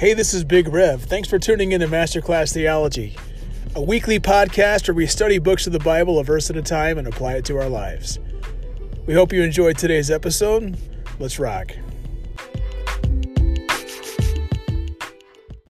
Hey, 0.00 0.14
this 0.14 0.32
is 0.32 0.44
Big 0.44 0.66
Rev. 0.66 1.02
Thanks 1.02 1.28
for 1.28 1.38
tuning 1.38 1.72
in 1.72 1.82
to 1.82 1.86
Masterclass 1.86 2.54
Theology, 2.54 3.18
a 3.74 3.82
weekly 3.82 4.18
podcast 4.18 4.88
where 4.88 4.94
we 4.94 5.06
study 5.06 5.38
books 5.38 5.66
of 5.66 5.74
the 5.74 5.78
Bible 5.78 6.18
a 6.18 6.24
verse 6.24 6.48
at 6.48 6.56
a 6.56 6.62
time 6.62 6.96
and 6.96 7.06
apply 7.06 7.34
it 7.34 7.44
to 7.44 7.58
our 7.58 7.68
lives. 7.68 8.18
We 9.04 9.12
hope 9.12 9.30
you 9.30 9.42
enjoyed 9.42 9.76
today's 9.76 10.10
episode. 10.10 10.78
Let's 11.18 11.38
rock. 11.38 11.72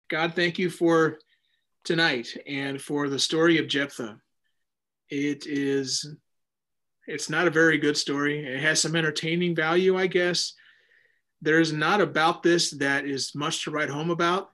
God, 0.06 0.36
thank 0.36 0.60
you 0.60 0.70
for 0.70 1.18
tonight 1.82 2.28
and 2.46 2.80
for 2.80 3.08
the 3.08 3.18
story 3.18 3.58
of 3.58 3.66
Jephthah. 3.66 4.16
It 5.08 5.48
is 5.48 6.08
it's 7.08 7.30
not 7.30 7.48
a 7.48 7.50
very 7.50 7.78
good 7.78 7.96
story. 7.96 8.46
It 8.46 8.60
has 8.60 8.80
some 8.80 8.94
entertaining 8.94 9.56
value, 9.56 9.98
I 9.98 10.06
guess. 10.06 10.52
There's 11.42 11.72
not 11.72 12.00
about 12.00 12.42
this 12.42 12.70
that 12.72 13.06
is 13.06 13.34
much 13.34 13.64
to 13.64 13.70
write 13.70 13.88
home 13.88 14.10
about. 14.10 14.50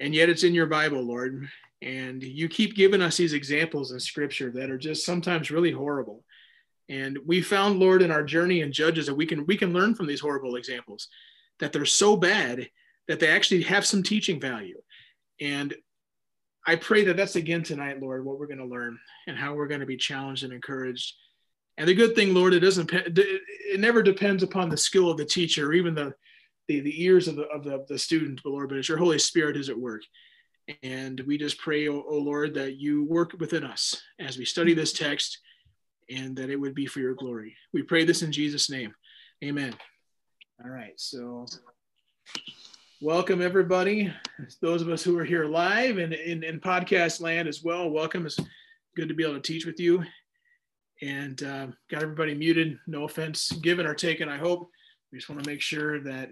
And 0.00 0.14
yet 0.14 0.28
it's 0.28 0.44
in 0.44 0.54
your 0.54 0.66
Bible, 0.66 1.02
Lord. 1.02 1.48
And 1.82 2.22
you 2.22 2.48
keep 2.48 2.74
giving 2.74 3.02
us 3.02 3.16
these 3.16 3.32
examples 3.32 3.92
in 3.92 4.00
scripture 4.00 4.50
that 4.52 4.70
are 4.70 4.78
just 4.78 5.04
sometimes 5.04 5.50
really 5.50 5.72
horrible. 5.72 6.24
And 6.88 7.18
we 7.26 7.40
found, 7.40 7.78
Lord, 7.78 8.02
in 8.02 8.10
our 8.10 8.22
journey 8.22 8.60
in 8.60 8.72
Judges 8.72 9.06
that 9.06 9.14
we 9.14 9.26
can 9.26 9.44
we 9.46 9.56
can 9.56 9.72
learn 9.72 9.94
from 9.94 10.06
these 10.06 10.20
horrible 10.20 10.56
examples, 10.56 11.08
that 11.58 11.72
they're 11.72 11.84
so 11.84 12.16
bad 12.16 12.68
that 13.08 13.20
they 13.20 13.28
actually 13.28 13.62
have 13.62 13.86
some 13.86 14.02
teaching 14.02 14.40
value. 14.40 14.80
And 15.40 15.74
I 16.66 16.76
pray 16.76 17.04
that 17.04 17.16
that's 17.16 17.36
again 17.36 17.62
tonight, 17.62 18.00
Lord, 18.00 18.24
what 18.24 18.38
we're 18.38 18.48
going 18.48 18.58
to 18.58 18.66
learn 18.66 18.98
and 19.26 19.36
how 19.36 19.54
we're 19.54 19.68
going 19.68 19.80
to 19.80 19.86
be 19.86 19.96
challenged 19.96 20.44
and 20.44 20.52
encouraged. 20.52 21.14
And 21.78 21.88
the 21.88 21.94
good 21.94 22.14
thing, 22.14 22.32
Lord, 22.32 22.54
it 22.54 22.60
doesn't 22.60 22.90
it 22.92 23.80
never 23.80 24.02
depends 24.02 24.42
upon 24.42 24.68
the 24.68 24.76
skill 24.76 25.10
of 25.10 25.18
the 25.18 25.24
teacher 25.24 25.68
or 25.68 25.74
even 25.74 25.94
the 25.94 26.14
the, 26.68 26.80
the 26.80 27.04
ears 27.04 27.28
of 27.28 27.36
the, 27.36 27.44
of 27.44 27.62
the, 27.62 27.84
the 27.88 27.98
student, 27.98 28.40
but 28.42 28.50
Lord, 28.50 28.68
but 28.68 28.78
it's 28.78 28.88
your 28.88 28.98
Holy 28.98 29.18
Spirit 29.18 29.56
is 29.56 29.68
at 29.68 29.78
work. 29.78 30.02
And 30.82 31.20
we 31.20 31.38
just 31.38 31.58
pray, 31.58 31.88
oh, 31.88 32.02
oh 32.08 32.18
Lord, 32.18 32.54
that 32.54 32.76
you 32.76 33.04
work 33.04 33.36
within 33.38 33.62
us 33.62 34.02
as 34.18 34.36
we 34.36 34.44
study 34.44 34.74
this 34.74 34.92
text 34.92 35.38
and 36.10 36.36
that 36.36 36.50
it 36.50 36.56
would 36.56 36.74
be 36.74 36.86
for 36.86 36.98
your 36.98 37.14
glory. 37.14 37.54
We 37.72 37.82
pray 37.82 38.04
this 38.04 38.22
in 38.22 38.32
Jesus' 38.32 38.68
name. 38.68 38.94
Amen. 39.44 39.74
All 40.64 40.70
right. 40.70 40.94
So 40.96 41.46
welcome 43.00 43.40
everybody. 43.40 44.12
Those 44.60 44.82
of 44.82 44.88
us 44.88 45.04
who 45.04 45.16
are 45.18 45.24
here 45.24 45.44
live 45.44 45.98
and 45.98 46.12
in, 46.12 46.42
in 46.42 46.58
podcast 46.58 47.20
land 47.20 47.46
as 47.46 47.62
well, 47.62 47.88
welcome. 47.88 48.26
It's 48.26 48.40
good 48.96 49.08
to 49.08 49.14
be 49.14 49.22
able 49.22 49.34
to 49.34 49.40
teach 49.40 49.66
with 49.66 49.78
you. 49.78 50.02
And 51.02 51.42
uh, 51.42 51.66
got 51.90 52.02
everybody 52.02 52.34
muted. 52.34 52.78
No 52.86 53.04
offense 53.04 53.52
given 53.52 53.86
or 53.86 53.94
taken, 53.94 54.28
I 54.28 54.38
hope. 54.38 54.70
We 55.12 55.18
just 55.18 55.28
want 55.28 55.42
to 55.42 55.50
make 55.50 55.60
sure 55.60 56.00
that 56.00 56.30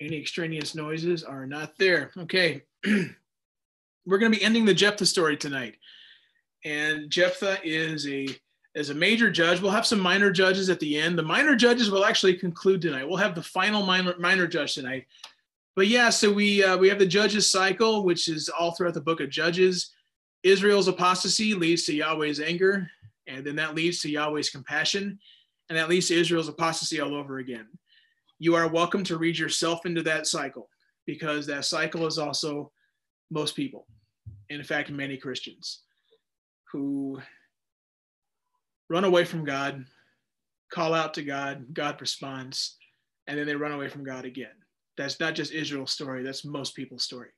any 0.00 0.18
extraneous 0.18 0.74
noises 0.74 1.24
are 1.24 1.46
not 1.46 1.76
there. 1.78 2.10
Okay. 2.18 2.62
We're 2.86 4.18
going 4.18 4.32
to 4.32 4.38
be 4.38 4.44
ending 4.44 4.64
the 4.64 4.74
Jephthah 4.74 5.06
story 5.06 5.36
tonight. 5.36 5.76
And 6.64 7.10
Jephthah 7.10 7.58
is 7.64 8.06
a 8.06 8.28
is 8.74 8.90
a 8.90 8.94
major 8.94 9.30
judge. 9.30 9.60
We'll 9.60 9.72
have 9.72 9.86
some 9.86 9.98
minor 9.98 10.30
judges 10.30 10.70
at 10.70 10.78
the 10.78 10.98
end. 10.98 11.18
The 11.18 11.22
minor 11.22 11.56
judges 11.56 11.90
will 11.90 12.04
actually 12.04 12.34
conclude 12.34 12.80
tonight. 12.80 13.08
We'll 13.08 13.16
have 13.16 13.34
the 13.34 13.42
final 13.42 13.84
minor 13.84 14.14
minor 14.18 14.46
judge 14.46 14.74
tonight. 14.74 15.06
But 15.74 15.88
yeah, 15.88 16.10
so 16.10 16.32
we 16.32 16.62
uh, 16.62 16.76
we 16.76 16.88
have 16.88 16.98
the 16.98 17.06
judges 17.06 17.50
cycle, 17.50 18.04
which 18.04 18.28
is 18.28 18.48
all 18.48 18.72
throughout 18.72 18.94
the 18.94 19.00
book 19.00 19.20
of 19.20 19.30
Judges. 19.30 19.92
Israel's 20.42 20.88
apostasy 20.88 21.54
leads 21.54 21.84
to 21.84 21.94
Yahweh's 21.94 22.40
anger, 22.40 22.90
and 23.28 23.44
then 23.44 23.56
that 23.56 23.74
leads 23.74 24.00
to 24.00 24.10
Yahweh's 24.10 24.50
compassion, 24.50 25.18
and 25.68 25.78
that 25.78 25.88
leads 25.88 26.08
to 26.08 26.18
Israel's 26.18 26.48
apostasy 26.48 27.00
all 27.00 27.14
over 27.14 27.38
again. 27.38 27.66
You 28.38 28.54
are 28.54 28.68
welcome 28.68 29.04
to 29.04 29.18
read 29.18 29.38
yourself 29.38 29.84
into 29.84 30.02
that 30.04 30.26
cycle 30.26 30.68
because 31.06 31.46
that 31.46 31.64
cycle 31.64 32.06
is 32.06 32.18
also 32.18 32.72
most 33.30 33.54
people. 33.54 33.86
In 34.48 34.62
fact, 34.64 34.90
many 34.90 35.16
Christians 35.16 35.82
who 36.72 37.20
run 38.88 39.04
away 39.04 39.24
from 39.24 39.44
God, 39.44 39.84
call 40.72 40.94
out 40.94 41.14
to 41.14 41.22
God, 41.22 41.66
God 41.74 42.00
responds, 42.00 42.76
and 43.26 43.38
then 43.38 43.46
they 43.46 43.54
run 43.54 43.72
away 43.72 43.88
from 43.88 44.04
God 44.04 44.24
again. 44.24 44.56
That's 44.96 45.20
not 45.20 45.34
just 45.34 45.52
Israel's 45.52 45.92
story, 45.92 46.22
that's 46.22 46.44
most 46.44 46.74
people's 46.74 47.04
story, 47.04 47.28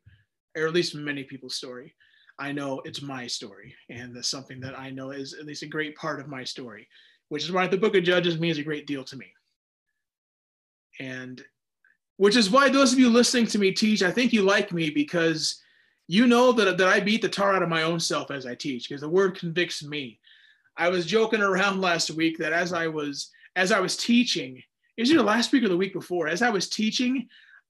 or 0.56 0.66
at 0.66 0.72
least 0.72 0.94
many 0.94 1.24
people's 1.24 1.56
story. 1.56 1.94
I 2.40 2.52
know 2.52 2.80
it's 2.86 3.02
my 3.02 3.26
story, 3.26 3.74
and 3.90 4.16
that's 4.16 4.28
something 4.28 4.60
that 4.60 4.78
I 4.78 4.88
know 4.88 5.10
is 5.10 5.34
at 5.34 5.44
least 5.44 5.62
a 5.62 5.66
great 5.66 5.94
part 5.94 6.20
of 6.20 6.26
my 6.26 6.42
story, 6.42 6.88
which 7.28 7.44
is 7.44 7.52
why 7.52 7.66
the 7.66 7.76
book 7.76 7.94
of 7.94 8.02
Judges 8.02 8.40
means 8.40 8.56
a 8.56 8.62
great 8.62 8.86
deal 8.86 9.04
to 9.04 9.16
me. 9.16 9.26
And 10.98 11.44
which 12.16 12.36
is 12.36 12.50
why 12.50 12.70
those 12.70 12.94
of 12.94 12.98
you 12.98 13.10
listening 13.10 13.46
to 13.48 13.58
me 13.58 13.72
teach, 13.72 14.02
I 14.02 14.10
think 14.10 14.32
you 14.32 14.42
like 14.42 14.72
me 14.72 14.88
because 14.88 15.62
you 16.08 16.26
know 16.26 16.50
that, 16.52 16.78
that 16.78 16.88
I 16.88 16.98
beat 16.98 17.22
the 17.22 17.28
tar 17.28 17.54
out 17.54 17.62
of 17.62 17.68
my 17.68 17.82
own 17.82 18.00
self 18.00 18.30
as 18.30 18.46
I 18.46 18.54
teach, 18.54 18.88
because 18.88 19.02
the 19.02 19.08
word 19.08 19.38
convicts 19.38 19.84
me. 19.84 20.18
I 20.78 20.88
was 20.88 21.04
joking 21.04 21.42
around 21.42 21.80
last 21.82 22.10
week 22.10 22.38
that 22.38 22.54
as 22.54 22.72
I 22.72 22.86
was 22.86 23.30
as 23.54 23.70
I 23.70 23.80
was 23.80 23.96
teaching, 23.96 24.62
is 24.96 25.10
either 25.10 25.22
last 25.22 25.52
week 25.52 25.64
or 25.64 25.68
the 25.68 25.76
week 25.76 25.92
before, 25.92 26.28
as 26.28 26.40
I 26.40 26.50
was 26.50 26.68
teaching, 26.68 27.28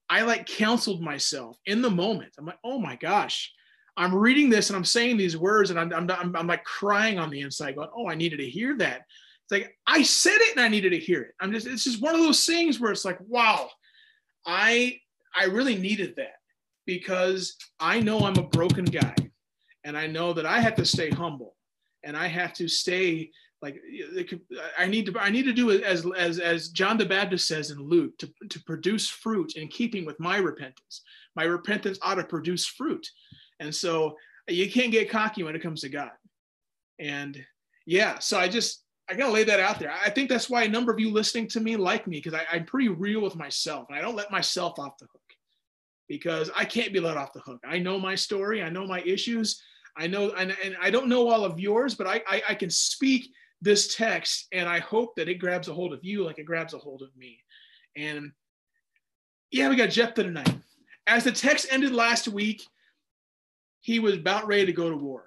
I 0.09 0.21
like 0.21 0.45
counseled 0.45 1.01
myself 1.01 1.57
in 1.65 1.81
the 1.81 1.89
moment. 1.89 2.33
I'm 2.37 2.45
like, 2.45 2.59
oh 2.63 2.79
my 2.79 2.95
gosh, 2.95 3.51
I'm 3.97 4.15
reading 4.15 4.49
this 4.49 4.69
and 4.69 4.77
I'm 4.77 4.85
saying 4.85 5.17
these 5.17 5.37
words 5.37 5.69
and 5.69 5.79
I'm, 5.79 5.93
I'm, 5.93 6.09
I'm, 6.09 6.35
I'm 6.35 6.47
like 6.47 6.63
crying 6.63 7.19
on 7.19 7.29
the 7.29 7.41
inside, 7.41 7.75
going, 7.75 7.89
oh, 7.95 8.09
I 8.09 8.15
needed 8.15 8.37
to 8.37 8.49
hear 8.49 8.77
that. 8.77 9.05
It's 9.43 9.51
like 9.51 9.77
I 9.85 10.01
said 10.03 10.37
it 10.37 10.55
and 10.55 10.63
I 10.63 10.69
needed 10.69 10.91
to 10.91 10.99
hear 10.99 11.21
it. 11.21 11.35
I'm 11.39 11.51
just, 11.51 11.67
it's 11.67 11.83
just 11.83 12.01
one 12.01 12.15
of 12.15 12.21
those 12.21 12.45
things 12.45 12.79
where 12.79 12.91
it's 12.91 13.05
like, 13.05 13.19
wow, 13.27 13.69
I, 14.45 14.99
I 15.35 15.45
really 15.45 15.75
needed 15.75 16.15
that 16.17 16.35
because 16.85 17.55
I 17.79 17.99
know 17.99 18.19
I'm 18.19 18.37
a 18.37 18.43
broken 18.43 18.85
guy 18.85 19.15
and 19.83 19.97
I 19.97 20.07
know 20.07 20.33
that 20.33 20.45
I 20.45 20.59
have 20.59 20.75
to 20.75 20.85
stay 20.85 21.09
humble 21.09 21.55
and 22.03 22.15
I 22.15 22.27
have 22.27 22.53
to 22.53 22.67
stay 22.67 23.31
like 23.61 23.79
I 24.77 24.87
need 24.87 25.05
to 25.05 25.19
I 25.19 25.29
need 25.29 25.45
to 25.45 25.53
do 25.53 25.69
as 25.69 26.05
as 26.17 26.39
as 26.39 26.69
John 26.69 26.97
the 26.97 27.05
Baptist 27.05 27.47
says 27.47 27.69
in 27.69 27.77
Luke 27.77 28.17
to, 28.17 28.29
to 28.49 28.63
produce 28.63 29.07
fruit 29.07 29.55
in 29.55 29.67
keeping 29.67 30.03
with 30.03 30.19
my 30.19 30.37
repentance. 30.37 31.03
My 31.35 31.43
repentance 31.43 31.99
ought 32.01 32.15
to 32.15 32.23
produce 32.23 32.65
fruit. 32.65 33.07
And 33.61 33.73
so 33.73 34.17
you 34.49 34.69
can't 34.69 34.91
get 34.91 35.09
cocky 35.09 35.43
when 35.43 35.55
it 35.55 35.61
comes 35.61 35.81
to 35.81 35.89
God. 35.89 36.11
And 36.99 37.41
yeah, 37.85 38.19
so 38.19 38.37
I 38.37 38.49
just 38.49 38.83
I 39.09 39.13
gotta 39.13 39.31
lay 39.31 39.43
that 39.43 39.59
out 39.59 39.79
there. 39.79 39.91
I 39.91 40.09
think 40.09 40.29
that's 40.29 40.49
why 40.49 40.63
a 40.63 40.69
number 40.69 40.91
of 40.91 40.99
you 40.99 41.11
listening 41.11 41.47
to 41.49 41.59
me 41.59 41.75
like 41.75 42.07
me 42.07 42.21
because 42.21 42.39
I'm 42.51 42.65
pretty 42.65 42.89
real 42.89 43.21
with 43.21 43.35
myself 43.35 43.87
and 43.89 43.97
I 43.97 44.01
don't 44.01 44.15
let 44.15 44.31
myself 44.31 44.79
off 44.79 44.97
the 44.97 45.05
hook 45.05 45.21
because 46.07 46.49
I 46.55 46.65
can't 46.65 46.93
be 46.93 46.99
let 46.99 47.17
off 47.17 47.33
the 47.33 47.39
hook. 47.41 47.59
I 47.65 47.77
know 47.77 47.99
my 47.99 48.15
story, 48.15 48.63
I 48.63 48.69
know 48.69 48.85
my 48.85 49.01
issues, 49.01 49.61
I 49.97 50.07
know, 50.07 50.31
and, 50.31 50.55
and 50.63 50.75
I 50.81 50.89
don't 50.89 51.09
know 51.09 51.29
all 51.29 51.43
of 51.43 51.59
yours, 51.59 51.95
but 51.95 52.07
I, 52.07 52.21
I, 52.27 52.41
I 52.49 52.55
can 52.55 52.69
speak 52.69 53.29
this 53.61 53.95
text 53.95 54.47
and 54.51 54.67
I 54.67 54.79
hope 54.79 55.15
that 55.15 55.29
it 55.29 55.35
grabs 55.35 55.67
a 55.67 55.73
hold 55.73 55.93
of 55.93 55.99
you 56.03 56.23
like 56.23 56.39
it 56.39 56.45
grabs 56.45 56.73
a 56.73 56.77
hold 56.77 57.01
of 57.01 57.15
me. 57.15 57.39
And 57.95 58.31
yeah, 59.51 59.69
we 59.69 59.75
got 59.75 59.89
Jephthah 59.89 60.23
tonight. 60.23 60.55
As 61.07 61.25
the 61.25 61.31
text 61.31 61.67
ended 61.69 61.91
last 61.91 62.27
week, 62.27 62.63
he 63.81 63.99
was 63.99 64.15
about 64.15 64.47
ready 64.47 64.65
to 64.67 64.73
go 64.73 64.89
to 64.89 64.95
war. 64.95 65.25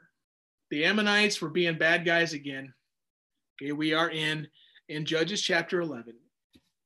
The 0.71 0.85
Ammonites 0.85 1.41
were 1.41 1.51
being 1.51 1.77
bad 1.77 2.05
guys 2.05 2.33
again. 2.33 2.73
Okay, 3.63 3.73
we 3.73 3.93
are 3.93 4.11
in 4.11 4.49
in 4.89 5.05
Judges 5.05 5.41
chapter 5.41 5.81
11. 5.81 6.15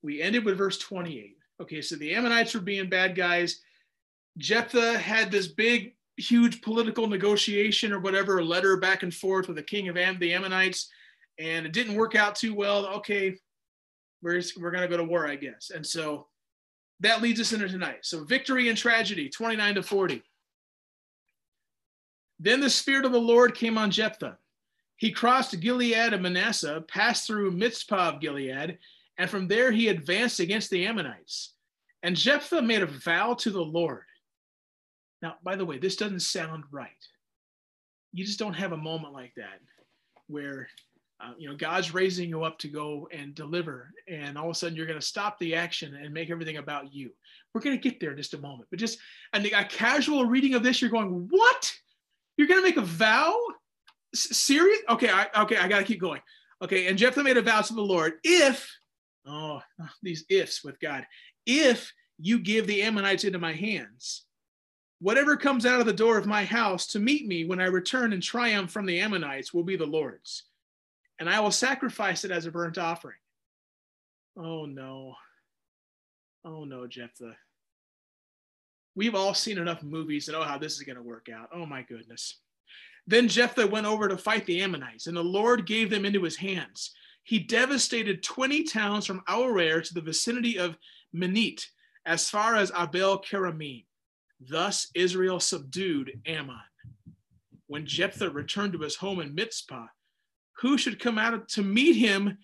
We 0.02 0.22
ended 0.22 0.44
with 0.44 0.58
verse 0.58 0.78
28. 0.78 1.36
Okay, 1.60 1.82
so 1.82 1.96
the 1.96 2.14
Ammonites 2.14 2.54
were 2.54 2.60
being 2.60 2.88
bad 2.88 3.14
guys. 3.14 3.60
Jephthah 4.38 4.98
had 4.98 5.30
this 5.30 5.48
big 5.48 5.94
huge 6.16 6.62
political 6.62 7.06
negotiation 7.06 7.92
or 7.92 8.00
whatever, 8.00 8.42
letter 8.42 8.76
back 8.76 9.02
and 9.02 9.14
forth 9.14 9.48
with 9.48 9.56
the 9.56 9.62
king 9.62 9.88
of 9.88 9.96
Am- 9.96 10.18
the 10.18 10.32
Ammonites, 10.32 10.90
and 11.38 11.66
it 11.66 11.72
didn't 11.72 11.96
work 11.96 12.14
out 12.14 12.36
too 12.36 12.54
well. 12.54 12.86
Okay, 12.86 13.36
we're, 14.22 14.40
we're 14.60 14.70
going 14.70 14.82
to 14.82 14.88
go 14.88 14.96
to 14.96 15.04
war, 15.04 15.26
I 15.26 15.36
guess. 15.36 15.70
And 15.74 15.86
so 15.86 16.26
that 17.00 17.22
leads 17.22 17.40
us 17.40 17.52
into 17.52 17.68
tonight. 17.68 18.00
So 18.02 18.24
victory 18.24 18.68
and 18.68 18.78
tragedy, 18.78 19.28
29 19.28 19.76
to 19.76 19.82
40. 19.82 20.22
Then 22.38 22.60
the 22.60 22.70
Spirit 22.70 23.04
of 23.04 23.12
the 23.12 23.20
Lord 23.20 23.54
came 23.54 23.76
on 23.76 23.90
Jephthah. 23.90 24.38
He 24.96 25.12
crossed 25.12 25.58
Gilead 25.60 26.12
and 26.12 26.22
Manasseh, 26.22 26.84
passed 26.88 27.26
through 27.26 27.52
Mizpah 27.52 28.14
of 28.14 28.20
Gilead, 28.20 28.78
and 29.16 29.30
from 29.30 29.48
there 29.48 29.70
he 29.70 29.88
advanced 29.88 30.40
against 30.40 30.70
the 30.70 30.86
Ammonites. 30.86 31.54
And 32.02 32.16
Jephthah 32.16 32.62
made 32.62 32.82
a 32.82 32.86
vow 32.86 33.34
to 33.34 33.50
the 33.50 33.62
Lord. 33.62 34.04
Now, 35.22 35.34
by 35.42 35.56
the 35.56 35.64
way, 35.64 35.78
this 35.78 35.96
doesn't 35.96 36.20
sound 36.20 36.64
right. 36.70 36.90
You 38.12 38.24
just 38.24 38.38
don't 38.38 38.54
have 38.54 38.72
a 38.72 38.76
moment 38.76 39.12
like 39.12 39.32
that 39.36 39.60
where 40.28 40.68
uh, 41.20 41.32
you 41.36 41.48
know 41.48 41.56
God's 41.56 41.92
raising 41.92 42.28
you 42.28 42.44
up 42.44 42.58
to 42.58 42.68
go 42.68 43.08
and 43.12 43.34
deliver, 43.34 43.92
and 44.06 44.38
all 44.38 44.44
of 44.44 44.50
a 44.52 44.54
sudden 44.54 44.76
you're 44.76 44.86
going 44.86 45.00
to 45.00 45.04
stop 45.04 45.38
the 45.38 45.54
action 45.54 45.96
and 45.96 46.14
make 46.14 46.30
everything 46.30 46.58
about 46.58 46.94
you. 46.94 47.10
We're 47.52 47.60
going 47.60 47.76
to 47.76 47.90
get 47.90 47.98
there 47.98 48.12
in 48.12 48.16
just 48.16 48.34
a 48.34 48.38
moment, 48.38 48.68
but 48.70 48.78
just 48.78 48.98
a 49.32 49.64
casual 49.64 50.26
reading 50.26 50.54
of 50.54 50.62
this, 50.62 50.80
you're 50.80 50.90
going, 50.90 51.26
"What? 51.28 51.72
You're 52.38 52.46
to 52.46 52.62
make 52.62 52.76
a 52.78 52.82
vow? 52.82 53.36
S- 54.14 54.38
serious? 54.38 54.78
Okay, 54.88 55.10
I, 55.10 55.26
okay, 55.42 55.56
I 55.56 55.68
got 55.68 55.80
to 55.80 55.84
keep 55.84 56.00
going. 56.00 56.22
Okay, 56.62 56.86
and 56.86 56.96
Jephthah 56.96 57.22
made 57.22 57.36
a 57.36 57.42
vow 57.42 57.60
to 57.60 57.74
the 57.74 57.82
Lord 57.82 58.14
if, 58.24 58.70
oh, 59.26 59.60
these 60.02 60.24
ifs 60.30 60.64
with 60.64 60.80
God, 60.80 61.06
if 61.44 61.92
you 62.18 62.38
give 62.38 62.66
the 62.66 62.82
Ammonites 62.82 63.24
into 63.24 63.38
my 63.38 63.52
hands. 63.52 64.24
Whatever 65.00 65.36
comes 65.36 65.64
out 65.64 65.78
of 65.78 65.86
the 65.86 65.92
door 65.92 66.18
of 66.18 66.26
my 66.26 66.44
house 66.44 66.88
to 66.88 66.98
meet 66.98 67.28
me 67.28 67.44
when 67.44 67.60
I 67.60 67.66
return 67.66 68.12
in 68.12 68.20
triumph 68.20 68.72
from 68.72 68.84
the 68.86 68.98
Ammonites 68.98 69.54
will 69.54 69.62
be 69.62 69.76
the 69.76 69.86
Lord's, 69.86 70.44
and 71.20 71.30
I 71.30 71.38
will 71.38 71.52
sacrifice 71.52 72.24
it 72.24 72.32
as 72.32 72.46
a 72.46 72.50
burnt 72.50 72.78
offering. 72.78 73.18
Oh 74.36 74.66
no. 74.66 75.14
Oh 76.44 76.64
no, 76.64 76.88
Jephthah. 76.88 77.36
We've 78.98 79.14
all 79.14 79.32
seen 79.32 79.58
enough 79.58 79.84
movies 79.84 80.26
to 80.26 80.32
know 80.32 80.42
how 80.42 80.58
this 80.58 80.72
is 80.72 80.82
going 80.82 80.96
to 80.96 81.02
work 81.04 81.28
out. 81.32 81.50
Oh 81.54 81.64
my 81.64 81.82
goodness. 81.82 82.40
Then 83.06 83.28
Jephthah 83.28 83.68
went 83.68 83.86
over 83.86 84.08
to 84.08 84.18
fight 84.18 84.44
the 84.44 84.60
Ammonites, 84.60 85.06
and 85.06 85.16
the 85.16 85.22
Lord 85.22 85.66
gave 85.66 85.88
them 85.88 86.04
into 86.04 86.24
his 86.24 86.34
hands. 86.34 86.90
He 87.22 87.38
devastated 87.38 88.24
20 88.24 88.64
towns 88.64 89.06
from 89.06 89.22
Aroer 89.28 89.84
to 89.84 89.94
the 89.94 90.00
vicinity 90.00 90.58
of 90.58 90.76
Minnith, 91.14 91.64
as 92.06 92.28
far 92.28 92.56
as 92.56 92.72
Abel 92.76 93.20
Keramim. 93.20 93.84
Thus 94.40 94.88
Israel 94.96 95.38
subdued 95.38 96.20
Ammon. 96.26 96.56
When 97.68 97.86
Jephthah 97.86 98.30
returned 98.30 98.72
to 98.72 98.80
his 98.80 98.96
home 98.96 99.20
in 99.20 99.32
Mizpah, 99.32 99.86
who 100.54 100.76
should 100.76 100.98
come 100.98 101.18
out 101.18 101.48
to 101.50 101.62
meet 101.62 101.94
him 101.94 102.38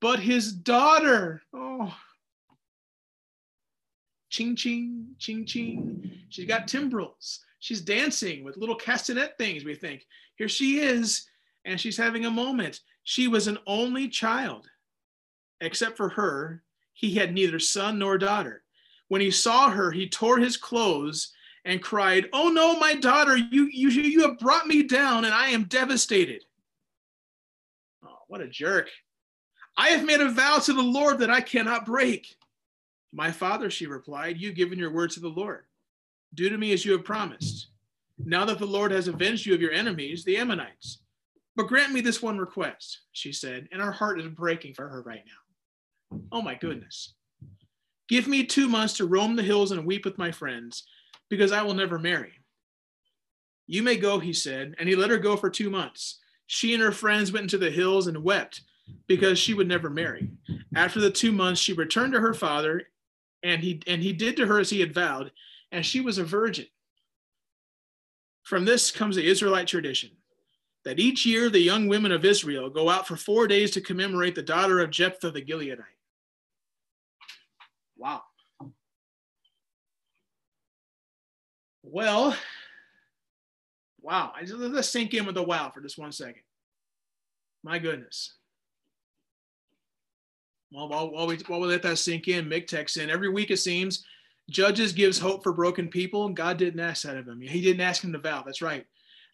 but 0.00 0.20
his 0.20 0.52
daughter? 0.52 1.42
Oh, 1.52 1.92
ching 4.30 4.56
ching, 4.56 5.06
ching 5.18 5.44
ching. 5.44 6.10
She's 6.28 6.46
got 6.46 6.68
timbrels. 6.68 7.40
She's 7.60 7.80
dancing 7.80 8.44
with 8.44 8.56
little 8.56 8.78
castanet 8.78 9.36
things, 9.36 9.64
we 9.64 9.74
think. 9.74 10.06
Here 10.36 10.48
she 10.48 10.80
is, 10.80 11.26
and 11.64 11.80
she's 11.80 11.96
having 11.96 12.24
a 12.24 12.30
moment. 12.30 12.80
She 13.02 13.26
was 13.26 13.46
an 13.46 13.58
only 13.66 14.08
child. 14.08 14.68
Except 15.60 15.96
for 15.96 16.10
her, 16.10 16.62
he 16.92 17.14
had 17.14 17.34
neither 17.34 17.58
son 17.58 17.98
nor 17.98 18.18
daughter. 18.18 18.62
When 19.08 19.20
he 19.20 19.30
saw 19.30 19.70
her, 19.70 19.90
he 19.90 20.08
tore 20.08 20.38
his 20.38 20.56
clothes 20.56 21.32
and 21.64 21.82
cried, 21.82 22.28
Oh 22.32 22.48
no, 22.48 22.78
my 22.78 22.94
daughter, 22.94 23.36
you, 23.36 23.68
you, 23.72 23.88
you 23.90 24.22
have 24.22 24.38
brought 24.38 24.66
me 24.66 24.84
down, 24.84 25.24
and 25.24 25.34
I 25.34 25.48
am 25.48 25.64
devastated. 25.64 26.44
Oh, 28.04 28.18
what 28.28 28.40
a 28.40 28.48
jerk. 28.48 28.88
I 29.76 29.88
have 29.88 30.04
made 30.04 30.20
a 30.20 30.30
vow 30.30 30.58
to 30.58 30.72
the 30.72 30.82
Lord 30.82 31.18
that 31.18 31.30
I 31.30 31.40
cannot 31.40 31.86
break. 31.86 32.37
My 33.12 33.32
father, 33.32 33.70
she 33.70 33.86
replied, 33.86 34.38
you've 34.38 34.54
given 34.54 34.78
your 34.78 34.92
word 34.92 35.10
to 35.12 35.20
the 35.20 35.28
Lord. 35.28 35.64
Do 36.34 36.48
to 36.48 36.58
me 36.58 36.72
as 36.72 36.84
you 36.84 36.92
have 36.92 37.04
promised. 37.04 37.68
Now 38.18 38.44
that 38.44 38.58
the 38.58 38.66
Lord 38.66 38.90
has 38.90 39.08
avenged 39.08 39.46
you 39.46 39.54
of 39.54 39.60
your 39.60 39.72
enemies, 39.72 40.24
the 40.24 40.36
Ammonites. 40.36 40.98
But 41.56 41.68
grant 41.68 41.92
me 41.92 42.00
this 42.00 42.22
one 42.22 42.38
request, 42.38 43.00
she 43.12 43.32
said, 43.32 43.68
and 43.72 43.80
our 43.80 43.92
heart 43.92 44.20
is 44.20 44.26
breaking 44.28 44.74
for 44.74 44.88
her 44.88 45.02
right 45.02 45.24
now. 45.26 46.20
Oh 46.30 46.42
my 46.42 46.54
goodness. 46.54 47.14
Give 48.08 48.26
me 48.26 48.44
two 48.44 48.68
months 48.68 48.94
to 48.94 49.06
roam 49.06 49.36
the 49.36 49.42
hills 49.42 49.72
and 49.72 49.84
weep 49.84 50.04
with 50.04 50.18
my 50.18 50.30
friends, 50.30 50.84
because 51.28 51.52
I 51.52 51.62
will 51.62 51.74
never 51.74 51.98
marry. 51.98 52.32
You 53.66 53.82
may 53.82 53.96
go, 53.96 54.18
he 54.18 54.32
said, 54.32 54.74
and 54.78 54.88
he 54.88 54.96
let 54.96 55.10
her 55.10 55.18
go 55.18 55.36
for 55.36 55.50
two 55.50 55.68
months. 55.68 56.18
She 56.46 56.72
and 56.74 56.82
her 56.82 56.92
friends 56.92 57.32
went 57.32 57.44
into 57.44 57.58
the 57.58 57.70
hills 57.70 58.06
and 58.06 58.24
wept 58.24 58.62
because 59.06 59.38
she 59.38 59.52
would 59.52 59.68
never 59.68 59.90
marry. 59.90 60.30
After 60.74 61.00
the 61.00 61.10
two 61.10 61.32
months, 61.32 61.60
she 61.60 61.74
returned 61.74 62.14
to 62.14 62.20
her 62.20 62.32
father, 62.32 62.84
and 63.42 63.62
he 63.62 63.82
and 63.86 64.02
he 64.02 64.12
did 64.12 64.36
to 64.36 64.46
her 64.46 64.58
as 64.58 64.70
he 64.70 64.80
had 64.80 64.94
vowed, 64.94 65.32
and 65.72 65.84
she 65.84 66.00
was 66.00 66.18
a 66.18 66.24
virgin. 66.24 66.66
From 68.42 68.64
this 68.64 68.90
comes 68.90 69.16
the 69.16 69.26
Israelite 69.26 69.68
tradition 69.68 70.10
that 70.84 70.98
each 70.98 71.26
year 71.26 71.50
the 71.50 71.60
young 71.60 71.86
women 71.86 72.12
of 72.12 72.24
Israel 72.24 72.70
go 72.70 72.88
out 72.88 73.06
for 73.06 73.16
four 73.16 73.46
days 73.46 73.70
to 73.72 73.80
commemorate 73.80 74.34
the 74.34 74.42
daughter 74.42 74.80
of 74.80 74.90
Jephthah 74.90 75.30
the 75.30 75.42
Gileadite. 75.42 75.84
Wow. 77.96 78.22
Well, 81.82 82.34
wow. 84.00 84.32
I 84.34 84.42
just 84.42 84.54
let 84.54 84.72
this 84.72 84.90
sink 84.90 85.12
in 85.14 85.26
with 85.26 85.36
a 85.36 85.42
wow 85.42 85.70
for 85.74 85.82
just 85.82 85.98
one 85.98 86.12
second. 86.12 86.42
My 87.62 87.78
goodness. 87.78 88.37
Well, 90.70 90.88
while, 90.88 91.10
while, 91.10 91.26
we, 91.26 91.36
while 91.46 91.60
we 91.60 91.68
let 91.68 91.82
that 91.82 91.98
sink 91.98 92.28
in, 92.28 92.46
Mick 92.46 92.66
texts 92.66 92.98
in 92.98 93.10
every 93.10 93.30
week, 93.30 93.50
it 93.50 93.56
seems 93.58 94.04
Judges 94.50 94.92
gives 94.92 95.18
hope 95.18 95.42
for 95.42 95.52
broken 95.52 95.88
people. 95.88 96.26
And 96.26 96.36
God 96.36 96.56
didn't 96.56 96.80
ask 96.80 97.02
that 97.02 97.16
of 97.16 97.28
him. 97.28 97.40
He 97.40 97.60
didn't 97.60 97.80
ask 97.80 98.02
him 98.02 98.12
to 98.12 98.18
vow. 98.18 98.42
That's 98.44 98.62
right. 98.62 98.86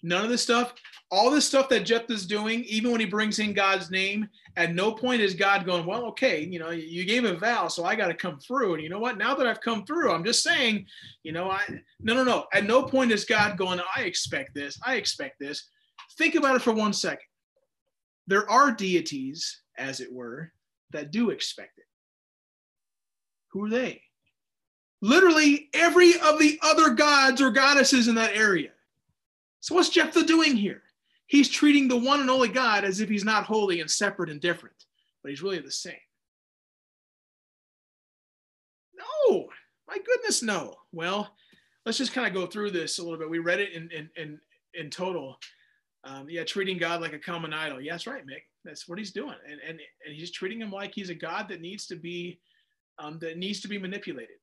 None 0.03 0.23
of 0.23 0.31
this 0.31 0.43
stuff, 0.43 0.75
all 1.11 1.31
this 1.31 1.47
stuff 1.47 1.71
that 1.71 1.87
Jephthah's 1.87 2.27
doing, 2.27 2.63
even 2.65 2.93
when 2.93 3.01
he 3.01 3.07
brings 3.07 3.39
in 3.39 3.55
God's 3.55 3.91
name, 3.91 4.29
at 4.57 4.75
no 4.75 4.93
point 4.93 5.23
is 5.23 5.35
God 5.35 5.65
going, 5.65 5.87
well, 5.87 6.05
okay, 6.07 6.45
you 6.45 6.59
know, 6.59 6.71
you 6.71 7.07
gave 7.07 7.25
a 7.25 7.39
vow, 7.39 7.69
so 7.69 7.87
I 7.87 7.95
got 7.95 8.09
to 8.09 8.15
come 8.15 8.39
through. 8.39 8.75
And 8.75 8.83
you 8.83 8.91
know 8.91 8.99
what? 8.99 9.17
Now 9.17 9.35
that 9.35 9.47
I've 9.47 9.63
come 9.63 9.87
through, 9.87 10.13
I'm 10.13 10.25
just 10.25 10.43
saying, 10.43 10.85
you 11.23 11.33
know, 11.33 11.51
I, 11.51 11.63
no, 12.01 12.13
no, 12.13 12.23
no. 12.23 12.45
At 12.53 12.67
no 12.67 12.83
point 12.83 13.13
is 13.13 13.25
God 13.25 13.57
going, 13.57 13.81
I 13.97 14.03
expect 14.03 14.55
this. 14.55 14.79
I 14.85 14.97
expect 14.97 15.41
this. 15.41 15.71
Think 16.19 16.35
about 16.35 16.57
it 16.57 16.63
for 16.63 16.75
one 16.75 16.93
second. 16.93 17.25
There 18.27 18.49
are 18.51 18.73
deities, 18.73 19.63
as 19.79 20.01
it 20.01 20.13
were, 20.13 20.53
that 20.95 21.11
do 21.11 21.31
expect 21.31 21.79
it. 21.79 21.85
Who 23.53 23.67
are 23.67 23.71
they? 23.71 24.03
literally 25.05 25.69
every 25.75 26.15
of 26.21 26.39
the 26.39 26.59
other 26.63 26.91
gods 26.95 27.43
or 27.43 27.51
goddesses 27.51 28.09
in 28.09 28.15
that 28.15 28.35
area. 28.35 28.71
So 29.61 29.75
what's 29.75 29.91
Jephthah 29.91 30.25
doing 30.25 30.57
here? 30.57 30.83
He's 31.27 31.51
treating 31.51 31.89
the 31.89 31.97
one 31.97 32.21
and 32.21 32.31
only 32.31 32.49
God 32.49 32.85
as 32.85 33.01
if 33.01 33.09
he's 33.11 33.25
not 33.25 33.45
holy 33.45 33.81
and 33.81 33.91
separate 33.91 34.31
and 34.31 34.41
different, 34.41 34.77
but 35.23 35.29
he's 35.29 35.43
really 35.43 35.59
the 35.59 35.71
same. 35.71 35.95
No, 38.97 39.49
my 39.87 39.99
goodness, 39.99 40.43
no. 40.43 40.75
Well, 40.91 41.35
let's 41.85 41.99
just 41.99 42.15
kind 42.15 42.27
of 42.27 42.33
go 42.33 42.47
through 42.47 42.71
this 42.71 42.99
a 42.99 43.03
little 43.03 43.19
bit. 43.19 43.29
We 43.29 43.41
read 43.41 43.61
it 43.61 43.73
in 43.73 43.91
in 43.91 44.11
in, 44.17 44.41
in 44.73 44.91
total. 44.91 45.39
Um, 46.05 46.29
yeah, 46.31 46.45
treating 46.45 46.79
God 46.79 47.03
like 47.03 47.13
a 47.13 47.19
common 47.19 47.53
idol. 47.53 47.81
Yeah, 47.81 47.93
that's 47.93 48.07
right, 48.07 48.27
Mick. 48.27 48.43
That's 48.65 48.89
what 48.89 48.99
he's 48.99 49.13
doing, 49.13 49.37
and 49.45 49.61
and 49.61 49.79
and 50.07 50.15
he's 50.15 50.31
treating 50.31 50.61
him 50.61 50.71
like 50.71 50.93
he's 50.95 51.11
a 51.11 51.15
God 51.15 51.49
that 51.49 51.61
needs 51.61 51.87
to 51.89 51.97
be 51.97 52.41
um, 52.99 53.19
that 53.19 53.37
needs 53.37 53.61
to 53.61 53.69
be 53.69 53.79
manipulated 53.79 54.37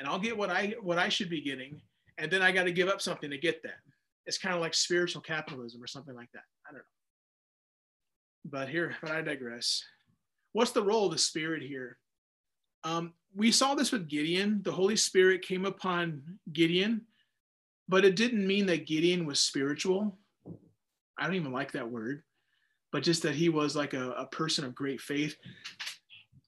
and 0.00 0.08
I'll 0.08 0.18
get 0.18 0.36
what 0.36 0.50
I 0.50 0.74
what 0.80 0.98
I 0.98 1.10
should 1.10 1.28
be 1.28 1.42
getting, 1.42 1.80
and 2.16 2.30
then 2.30 2.40
I 2.40 2.52
got 2.52 2.64
to 2.64 2.72
give 2.72 2.88
up 2.88 3.02
something 3.02 3.30
to 3.30 3.38
get 3.38 3.62
that. 3.62 3.78
It's 4.24 4.38
kind 4.38 4.54
of 4.54 4.62
like 4.62 4.72
spiritual 4.72 5.20
capitalism 5.20 5.82
or 5.82 5.86
something 5.86 6.14
like 6.14 6.32
that. 6.32 6.44
I 6.66 6.72
don't 6.72 6.78
know. 6.78 6.84
But 8.46 8.70
here, 8.70 8.96
but 9.02 9.10
I 9.10 9.20
digress. 9.20 9.84
What's 10.52 10.70
the 10.70 10.82
role 10.82 11.06
of 11.06 11.12
the 11.12 11.18
Spirit 11.18 11.62
here? 11.62 11.98
Um, 12.82 13.12
we 13.36 13.52
saw 13.52 13.74
this 13.74 13.92
with 13.92 14.08
Gideon. 14.08 14.62
The 14.64 14.72
Holy 14.72 14.96
Spirit 14.96 15.42
came 15.42 15.66
upon 15.66 16.22
Gideon, 16.50 17.02
but 17.86 18.06
it 18.06 18.16
didn't 18.16 18.46
mean 18.46 18.64
that 18.66 18.86
Gideon 18.86 19.26
was 19.26 19.38
spiritual. 19.38 20.16
I 21.18 21.26
don't 21.26 21.36
even 21.36 21.52
like 21.52 21.72
that 21.72 21.90
word, 21.90 22.22
but 22.92 23.02
just 23.02 23.22
that 23.22 23.34
he 23.34 23.48
was 23.48 23.76
like 23.76 23.94
a, 23.94 24.10
a 24.12 24.26
person 24.26 24.64
of 24.64 24.74
great 24.74 25.00
faith. 25.00 25.36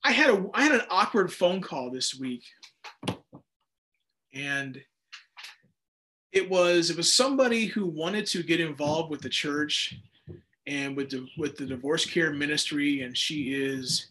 I 0.05 0.13
had 0.13 0.31
a 0.31 0.45
I 0.55 0.63
had 0.63 0.73
an 0.73 0.83
awkward 0.91 1.33
phone 1.33 1.61
call 1.61 1.91
this 1.91 2.19
week. 2.19 2.43
And 4.35 4.81
it 6.33 6.49
was 6.49 6.91
it 6.91 6.97
was 6.97 7.13
somebody 7.13 7.67
who 7.67 7.87
wanted 7.87 8.27
to 8.29 8.43
get 8.43 8.61
involved 8.61 9.11
with 9.11 9.21
the 9.21 9.29
church 9.29 9.97
and 10.67 10.97
with 10.97 11.11
the 11.11 11.27
with 11.39 11.57
the 11.57 11.67
divorce 11.67 12.05
care 12.05 12.33
ministry. 12.33 13.03
And 13.03 13.17
she 13.17 13.55
is 13.55 14.09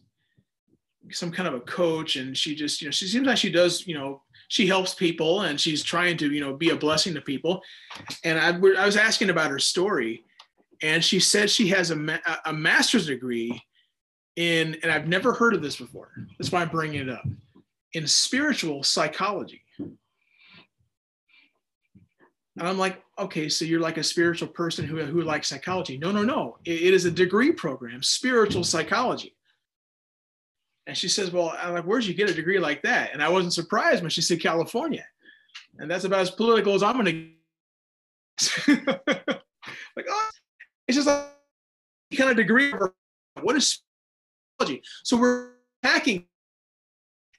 some 1.11 1.31
kind 1.31 1.47
of 1.47 1.55
a 1.55 1.61
coach. 1.61 2.15
And 2.15 2.38
she 2.38 2.55
just 2.55 2.81
you 2.81 2.88
know 2.88 2.91
she 2.91 3.07
seems 3.07 3.27
like 3.27 3.38
she 3.38 3.51
does 3.51 3.85
you 3.85 3.95
know 3.95 4.21
she 4.47 4.67
helps 4.67 4.93
people 4.93 5.41
and 5.41 5.59
she's 5.59 5.83
trying 5.83 6.15
to 6.17 6.31
you 6.31 6.39
know 6.39 6.55
be 6.55 6.69
a 6.69 6.75
blessing 6.75 7.13
to 7.15 7.21
people. 7.21 7.61
And 8.23 8.39
i, 8.39 8.50
I 8.50 8.85
was 8.85 8.95
asking 8.95 9.29
about 9.29 9.51
her 9.51 9.59
story 9.59 10.23
and 10.81 11.03
she 11.03 11.19
said 11.19 11.50
she 11.50 11.67
has 11.67 11.91
a, 11.91 12.19
a 12.45 12.53
master's 12.53 13.07
degree 13.07 13.61
in 14.35 14.77
and 14.83 14.91
i've 14.91 15.07
never 15.07 15.33
heard 15.33 15.53
of 15.53 15.61
this 15.61 15.75
before 15.75 16.11
that's 16.38 16.51
why 16.51 16.61
i'm 16.61 16.69
bringing 16.69 17.01
it 17.01 17.09
up 17.09 17.25
in 17.93 18.07
spiritual 18.07 18.83
psychology 18.83 19.61
and 22.57 22.67
I'm 22.67 22.77
like, 22.77 23.01
okay, 23.17 23.47
so 23.47 23.63
you're 23.63 23.79
like 23.79 23.97
a 23.97 24.03
spiritual 24.03 24.50
person 24.50 24.85
who, 24.85 25.03
who 25.03 25.21
likes 25.21 25.47
psychology. 25.47 25.97
No, 25.97 26.11
no, 26.11 26.23
no. 26.23 26.57
It, 26.65 26.81
it 26.81 26.93
is 26.93 27.05
a 27.05 27.11
degree 27.11 27.51
program, 27.51 28.03
spiritual 28.03 28.63
psychology. 28.63 29.35
And 30.85 30.97
she 30.97 31.07
says, 31.07 31.31
well, 31.31 31.55
I'm 31.57 31.73
like, 31.73 31.85
where'd 31.85 32.05
you 32.05 32.13
get 32.13 32.29
a 32.29 32.33
degree 32.33 32.59
like 32.59 32.81
that? 32.83 33.13
And 33.13 33.23
I 33.23 33.29
wasn't 33.29 33.53
surprised 33.53 34.01
when 34.01 34.09
she 34.09 34.21
said 34.21 34.41
California. 34.41 35.05
And 35.79 35.89
that's 35.89 36.03
about 36.03 36.19
as 36.19 36.31
political 36.31 36.73
as 36.73 36.83
I'm 36.83 37.01
going 37.01 37.33
to. 38.38 38.81
like, 39.95 40.05
oh, 40.09 40.29
it's 40.98 41.05
just 41.05 41.07
like 41.07 41.27
kind 42.17 42.29
of 42.29 42.38
degree. 42.38 42.74
What 43.41 43.55
is 43.55 43.81
psychology? 44.60 44.83
So 45.03 45.17
we're 45.17 45.51
hacking 45.83 46.25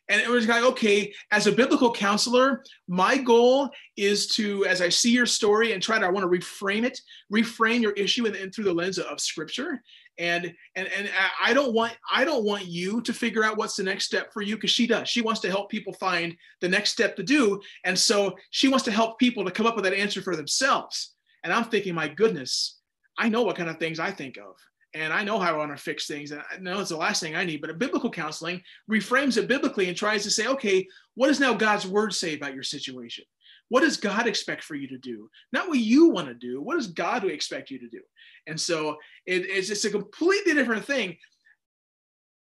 And 0.09 0.21
it 0.21 0.29
was 0.29 0.47
like, 0.47 0.65
okay, 0.65 1.15
as 1.31 1.47
a 1.47 1.53
biblical 1.53 1.93
counselor, 1.93 2.63
my 2.89 3.17
goal 3.17 3.71
is 3.97 4.27
to, 4.37 4.67
as 4.67 4.83
I 4.83 4.89
see 4.91 5.11
your 5.11 5.27
story 5.27 5.73
and 5.73 5.83
try 5.83 5.99
to, 5.99 6.05
I 6.07 6.11
want 6.11 6.31
to 6.31 6.39
reframe 6.39 6.85
it, 6.85 7.01
reframe 7.33 7.81
your 7.81 7.93
issue 7.93 8.27
and, 8.27 8.37
and 8.37 8.55
through 8.55 8.65
the 8.65 8.75
lens 8.75 8.99
of, 8.99 9.07
of 9.07 9.21
scripture. 9.21 9.83
And 10.19 10.53
and 10.77 10.89
and 10.97 11.09
I 11.43 11.55
don't 11.55 11.73
want 11.73 11.97
I 12.13 12.25
don't 12.25 12.45
want 12.45 12.67
you 12.67 13.01
to 13.03 13.15
figure 13.15 13.45
out 13.45 13.57
what's 13.57 13.77
the 13.77 13.83
next 13.83 14.05
step 14.05 14.33
for 14.33 14.43
you 14.43 14.57
because 14.57 14.71
she 14.71 14.87
does. 14.87 15.09
She 15.09 15.23
wants 15.23 15.41
to 15.43 15.51
help 15.51 15.71
people 15.71 15.95
find 15.95 16.37
the 16.61 16.69
next 16.69 16.91
step 16.91 17.17
to 17.17 17.23
do. 17.23 17.63
And 17.85 17.99
so 17.99 18.37
she 18.51 18.69
wants 18.69 18.85
to 18.85 18.93
help 18.93 19.19
people 19.19 19.45
to 19.45 19.51
come 19.51 19.67
up 19.67 19.77
with 19.77 19.85
that 19.85 19.95
answer 19.95 20.21
for 20.21 20.37
themselves. 20.37 21.15
And 21.45 21.53
I'm 21.53 21.65
thinking, 21.65 21.95
my 21.95 22.09
goodness, 22.09 22.82
I 23.19 23.29
know 23.29 23.43
what 23.43 23.57
kind 23.57 23.71
of 23.71 23.79
things 23.79 24.01
I 24.01 24.11
think 24.11 24.37
of 24.39 24.57
and 24.95 25.13
I 25.13 25.25
know 25.25 25.39
how 25.39 25.55
I 25.55 25.57
want 25.57 25.75
to 25.77 25.83
fix 25.83 26.07
things. 26.07 26.33
And 26.33 26.43
I 26.51 26.59
know 26.59 26.81
it's 26.81 26.91
the 26.91 26.97
last 26.97 27.23
thing 27.23 27.35
I 27.35 27.45
need. 27.45 27.61
But 27.61 27.71
a 27.71 27.75
biblical 27.75 28.11
counseling 28.11 28.63
reframes 28.91 29.39
it 29.39 29.49
biblically 29.49 29.89
and 29.89 29.97
tries 29.97 30.23
to 30.25 30.31
say, 30.31 30.47
okay, 30.49 30.87
what 31.15 31.29
does 31.29 31.41
now 31.41 31.55
God's 31.55 31.87
word 31.87 32.13
say 32.13 32.35
about 32.35 32.55
your 32.55 32.63
situation? 32.63 33.25
What 33.69 33.81
does 33.81 33.97
God 33.97 34.27
expect 34.27 34.63
for 34.65 34.75
you 34.75 34.87
to 34.89 34.99
do? 34.99 35.31
Not 35.53 35.69
what 35.69 35.79
you 35.79 36.11
want 36.11 36.29
to 36.29 36.35
do. 36.35 36.61
What 36.61 36.77
does 36.77 36.89
God 36.89 37.25
expect 37.25 37.71
you 37.71 37.79
to 37.79 37.89
do? 37.89 38.01
And 38.47 38.61
so 38.61 38.97
it, 39.25 39.47
it's 39.47 39.69
just 39.69 39.87
a 39.87 39.91
completely 39.91 40.53
different 40.53 40.85
thing. 40.85 41.17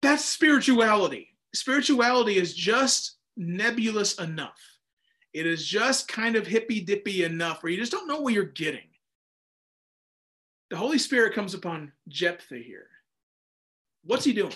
That's 0.01 0.25
spirituality. 0.25 1.29
Spirituality 1.55 2.37
is 2.37 2.53
just 2.53 3.17
nebulous 3.37 4.15
enough. 4.15 4.59
It 5.33 5.47
is 5.47 5.65
just 5.65 6.09
kind 6.09 6.35
of 6.35 6.45
hippy 6.45 6.81
dippy 6.81 7.23
enough 7.23 7.63
where 7.63 7.71
you 7.71 7.77
just 7.77 7.93
don't 7.93 8.07
know 8.07 8.19
what 8.19 8.33
you're 8.33 8.43
getting 8.43 8.90
the 10.71 10.77
Holy 10.77 10.97
Spirit 10.97 11.35
comes 11.35 11.53
upon 11.53 11.91
Jephthah 12.07 12.57
here. 12.57 12.87
What's 14.05 14.23
he 14.23 14.31
doing? 14.31 14.53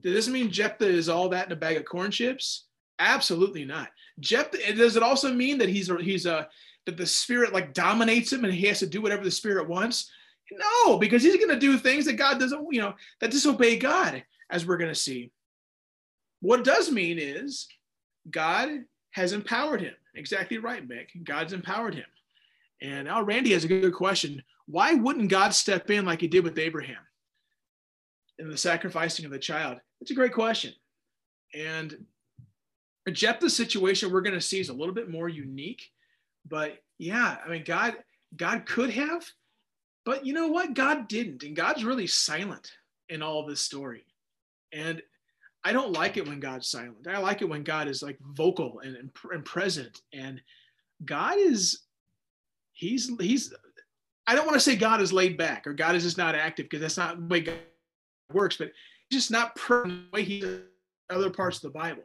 Does 0.00 0.12
this 0.12 0.28
mean 0.28 0.50
Jephthah 0.50 0.88
is 0.88 1.08
all 1.08 1.28
that 1.28 1.46
in 1.46 1.52
a 1.52 1.56
bag 1.56 1.76
of 1.76 1.84
corn 1.84 2.10
chips? 2.10 2.64
Absolutely 2.98 3.64
not. 3.64 3.88
Jephthah, 4.18 4.74
does 4.74 4.96
it 4.96 5.04
also 5.04 5.32
mean 5.32 5.58
that 5.58 5.68
he's 5.68 5.90
he's 6.00 6.26
a 6.26 6.48
that 6.84 6.96
the 6.96 7.06
spirit 7.06 7.52
like 7.52 7.74
dominates 7.74 8.32
him 8.32 8.44
and 8.44 8.52
he 8.52 8.66
has 8.66 8.80
to 8.80 8.88
do 8.88 9.00
whatever 9.00 9.22
the 9.22 9.30
spirit 9.30 9.68
wants? 9.68 10.10
No, 10.50 10.98
because 10.98 11.22
he's 11.22 11.36
going 11.36 11.48
to 11.48 11.58
do 11.58 11.78
things 11.78 12.06
that 12.06 12.14
God 12.14 12.40
doesn't, 12.40 12.66
you 12.72 12.80
know, 12.80 12.94
that 13.20 13.30
disobey 13.30 13.78
God, 13.78 14.24
as 14.50 14.66
we're 14.66 14.76
going 14.76 14.92
to 14.92 14.98
see. 14.98 15.30
What 16.40 16.60
it 16.60 16.66
does 16.66 16.90
mean 16.90 17.20
is 17.20 17.68
God 18.28 18.68
has 19.12 19.32
empowered 19.32 19.80
him. 19.80 19.94
Exactly 20.16 20.58
right, 20.58 20.86
Mick. 20.86 21.06
God's 21.22 21.52
empowered 21.52 21.94
him. 21.94 22.04
And 22.82 23.06
now 23.06 23.22
Randy 23.22 23.52
has 23.52 23.62
a 23.62 23.68
good 23.68 23.94
question. 23.94 24.42
Why 24.66 24.94
wouldn't 24.94 25.30
God 25.30 25.54
step 25.54 25.90
in 25.90 26.04
like 26.04 26.20
he 26.20 26.28
did 26.28 26.44
with 26.44 26.58
Abraham 26.58 26.98
in 28.38 28.48
the 28.48 28.56
sacrificing 28.56 29.24
of 29.24 29.30
the 29.30 29.38
child? 29.38 29.78
It's 30.00 30.10
a 30.10 30.14
great 30.14 30.32
question. 30.32 30.72
And 31.54 32.06
Jephthah's 33.10 33.56
situation 33.56 34.12
we're 34.12 34.20
going 34.20 34.34
to 34.34 34.40
see 34.40 34.60
is 34.60 34.68
a 34.68 34.74
little 34.74 34.94
bit 34.94 35.10
more 35.10 35.28
unique. 35.28 35.82
But 36.48 36.78
yeah, 36.98 37.36
I 37.44 37.48
mean, 37.48 37.64
God, 37.64 37.96
God 38.36 38.66
could 38.66 38.90
have, 38.90 39.24
but 40.04 40.24
you 40.24 40.32
know 40.32 40.48
what? 40.48 40.74
God 40.74 41.08
didn't. 41.08 41.42
And 41.42 41.56
God's 41.56 41.84
really 41.84 42.06
silent 42.06 42.70
in 43.08 43.22
all 43.22 43.46
this 43.46 43.60
story. 43.60 44.06
And 44.72 45.02
I 45.64 45.72
don't 45.72 45.92
like 45.92 46.16
it 46.16 46.26
when 46.26 46.40
God's 46.40 46.68
silent. 46.68 47.06
I 47.06 47.18
like 47.18 47.42
it 47.42 47.48
when 47.48 47.62
God 47.62 47.88
is 47.88 48.02
like 48.02 48.18
vocal 48.20 48.80
and, 48.80 48.96
and, 48.96 49.10
and 49.32 49.44
present. 49.44 50.00
And 50.12 50.40
God 51.04 51.38
is, 51.38 51.82
he's, 52.72 53.10
he's, 53.20 53.52
I 54.26 54.34
don't 54.34 54.46
want 54.46 54.54
to 54.54 54.60
say 54.60 54.76
God 54.76 55.00
is 55.00 55.12
laid 55.12 55.36
back 55.36 55.66
or 55.66 55.72
God 55.72 55.94
is 55.94 56.04
just 56.04 56.18
not 56.18 56.34
active 56.34 56.66
because 56.66 56.80
that's 56.80 56.96
not 56.96 57.18
the 57.18 57.26
way 57.26 57.40
God 57.40 57.58
works, 58.32 58.56
but 58.56 58.72
just 59.10 59.30
not 59.30 59.54
the 59.54 60.04
way 60.12 60.22
he 60.22 60.44
other 61.10 61.30
parts 61.30 61.56
of 61.58 61.72
the 61.72 61.78
Bible. 61.78 62.04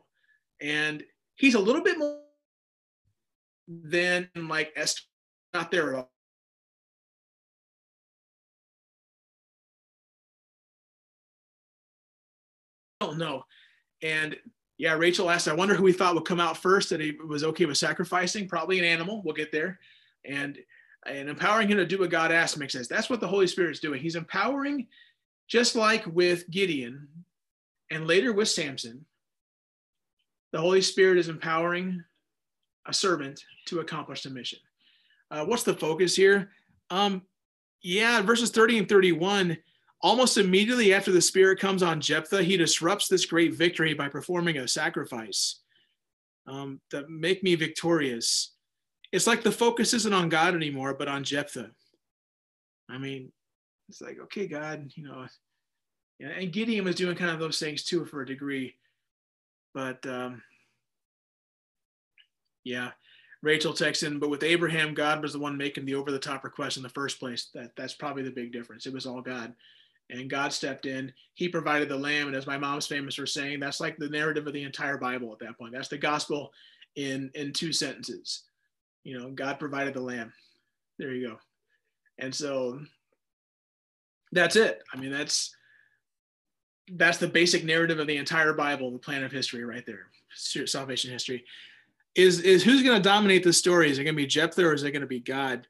And 0.62 1.04
he's 1.36 1.56
a 1.56 1.60
little 1.60 1.84
bit 1.84 1.98
more 1.98 2.20
than 3.68 4.30
like 4.36 4.74
Esther, 4.76 5.04
not 5.54 5.72
there 5.72 5.94
at 5.94 5.96
all. 5.96 6.12
Don't 13.00 13.20
know. 13.20 13.44
And 14.02 14.36
yeah, 14.78 14.94
Rachel 14.94 15.30
asked, 15.30 15.48
I 15.48 15.54
wonder 15.54 15.76
who 15.76 15.84
we 15.84 15.94
thought 15.94 16.16
would 16.16 16.26
come 16.26 16.40
out 16.40 16.58
first 16.58 16.90
that 16.90 17.00
he 17.00 17.18
was 17.28 17.44
okay 17.44 17.66
with 17.66 17.78
sacrificing. 17.78 18.48
Probably 18.48 18.80
an 18.80 18.86
animal. 18.86 19.22
We'll 19.24 19.36
get 19.36 19.52
there. 19.52 19.80
And 20.26 20.58
and 21.08 21.30
empowering 21.30 21.70
him 21.70 21.78
to 21.78 21.86
do 21.86 22.00
what 22.00 22.10
God 22.10 22.32
asked 22.32 22.58
makes 22.58 22.74
sense. 22.74 22.88
That's 22.88 23.10
what 23.10 23.20
the 23.20 23.28
Holy 23.28 23.48
Spirit 23.48 23.72
is 23.72 23.80
doing. 23.80 24.02
He's 24.02 24.16
empowering, 24.16 24.88
just 25.48 25.76
like 25.76 26.06
with 26.08 26.50
Gideon 26.50 27.08
and 27.90 28.08
later 28.08 28.34
with 28.34 28.50
Samson, 28.50 29.06
the 30.52 30.60
Holy 30.60 30.82
Spirit 30.82 31.18
is 31.18 31.30
empowering 31.30 32.04
a 32.86 32.94
servant 32.94 33.44
to 33.66 33.80
accomplish 33.80 34.24
the 34.24 34.30
mission. 34.30 34.60
Uh, 35.30 35.46
what's 35.46 35.64
the 35.64 35.74
focus 35.74 36.16
here? 36.16 36.52
Um, 36.90 37.22
yeah, 37.82 38.22
verses 38.22 38.50
30 38.52 38.80
and 38.80 38.90
31. 38.90 39.58
Almost 40.02 40.38
immediately 40.38 40.94
after 40.94 41.12
the 41.12 41.22
Spirit 41.22 41.60
comes 41.60 41.84
on 41.84 42.00
Jephthah, 42.00 42.44
he 42.44 42.56
disrupts 42.56 43.08
this 43.08 43.26
great 43.26 43.56
victory 43.56 43.94
by 43.94 44.08
performing 44.08 44.58
a 44.58 44.68
sacrifice 44.68 45.62
um, 46.48 46.80
that 46.92 47.10
make 47.10 47.44
me 47.44 47.56
victorious 47.56 48.54
it's 49.12 49.28
like 49.28 49.44
the 49.44 49.52
focus 49.52 49.94
isn't 49.94 50.14
on 50.14 50.30
God 50.30 50.54
anymore, 50.56 50.94
but 50.94 51.08
on 51.08 51.24
Jephthah. 51.24 51.72
I 52.90 52.98
mean, 52.98 53.32
it's 53.90 54.02
like, 54.02 54.20
okay, 54.24 54.48
God, 54.48 54.92
you 54.96 55.04
know, 55.04 55.26
and 56.20 56.52
Gideon 56.52 56.86
was 56.86 56.96
doing 56.96 57.16
kind 57.16 57.32
of 57.32 57.40
those 57.40 57.60
things 57.60 57.84
too 57.84 58.06
for 58.06 58.22
a 58.22 58.26
degree. 58.26 58.76
But 59.74 60.06
um, 60.06 60.42
yeah, 62.64 62.92
Rachel 63.44 63.74
texted, 63.74 64.20
but 64.20 64.30
with 64.30 64.44
Abraham, 64.44 64.94
God 64.94 65.22
was 65.22 65.34
the 65.34 65.40
one 65.40 65.58
making 65.58 65.86
the 65.86 65.96
over 65.96 66.12
the 66.12 66.20
top 66.20 66.44
request 66.44 66.78
in 66.78 66.84
the 66.84 66.90
first 66.90 67.20
place. 67.20 67.50
That 67.54 67.76
that's 67.76 67.94
probably 67.94 68.24
the 68.24 68.32
big 68.32 68.52
difference. 68.52 68.86
It 68.86 68.94
was 68.94 69.06
all 69.06 69.22
God. 69.22 69.54
And 70.10 70.30
God 70.30 70.54
stepped 70.54 70.86
in. 70.86 71.12
He 71.34 71.50
provided 71.50 71.90
the 71.90 71.98
lamb. 71.98 72.28
And 72.28 72.36
as 72.36 72.48
my 72.48 72.58
mom's 72.58 72.88
famous 72.88 73.16
for 73.16 73.26
saying, 73.26 73.60
that's 73.60 73.82
like 73.82 73.98
the 73.98 74.08
narrative 74.08 74.48
of 74.48 74.54
the 74.54 74.64
entire 74.64 74.98
Bible 74.98 75.34
at 75.34 75.40
that 75.40 75.58
point. 75.58 75.74
That's 75.74 75.90
the 75.90 75.98
gospel 75.98 76.54
in 76.96 77.30
in 77.36 77.54
two 77.54 77.72
sentences 77.72 78.44
you 79.08 79.18
know, 79.18 79.30
God 79.30 79.58
provided 79.58 79.94
the 79.94 80.02
lamb. 80.02 80.34
There 81.00 81.14
you 81.14 81.30
go. 81.30 81.38
And 82.20 82.36
so 82.36 82.82
that's 84.34 84.58
it. 84.58 84.84
I 84.94 84.98
mean, 84.98 85.12
that's 85.12 85.56
that's 86.92 87.18
the 87.18 87.28
basic 87.28 87.64
narrative 87.64 88.00
of 88.00 88.08
the 88.08 88.18
entire 88.18 88.52
Bible, 88.52 88.92
the 88.92 89.00
plan 89.00 89.24
of 89.24 89.32
history, 89.32 89.64
right 89.64 89.86
there, 89.86 90.08
salvation 90.36 91.10
history. 91.10 91.46
Is 92.16 92.42
is 92.42 92.66
who's 92.66 92.84
going 92.84 92.98
to 92.98 93.10
dominate 93.10 93.46
the 93.46 93.54
story? 93.54 93.90
Is 93.90 93.98
it 93.98 94.04
going 94.04 94.16
to 94.16 94.22
be 94.22 94.28
Jephthah 94.28 94.66
or 94.66 94.74
is 94.74 94.84
it 94.84 94.92
going 94.92 95.00
to 95.00 95.08
be 95.08 95.22
God? 95.22 95.66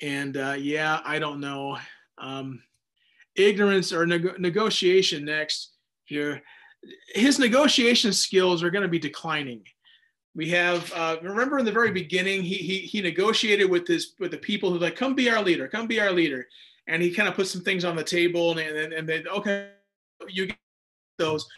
And 0.00 0.36
uh, 0.36 0.54
yeah, 0.56 1.00
I 1.04 1.18
don't 1.18 1.40
know. 1.40 1.78
Um, 2.18 2.62
ignorance 3.34 3.92
or 3.92 4.06
neg- 4.06 4.38
negotiation 4.38 5.24
next 5.24 5.72
here. 6.04 6.40
His 7.08 7.40
negotiation 7.40 8.12
skills 8.12 8.62
are 8.62 8.70
going 8.70 8.84
to 8.84 8.88
be 8.88 9.00
declining 9.00 9.64
we 10.36 10.50
have 10.50 10.92
uh, 10.92 11.16
remember 11.22 11.58
in 11.58 11.64
the 11.64 11.72
very 11.72 11.90
beginning 11.90 12.42
he, 12.42 12.56
he 12.56 12.78
he 12.80 13.00
negotiated 13.00 13.68
with 13.68 13.88
his 13.88 14.12
with 14.20 14.30
the 14.30 14.38
people 14.38 14.70
who 14.70 14.78
like 14.78 14.94
come 14.94 15.14
be 15.14 15.30
our 15.30 15.42
leader 15.42 15.66
come 15.66 15.86
be 15.86 16.00
our 16.00 16.12
leader. 16.12 16.46
And 16.88 17.02
he 17.02 17.12
kind 17.12 17.28
of 17.28 17.34
put 17.34 17.48
some 17.48 17.62
things 17.62 17.84
on 17.84 17.96
the 17.96 18.04
table 18.04 18.50
and 18.50 18.60
and, 18.60 18.92
and 18.92 19.08
then 19.08 19.26
okay 19.28 19.70
you 20.28 20.46
get 20.46 20.58
those 21.18 21.48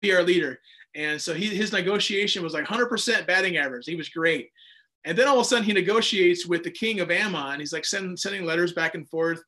be 0.00 0.14
our 0.14 0.22
leader. 0.22 0.60
And 0.94 1.20
so 1.20 1.34
he, 1.34 1.46
his 1.46 1.72
negotiation 1.72 2.42
was 2.42 2.52
like 2.52 2.64
100% 2.64 3.24
batting 3.26 3.58
average. 3.58 3.86
He 3.86 3.94
was 3.94 4.08
great. 4.08 4.50
And 5.04 5.16
then 5.16 5.28
all 5.28 5.36
of 5.36 5.42
a 5.42 5.44
sudden 5.44 5.64
he 5.64 5.72
negotiates 5.72 6.46
with 6.46 6.64
the 6.64 6.70
king 6.70 6.98
of 6.98 7.12
ammon. 7.12 7.60
He's 7.60 7.72
like 7.72 7.84
send, 7.84 8.18
sending 8.18 8.44
letters 8.44 8.72
back 8.72 8.94
and 8.94 9.08
forth 9.08 9.42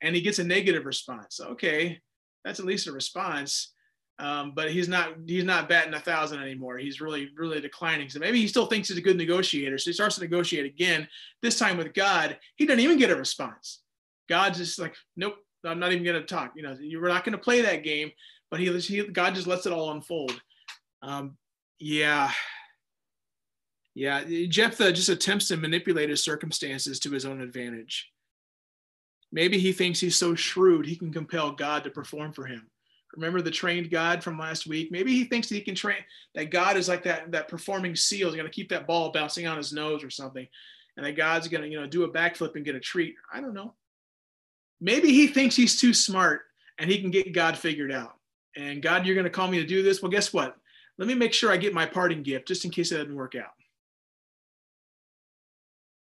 and 0.00 0.14
he 0.14 0.22
gets 0.22 0.38
a 0.38 0.44
negative 0.44 0.86
response. 0.86 1.40
Okay 1.40 2.00
that's 2.44 2.60
at 2.60 2.66
least 2.66 2.86
a 2.86 2.92
response 2.92 3.72
um, 4.20 4.52
but 4.54 4.70
he's 4.70 4.88
not 4.88 5.14
he's 5.26 5.44
not 5.44 5.68
batting 5.68 5.94
a 5.94 6.00
thousand 6.00 6.42
anymore. 6.42 6.78
He's 6.78 7.00
really 7.00 7.30
really 7.36 7.60
declining. 7.60 8.08
So 8.08 8.18
maybe 8.18 8.40
he 8.40 8.48
still 8.48 8.66
thinks 8.66 8.88
he's 8.88 8.98
a 8.98 9.02
good 9.02 9.16
negotiator. 9.16 9.78
So 9.78 9.90
he 9.90 9.94
starts 9.94 10.16
to 10.16 10.20
negotiate 10.20 10.66
again. 10.66 11.08
This 11.40 11.58
time 11.58 11.76
with 11.76 11.94
God, 11.94 12.36
he 12.56 12.66
doesn't 12.66 12.80
even 12.80 12.98
get 12.98 13.10
a 13.10 13.16
response. 13.16 13.80
God's 14.28 14.58
just 14.58 14.78
like, 14.78 14.94
nope, 15.16 15.36
I'm 15.64 15.78
not 15.78 15.92
even 15.92 16.04
going 16.04 16.20
to 16.20 16.26
talk. 16.26 16.52
You 16.56 16.62
know, 16.62 16.76
you're 16.80 17.08
not 17.08 17.24
going 17.24 17.32
to 17.32 17.42
play 17.42 17.60
that 17.62 17.84
game. 17.84 18.10
But 18.50 18.60
he, 18.60 18.76
he 18.80 19.06
God 19.06 19.34
just 19.34 19.46
lets 19.46 19.66
it 19.66 19.72
all 19.72 19.92
unfold. 19.92 20.40
Um, 21.02 21.36
yeah, 21.78 22.32
yeah. 23.94 24.24
Jephthah 24.48 24.92
just 24.92 25.10
attempts 25.10 25.48
to 25.48 25.56
manipulate 25.56 26.10
his 26.10 26.24
circumstances 26.24 26.98
to 27.00 27.10
his 27.10 27.24
own 27.24 27.40
advantage. 27.40 28.10
Maybe 29.30 29.58
he 29.58 29.72
thinks 29.72 30.00
he's 30.00 30.16
so 30.16 30.34
shrewd 30.34 30.86
he 30.86 30.96
can 30.96 31.12
compel 31.12 31.52
God 31.52 31.84
to 31.84 31.90
perform 31.90 32.32
for 32.32 32.46
him 32.46 32.68
Remember 33.18 33.42
the 33.42 33.50
trained 33.50 33.90
God 33.90 34.22
from 34.22 34.38
last 34.38 34.66
week? 34.66 34.90
Maybe 34.90 35.12
he 35.12 35.24
thinks 35.24 35.48
that 35.48 35.56
he 35.56 35.60
can 35.60 35.74
train 35.74 35.98
that 36.34 36.50
God 36.50 36.76
is 36.76 36.88
like 36.88 37.02
that 37.04 37.32
that 37.32 37.48
performing 37.48 37.96
seal 37.96 38.28
is 38.28 38.34
going 38.34 38.46
to 38.46 38.52
keep 38.52 38.68
that 38.70 38.86
ball 38.86 39.12
bouncing 39.12 39.46
on 39.46 39.56
his 39.56 39.72
nose 39.72 40.04
or 40.04 40.10
something, 40.10 40.46
and 40.96 41.04
that 41.04 41.16
God's 41.16 41.48
going 41.48 41.62
to 41.62 41.68
you 41.68 41.80
know 41.80 41.86
do 41.86 42.04
a 42.04 42.12
backflip 42.12 42.54
and 42.56 42.64
get 42.64 42.74
a 42.74 42.80
treat. 42.80 43.14
I 43.32 43.40
don't 43.40 43.54
know. 43.54 43.74
Maybe 44.80 45.08
he 45.08 45.26
thinks 45.26 45.56
he's 45.56 45.80
too 45.80 45.92
smart 45.92 46.42
and 46.78 46.88
he 46.88 47.00
can 47.00 47.10
get 47.10 47.34
God 47.34 47.58
figured 47.58 47.90
out. 47.90 48.14
And 48.56 48.80
God, 48.80 49.04
you're 49.04 49.16
going 49.16 49.24
to 49.24 49.30
call 49.30 49.48
me 49.48 49.58
to 49.58 49.66
do 49.66 49.82
this. 49.82 50.00
Well, 50.00 50.10
guess 50.10 50.32
what? 50.32 50.56
let 50.98 51.06
me 51.06 51.14
make 51.14 51.32
sure 51.32 51.50
I 51.50 51.56
get 51.56 51.72
my 51.72 51.86
parting 51.86 52.22
gift 52.22 52.48
just 52.48 52.64
in 52.64 52.70
case 52.70 52.92
it 52.92 52.98
doesn't 52.98 53.14
work 53.14 53.36
out. 53.36 53.52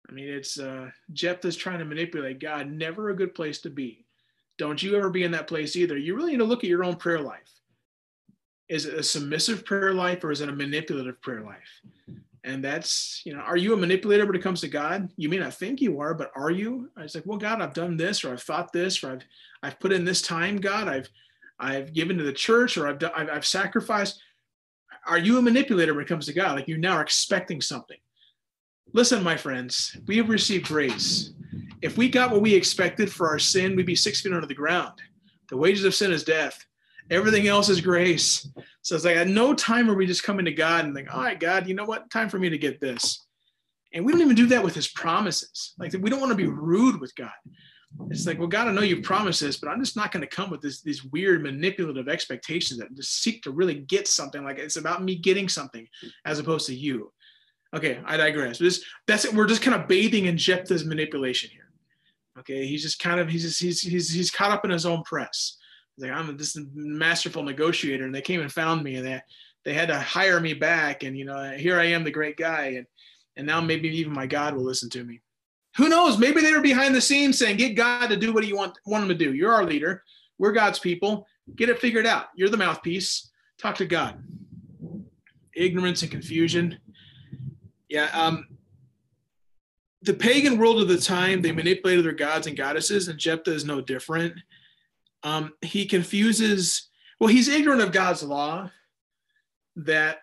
I 0.09 0.13
mean, 0.13 0.29
it's 0.29 0.57
uh, 0.57 0.89
Jephthah's 1.11 1.57
trying 1.57 1.79
to 1.79 1.85
manipulate 1.85 2.39
God. 2.39 2.71
Never 2.71 3.09
a 3.09 3.15
good 3.15 3.35
place 3.35 3.59
to 3.61 3.69
be. 3.69 4.06
Don't 4.57 4.81
you 4.81 4.95
ever 4.95 5.09
be 5.09 5.23
in 5.23 5.31
that 5.31 5.47
place 5.47 5.75
either. 5.75 5.97
You 5.97 6.15
really 6.15 6.31
need 6.31 6.39
to 6.39 6.43
look 6.43 6.63
at 6.63 6.69
your 6.69 6.83
own 6.83 6.95
prayer 6.95 7.21
life. 7.21 7.51
Is 8.69 8.85
it 8.85 8.95
a 8.95 9.03
submissive 9.03 9.65
prayer 9.65 9.93
life 9.93 10.23
or 10.23 10.31
is 10.31 10.41
it 10.41 10.49
a 10.49 10.53
manipulative 10.53 11.21
prayer 11.21 11.41
life? 11.41 11.81
And 12.43 12.63
that's, 12.63 13.21
you 13.25 13.33
know, 13.33 13.41
are 13.41 13.57
you 13.57 13.73
a 13.73 13.77
manipulator 13.77 14.25
when 14.25 14.35
it 14.35 14.41
comes 14.41 14.61
to 14.61 14.67
God? 14.67 15.09
You 15.17 15.27
may 15.27 15.37
not 15.37 15.53
think 15.53 15.81
you 15.81 15.99
are, 15.99 16.13
but 16.13 16.31
are 16.35 16.49
you? 16.49 16.89
I 16.95 17.03
was 17.03 17.13
like, 17.13 17.25
well, 17.25 17.37
God, 17.37 17.61
I've 17.61 17.73
done 17.73 17.97
this, 17.97 18.23
or 18.23 18.31
I've 18.31 18.41
thought 18.41 18.71
this, 18.71 19.03
or 19.03 19.11
I've 19.11 19.23
I've 19.63 19.79
put 19.79 19.91
in 19.91 20.05
this 20.05 20.21
time, 20.21 20.57
God. 20.57 20.87
I've 20.87 21.09
I've 21.59 21.93
given 21.93 22.17
to 22.17 22.23
the 22.23 22.31
church, 22.31 22.77
or 22.77 22.87
I've 22.87 22.99
done, 22.99 23.11
I've, 23.15 23.29
I've 23.29 23.45
sacrificed. 23.45 24.21
Are 25.05 25.17
you 25.17 25.37
a 25.37 25.41
manipulator 25.41 25.93
when 25.93 26.05
it 26.05 26.07
comes 26.07 26.25
to 26.27 26.33
God? 26.33 26.55
Like 26.55 26.67
you 26.67 26.77
now 26.77 26.93
are 26.93 27.01
expecting 27.01 27.59
something. 27.59 27.97
Listen, 28.93 29.23
my 29.23 29.35
friends, 29.35 29.97
we 30.05 30.15
have 30.17 30.29
received 30.29 30.67
grace. 30.67 31.31
If 31.81 31.97
we 31.97 32.09
got 32.09 32.31
what 32.31 32.41
we 32.41 32.53
expected 32.53 33.11
for 33.11 33.27
our 33.27 33.39
sin, 33.39 33.75
we'd 33.75 33.85
be 33.85 33.95
six 33.95 34.21
feet 34.21 34.33
under 34.33 34.47
the 34.47 34.53
ground. 34.53 34.93
The 35.49 35.57
wages 35.57 35.85
of 35.85 35.95
sin 35.95 36.11
is 36.11 36.23
death. 36.23 36.65
Everything 37.09 37.47
else 37.47 37.69
is 37.69 37.79
grace. 37.79 38.49
So 38.81 38.95
it's 38.95 39.05
like 39.05 39.15
at 39.15 39.27
no 39.27 39.53
time 39.53 39.89
are 39.89 39.95
we 39.95 40.05
just 40.05 40.23
coming 40.23 40.45
to 40.45 40.51
God 40.51 40.85
and 40.85 40.93
think, 40.93 41.13
all 41.13 41.21
right, 41.21 41.39
God, 41.39 41.67
you 41.67 41.73
know 41.73 41.85
what? 41.85 42.09
Time 42.09 42.29
for 42.29 42.39
me 42.39 42.49
to 42.49 42.57
get 42.57 42.81
this. 42.81 43.25
And 43.93 44.05
we 44.05 44.11
don't 44.11 44.21
even 44.21 44.35
do 44.35 44.47
that 44.47 44.63
with 44.63 44.75
his 44.75 44.89
promises. 44.89 45.73
Like 45.77 45.93
we 45.93 46.09
don't 46.09 46.19
want 46.19 46.31
to 46.31 46.37
be 46.37 46.47
rude 46.47 46.99
with 46.99 47.15
God. 47.15 47.31
It's 48.09 48.27
like, 48.27 48.37
well, 48.37 48.47
God, 48.47 48.67
I 48.67 48.73
know 48.73 48.81
you 48.81 49.01
promised 49.01 49.39
this, 49.39 49.57
but 49.57 49.69
I'm 49.69 49.79
just 49.79 49.95
not 49.95 50.11
going 50.11 50.21
to 50.21 50.27
come 50.27 50.49
with 50.49 50.61
this, 50.61 50.81
these 50.81 51.05
weird 51.05 51.41
manipulative 51.41 52.09
expectations 52.09 52.79
that 52.79 52.93
just 52.95 53.21
seek 53.21 53.41
to 53.43 53.51
really 53.51 53.75
get 53.75 54.07
something. 54.07 54.43
Like 54.43 54.59
it's 54.59 54.75
about 54.75 55.03
me 55.03 55.15
getting 55.15 55.47
something 55.47 55.87
as 56.25 56.39
opposed 56.39 56.67
to 56.67 56.75
you. 56.75 57.13
Okay, 57.73 57.99
I 58.05 58.17
digress. 58.17 58.59
This, 58.59 58.83
that's 59.07 59.25
it. 59.25 59.33
We're 59.33 59.47
just 59.47 59.61
kind 59.61 59.79
of 59.79 59.87
bathing 59.87 60.25
in 60.25 60.37
Jephthah's 60.37 60.85
manipulation 60.85 61.49
here. 61.49 61.66
Okay, 62.39 62.67
he's 62.67 62.83
just 62.83 62.99
kind 62.99 63.19
of 63.19 63.27
he's 63.27 63.43
just, 63.43 63.61
he's 63.61 63.81
he's 63.81 64.13
he's 64.13 64.31
caught 64.31 64.51
up 64.51 64.63
in 64.63 64.71
his 64.71 64.85
own 64.85 65.03
press. 65.03 65.57
He's 65.95 66.03
like 66.03 66.13
I'm 66.13 66.37
this 66.37 66.57
masterful 66.73 67.43
negotiator, 67.43 68.05
and 68.05 68.13
they 68.13 68.21
came 68.21 68.41
and 68.41 68.51
found 68.51 68.83
me, 68.83 68.95
and 68.95 69.05
they 69.05 69.21
they 69.65 69.73
had 69.73 69.87
to 69.87 69.99
hire 69.99 70.39
me 70.39 70.53
back, 70.53 71.03
and 71.03 71.17
you 71.17 71.25
know 71.25 71.55
here 71.57 71.79
I 71.79 71.85
am, 71.85 72.03
the 72.03 72.11
great 72.11 72.37
guy, 72.37 72.75
and 72.77 72.85
and 73.35 73.47
now 73.47 73.59
maybe 73.61 73.89
even 73.89 74.13
my 74.13 74.27
God 74.27 74.55
will 74.55 74.63
listen 74.63 74.89
to 74.91 75.03
me. 75.03 75.21
Who 75.77 75.89
knows? 75.89 76.17
Maybe 76.17 76.41
they 76.41 76.53
were 76.53 76.61
behind 76.61 76.93
the 76.93 77.01
scenes 77.01 77.37
saying, 77.37 77.57
"Get 77.57 77.75
God 77.75 78.07
to 78.07 78.17
do 78.17 78.33
what 78.33 78.45
you 78.45 78.55
want 78.55 78.77
want 78.85 79.03
him 79.03 79.09
to 79.09 79.15
do. 79.15 79.33
You're 79.33 79.53
our 79.53 79.65
leader. 79.65 80.03
We're 80.37 80.51
God's 80.51 80.79
people. 80.79 81.27
Get 81.55 81.69
it 81.69 81.79
figured 81.79 82.05
out. 82.05 82.27
You're 82.35 82.49
the 82.49 82.57
mouthpiece. 82.57 83.31
Talk 83.57 83.75
to 83.75 83.85
God." 83.85 84.23
Ignorance 85.55 86.03
and 86.03 86.11
confusion. 86.11 86.77
Yeah. 87.89 88.09
Um, 88.13 88.45
the 90.07 90.13
pagan 90.13 90.57
world 90.57 90.81
of 90.81 90.87
the 90.87 90.97
time, 90.97 91.41
they 91.41 91.51
manipulated 91.51 92.03
their 92.03 92.11
gods 92.13 92.47
and 92.47 92.57
goddesses, 92.57 93.07
and 93.07 93.19
Jephthah 93.19 93.53
is 93.53 93.65
no 93.65 93.81
different. 93.81 94.33
Um, 95.21 95.53
he 95.61 95.85
confuses, 95.85 96.89
well, 97.19 97.27
he's 97.27 97.47
ignorant 97.47 97.81
of 97.81 97.91
God's 97.91 98.23
law, 98.23 98.71
that 99.75 100.17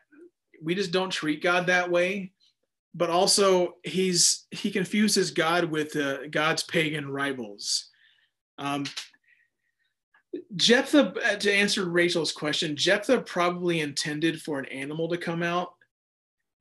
we 0.60 0.74
just 0.74 0.90
don't 0.90 1.10
treat 1.10 1.42
God 1.42 1.66
that 1.66 1.90
way. 1.90 2.32
But 2.94 3.10
also, 3.10 3.74
he's 3.82 4.46
he 4.50 4.70
confuses 4.70 5.30
God 5.30 5.64
with 5.64 5.96
uh, 5.96 6.28
God's 6.28 6.62
pagan 6.62 7.10
rivals. 7.10 7.90
Um, 8.56 8.86
Jephthah, 10.56 11.38
to 11.40 11.52
answer 11.52 11.84
Rachel's 11.84 12.32
question, 12.32 12.76
Jephthah 12.76 13.22
probably 13.22 13.80
intended 13.80 14.40
for 14.40 14.58
an 14.58 14.66
animal 14.66 15.08
to 15.08 15.18
come 15.18 15.42
out 15.42 15.73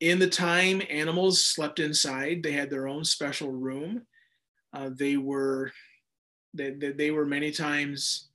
in 0.04 0.20
the 0.20 0.28
time 0.28 0.82
animals 0.90 1.42
slept 1.42 1.80
inside 1.80 2.44
they 2.44 2.52
had 2.52 2.70
their 2.70 2.90
own 2.90 3.06
special 3.06 3.50
room. 3.50 4.02
Uh, 4.74 4.90
they 4.94 5.16
were 5.16 5.72
they, 6.54 6.72
they, 6.72 6.92
they, 6.92 7.12
were 7.12 7.26
many 7.26 7.52
times 7.52 8.28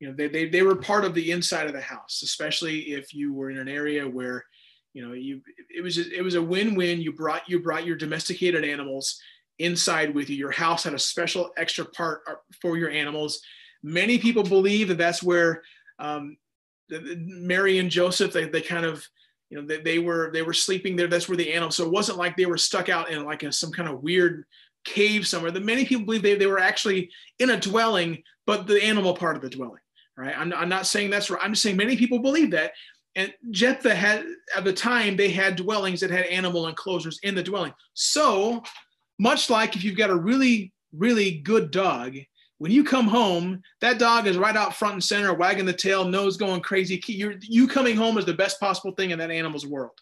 you 0.00 0.08
know 0.08 0.14
they, 0.14 0.26
they, 0.26 0.48
they 0.48 0.62
were 0.62 0.74
part 0.74 1.04
of 1.04 1.14
the 1.14 1.30
inside 1.30 1.68
of 1.68 1.72
the 1.72 1.80
house 1.80 2.22
especially 2.24 2.92
if 2.92 3.14
you 3.14 3.32
were 3.32 3.48
in 3.48 3.58
an 3.58 3.68
area 3.68 4.08
where 4.08 4.44
you 4.92 5.06
know 5.06 5.14
you 5.14 5.40
it 5.70 5.82
was 5.82 5.94
just, 5.94 6.10
it 6.10 6.22
was 6.22 6.34
a 6.34 6.42
win-win. 6.42 7.00
You 7.00 7.12
brought 7.12 7.48
you 7.48 7.60
brought 7.60 7.86
your 7.86 7.96
domesticated 7.96 8.64
animals 8.64 9.20
inside 9.60 10.12
with 10.12 10.28
you. 10.28 10.36
Your 10.36 10.50
house 10.50 10.82
had 10.82 10.94
a 10.94 10.98
special 10.98 11.50
extra 11.56 11.84
part 11.84 12.22
uh, 12.28 12.34
for 12.60 12.76
your 12.76 12.90
animals. 12.90 13.40
Many 13.84 14.18
people 14.18 14.42
believe 14.42 14.88
that 14.88 14.98
that's 14.98 15.22
where 15.22 15.62
um, 16.00 16.36
mary 16.90 17.78
and 17.78 17.90
joseph 17.90 18.32
they, 18.32 18.48
they 18.48 18.62
kind 18.62 18.86
of 18.86 19.06
you 19.50 19.60
know 19.60 19.66
they, 19.66 19.80
they 19.80 19.98
were 19.98 20.30
they 20.32 20.42
were 20.42 20.52
sleeping 20.52 20.96
there. 20.96 21.08
That's 21.08 21.28
where 21.28 21.36
the 21.36 21.52
animals 21.52 21.76
so 21.76 21.84
it 21.84 21.92
wasn't 21.92 22.18
like 22.18 22.36
they 22.36 22.46
were 22.46 22.58
stuck 22.58 22.88
out 22.88 23.10
in 23.10 23.24
like 23.24 23.42
a, 23.42 23.52
some 23.52 23.72
kind 23.72 23.88
of 23.88 24.02
weird 24.02 24.44
cave 24.84 25.26
somewhere. 25.26 25.50
The 25.50 25.60
many 25.60 25.84
people 25.84 26.06
believe 26.06 26.22
they, 26.22 26.36
they 26.36 26.46
were 26.46 26.58
actually 26.58 27.10
in 27.38 27.50
a 27.50 27.60
dwelling 27.60 28.22
but 28.46 28.66
the 28.66 28.82
animal 28.82 29.14
part 29.14 29.36
of 29.36 29.42
the 29.42 29.50
dwelling 29.50 29.80
right? 30.18 30.36
I'm, 30.36 30.52
I'm 30.52 30.68
not 30.68 30.86
saying 30.86 31.10
that's 31.10 31.30
right. 31.30 31.40
I'm 31.42 31.52
just 31.52 31.62
saying 31.62 31.76
many 31.76 31.96
people 31.96 32.18
believe 32.18 32.50
that. 32.50 32.72
And 33.14 33.32
jephthah 33.50 33.94
had 33.94 34.26
at 34.54 34.64
the 34.64 34.72
time 34.72 35.16
they 35.16 35.30
had 35.30 35.56
dwellings 35.56 36.00
that 36.00 36.10
had 36.10 36.26
animal 36.26 36.66
enclosures 36.66 37.18
in 37.22 37.34
the 37.34 37.42
dwelling. 37.42 37.72
So 37.94 38.62
much 39.18 39.48
like 39.48 39.76
if 39.76 39.84
you've 39.84 39.96
got 39.96 40.10
a 40.10 40.16
really 40.16 40.72
really 40.92 41.38
good 41.38 41.70
dog 41.70 42.16
when 42.58 42.72
you 42.72 42.82
come 42.84 43.06
home, 43.06 43.62
that 43.80 43.98
dog 43.98 44.26
is 44.26 44.36
right 44.36 44.56
out 44.56 44.74
front 44.74 44.94
and 44.94 45.04
center, 45.04 45.32
wagging 45.32 45.64
the 45.64 45.72
tail, 45.72 46.04
nose 46.04 46.36
going 46.36 46.60
crazy. 46.60 47.00
You're, 47.06 47.36
you 47.40 47.68
coming 47.68 47.96
home 47.96 48.18
is 48.18 48.24
the 48.24 48.34
best 48.34 48.60
possible 48.60 48.92
thing 48.92 49.10
in 49.10 49.18
that 49.20 49.30
animal's 49.30 49.66
world. 49.66 49.98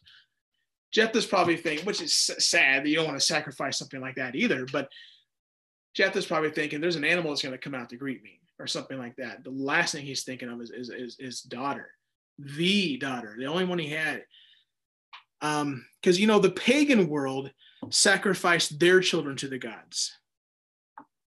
Jephthah's 0.91 1.27
probably 1.27 1.57
thinking, 1.57 1.85
which 1.85 2.01
is 2.01 2.15
sad 2.15 2.83
that 2.83 2.89
you 2.89 2.97
don't 2.97 3.07
want 3.07 3.19
to 3.19 3.25
sacrifice 3.25 3.79
something 3.79 4.01
like 4.01 4.17
that 4.17 4.35
either, 4.35 4.67
but 4.73 4.89
Jephthah's 5.95 6.27
probably 6.27 6.51
thinking 6.51 6.81
there's 6.81 6.97
an 6.97 7.05
animal 7.05 7.31
that's 7.31 7.43
going 7.43 7.53
to 7.53 7.59
come 7.59 7.75
out 7.75 7.91
to 7.91 7.97
greet 7.97 8.23
me 8.23 8.41
or 8.59 8.67
something 8.67 8.99
like 8.99 9.17
that. 9.17 9.45
The 9.45 9.51
last 9.51 9.93
thing 9.93 10.07
he's 10.07 10.25
thinking 10.25 10.49
of 10.49 10.61
is, 10.63 10.71
is, 10.71 10.89
is, 10.89 11.17
is 11.19 11.43
daughter, 11.43 11.91
the 12.39 12.97
daughter, 12.97 13.37
the 13.39 13.47
only 13.47 13.65
one 13.65 13.79
he 13.79 13.91
had. 13.91 14.25
Because, 15.41 15.63
um, 15.63 15.85
you 16.05 16.27
know, 16.27 16.39
the 16.39 16.51
pagan 16.51 17.09
world 17.09 17.51
sacrificed 17.91 18.81
their 18.81 19.01
children 19.01 19.37
to 19.37 19.49
the 19.49 19.59
gods 19.59 20.17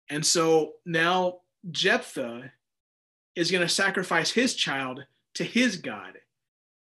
and 0.10 0.26
so 0.26 0.74
now 0.86 1.40
Jephthah 1.72 2.52
is 3.36 3.52
going 3.52 3.64
to 3.64 3.70
sacrifice 3.70 4.32
his 4.32 4.56
child 4.56 5.04
to 5.36 5.44
his 5.44 5.78
God 5.78 6.14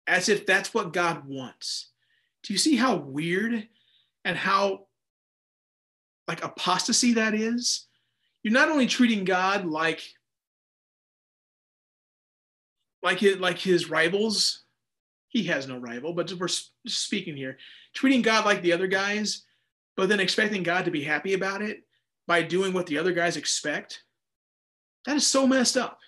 as 0.08 0.30
if 0.30 0.46
that's 0.46 0.74
what 0.74 0.94
God 0.94 1.26
wants. 1.26 1.90
Do 2.44 2.54
you 2.54 2.60
see 2.60 2.76
how 2.76 2.96
weird 2.96 3.68
and 4.26 4.38
how 4.38 4.88
like 6.28 6.44
apostasy 6.44 7.14
that 7.14 7.34
is? 7.34 7.88
You're 8.42 8.54
not 8.54 8.70
only 8.70 8.88
treating 8.88 9.24
God 9.24 9.66
like 9.66 10.02
like 13.02 13.20
his, 13.20 13.38
like 13.38 13.60
his 13.60 13.90
rivals. 13.90 14.64
He 15.28 15.44
has 15.46 15.68
no 15.68 15.78
rival, 15.78 16.14
but 16.14 16.32
we're 16.34 16.48
speaking 16.88 17.36
here. 17.36 17.58
Treating 17.94 18.22
God 18.22 18.46
like 18.46 18.62
the 18.62 18.74
other 18.74 18.88
guys, 18.88 19.44
but 19.98 20.08
then 20.08 20.20
expecting 20.20 20.64
God 20.64 20.86
to 20.86 20.92
be 20.92 21.04
happy 21.04 21.34
about 21.34 21.62
it 21.62 21.84
by 22.28 22.42
doing 22.42 22.74
what 22.74 22.88
the 22.88 22.98
other 22.98 23.12
guys 23.12 23.38
expect, 23.38 24.04
that 25.06 25.16
is 25.16 25.28
so 25.28 25.46
messed 25.46 25.78
up. 25.78 26.00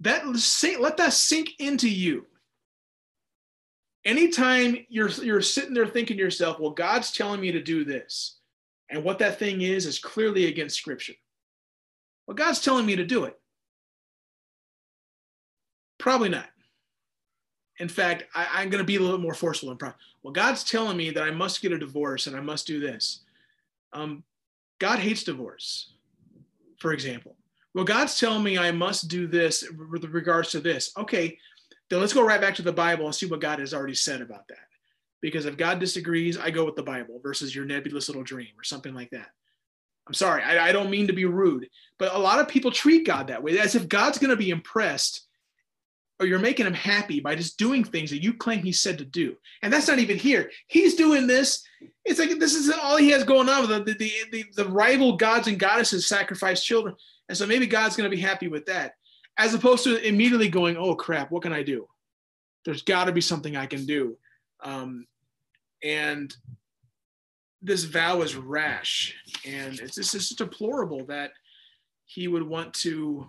That 0.00 0.26
let 0.80 0.96
that 0.96 1.12
sink 1.12 1.50
into 1.58 1.88
you. 1.88 2.26
Anytime 4.04 4.76
you're 4.88 5.08
you're 5.08 5.40
sitting 5.40 5.72
there 5.72 5.86
thinking 5.86 6.16
to 6.16 6.22
yourself, 6.22 6.58
well, 6.58 6.72
God's 6.72 7.12
telling 7.12 7.40
me 7.40 7.52
to 7.52 7.62
do 7.62 7.84
this, 7.84 8.38
and 8.90 9.02
what 9.02 9.18
that 9.20 9.38
thing 9.38 9.62
is 9.62 9.86
is 9.86 9.98
clearly 9.98 10.46
against 10.46 10.76
Scripture. 10.76 11.14
Well, 12.26 12.34
God's 12.34 12.60
telling 12.60 12.86
me 12.86 12.96
to 12.96 13.04
do 13.04 13.24
it. 13.24 13.38
Probably 15.98 16.28
not. 16.28 16.48
In 17.78 17.88
fact, 17.88 18.24
I, 18.34 18.62
am 18.62 18.70
going 18.70 18.82
to 18.82 18.86
be 18.86 18.96
a 18.96 19.00
little 19.00 19.18
more 19.18 19.34
forceful 19.34 19.70
and 19.70 19.78
proud. 19.78 19.94
Well, 20.22 20.32
God's 20.32 20.64
telling 20.64 20.96
me 20.96 21.10
that 21.10 21.22
I 21.22 21.30
must 21.30 21.60
get 21.60 21.72
a 21.72 21.78
divorce 21.78 22.26
and 22.26 22.36
I 22.36 22.40
must 22.40 22.66
do 22.66 22.78
this. 22.78 23.20
Um, 23.92 24.22
God 24.84 24.98
hates 24.98 25.24
divorce, 25.24 25.94
for 26.78 26.92
example. 26.92 27.36
Well, 27.72 27.86
God's 27.86 28.20
telling 28.20 28.44
me 28.44 28.58
I 28.58 28.70
must 28.70 29.08
do 29.08 29.26
this 29.26 29.64
with 29.90 30.04
regards 30.04 30.50
to 30.50 30.60
this. 30.60 30.92
Okay, 30.98 31.38
then 31.88 32.00
let's 32.00 32.12
go 32.12 32.22
right 32.22 32.38
back 32.38 32.54
to 32.56 32.62
the 32.62 32.70
Bible 32.70 33.06
and 33.06 33.14
see 33.14 33.24
what 33.24 33.40
God 33.40 33.60
has 33.60 33.72
already 33.72 33.94
said 33.94 34.20
about 34.20 34.46
that. 34.48 34.68
Because 35.22 35.46
if 35.46 35.56
God 35.56 35.78
disagrees, 35.78 36.36
I 36.36 36.50
go 36.50 36.66
with 36.66 36.76
the 36.76 36.82
Bible 36.82 37.18
versus 37.22 37.56
your 37.56 37.64
nebulous 37.64 38.10
little 38.10 38.22
dream 38.22 38.50
or 38.58 38.62
something 38.62 38.92
like 38.92 39.08
that. 39.12 39.28
I'm 40.06 40.12
sorry, 40.12 40.42
I, 40.42 40.68
I 40.68 40.72
don't 40.72 40.90
mean 40.90 41.06
to 41.06 41.14
be 41.14 41.24
rude, 41.24 41.66
but 41.98 42.14
a 42.14 42.18
lot 42.18 42.38
of 42.38 42.46
people 42.46 42.70
treat 42.70 43.06
God 43.06 43.28
that 43.28 43.42
way, 43.42 43.58
as 43.58 43.74
if 43.74 43.88
God's 43.88 44.18
going 44.18 44.32
to 44.32 44.36
be 44.36 44.50
impressed 44.50 45.22
or 46.20 46.26
you're 46.26 46.38
making 46.38 46.66
him 46.66 46.74
happy 46.74 47.20
by 47.20 47.34
just 47.34 47.58
doing 47.58 47.82
things 47.82 48.10
that 48.10 48.22
you 48.22 48.34
claim 48.34 48.62
he 48.62 48.72
said 48.72 48.98
to 48.98 49.04
do. 49.04 49.36
And 49.62 49.72
that's 49.72 49.88
not 49.88 49.98
even 49.98 50.16
here. 50.16 50.50
He's 50.68 50.94
doing 50.94 51.26
this. 51.26 51.64
It's 52.04 52.20
like 52.20 52.38
this 52.38 52.54
is 52.54 52.70
all 52.70 52.96
he 52.96 53.10
has 53.10 53.24
going 53.24 53.48
on. 53.48 53.68
The, 53.68 53.80
the, 53.80 54.12
the, 54.30 54.44
the 54.54 54.68
rival 54.68 55.16
gods 55.16 55.48
and 55.48 55.58
goddesses 55.58 56.06
sacrifice 56.06 56.62
children. 56.62 56.94
And 57.28 57.36
so 57.36 57.46
maybe 57.46 57.66
God's 57.66 57.96
going 57.96 58.08
to 58.08 58.16
be 58.16 58.22
happy 58.22 58.48
with 58.48 58.66
that, 58.66 58.94
as 59.38 59.54
opposed 59.54 59.84
to 59.84 60.00
immediately 60.06 60.48
going, 60.48 60.76
oh 60.76 60.94
crap, 60.94 61.30
what 61.30 61.42
can 61.42 61.52
I 61.52 61.62
do? 61.62 61.88
there's 62.64 62.82
got 62.82 63.04
to 63.04 63.12
be 63.12 63.20
something 63.20 63.56
I 63.56 63.66
can 63.66 63.86
do. 63.86 64.16
Um, 64.62 65.06
and 65.82 66.34
this 67.62 67.84
vow 67.84 68.22
is 68.22 68.36
rash, 68.36 69.14
and 69.46 69.78
it's 69.80 69.94
just, 69.96 70.14
it's 70.14 70.28
just 70.28 70.38
deplorable 70.38 71.06
that 71.06 71.32
he 72.06 72.28
would 72.28 72.42
want 72.42 72.74
to. 72.74 73.28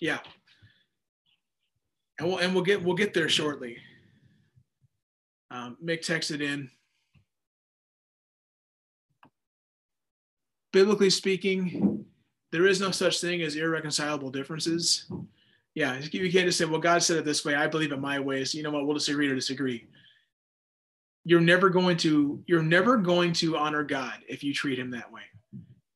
Yeah, 0.00 0.18
and 2.18 2.28
we'll 2.28 2.38
and 2.38 2.54
we'll 2.54 2.64
get 2.64 2.82
we'll 2.82 2.96
get 2.96 3.14
there 3.14 3.28
shortly. 3.28 3.78
Um, 5.50 5.76
Mick 5.84 6.00
texted 6.00 6.42
in. 6.42 6.70
Biblically 10.72 11.10
speaking, 11.10 12.04
there 12.52 12.66
is 12.66 12.80
no 12.80 12.90
such 12.90 13.20
thing 13.20 13.42
as 13.42 13.56
irreconcilable 13.56 14.30
differences. 14.30 15.10
Yeah, 15.74 15.98
you 16.10 16.30
can't 16.30 16.46
just 16.46 16.58
say, 16.58 16.64
"Well, 16.64 16.80
God 16.80 17.02
said 17.02 17.16
it 17.16 17.24
this 17.24 17.44
way. 17.44 17.54
I 17.54 17.66
believe 17.66 17.92
it 17.92 18.00
my 18.00 18.18
way." 18.18 18.44
So 18.44 18.58
you 18.58 18.64
know 18.64 18.70
what? 18.70 18.84
We'll 18.84 18.94
disagree 18.94 19.28
to 19.28 19.34
disagree. 19.34 19.86
You're 21.24 21.40
never 21.40 21.70
going 21.70 21.96
to 21.98 22.42
you're 22.46 22.62
never 22.62 22.96
going 22.96 23.32
to 23.34 23.56
honor 23.56 23.84
God 23.84 24.14
if 24.28 24.42
you 24.42 24.52
treat 24.52 24.78
Him 24.78 24.90
that 24.90 25.10
way. 25.10 25.22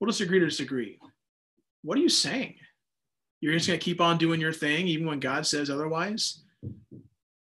We'll 0.00 0.10
disagree 0.10 0.38
to 0.38 0.46
disagree. 0.46 0.98
What 1.82 1.98
are 1.98 2.02
you 2.02 2.08
saying? 2.08 2.54
You're 3.42 3.54
just 3.54 3.66
going 3.66 3.78
to 3.78 3.84
keep 3.84 4.00
on 4.00 4.16
doing 4.16 4.40
your 4.40 4.52
thing 4.52 4.86
even 4.86 5.06
when 5.06 5.20
God 5.20 5.46
says 5.46 5.68
otherwise? 5.68 6.42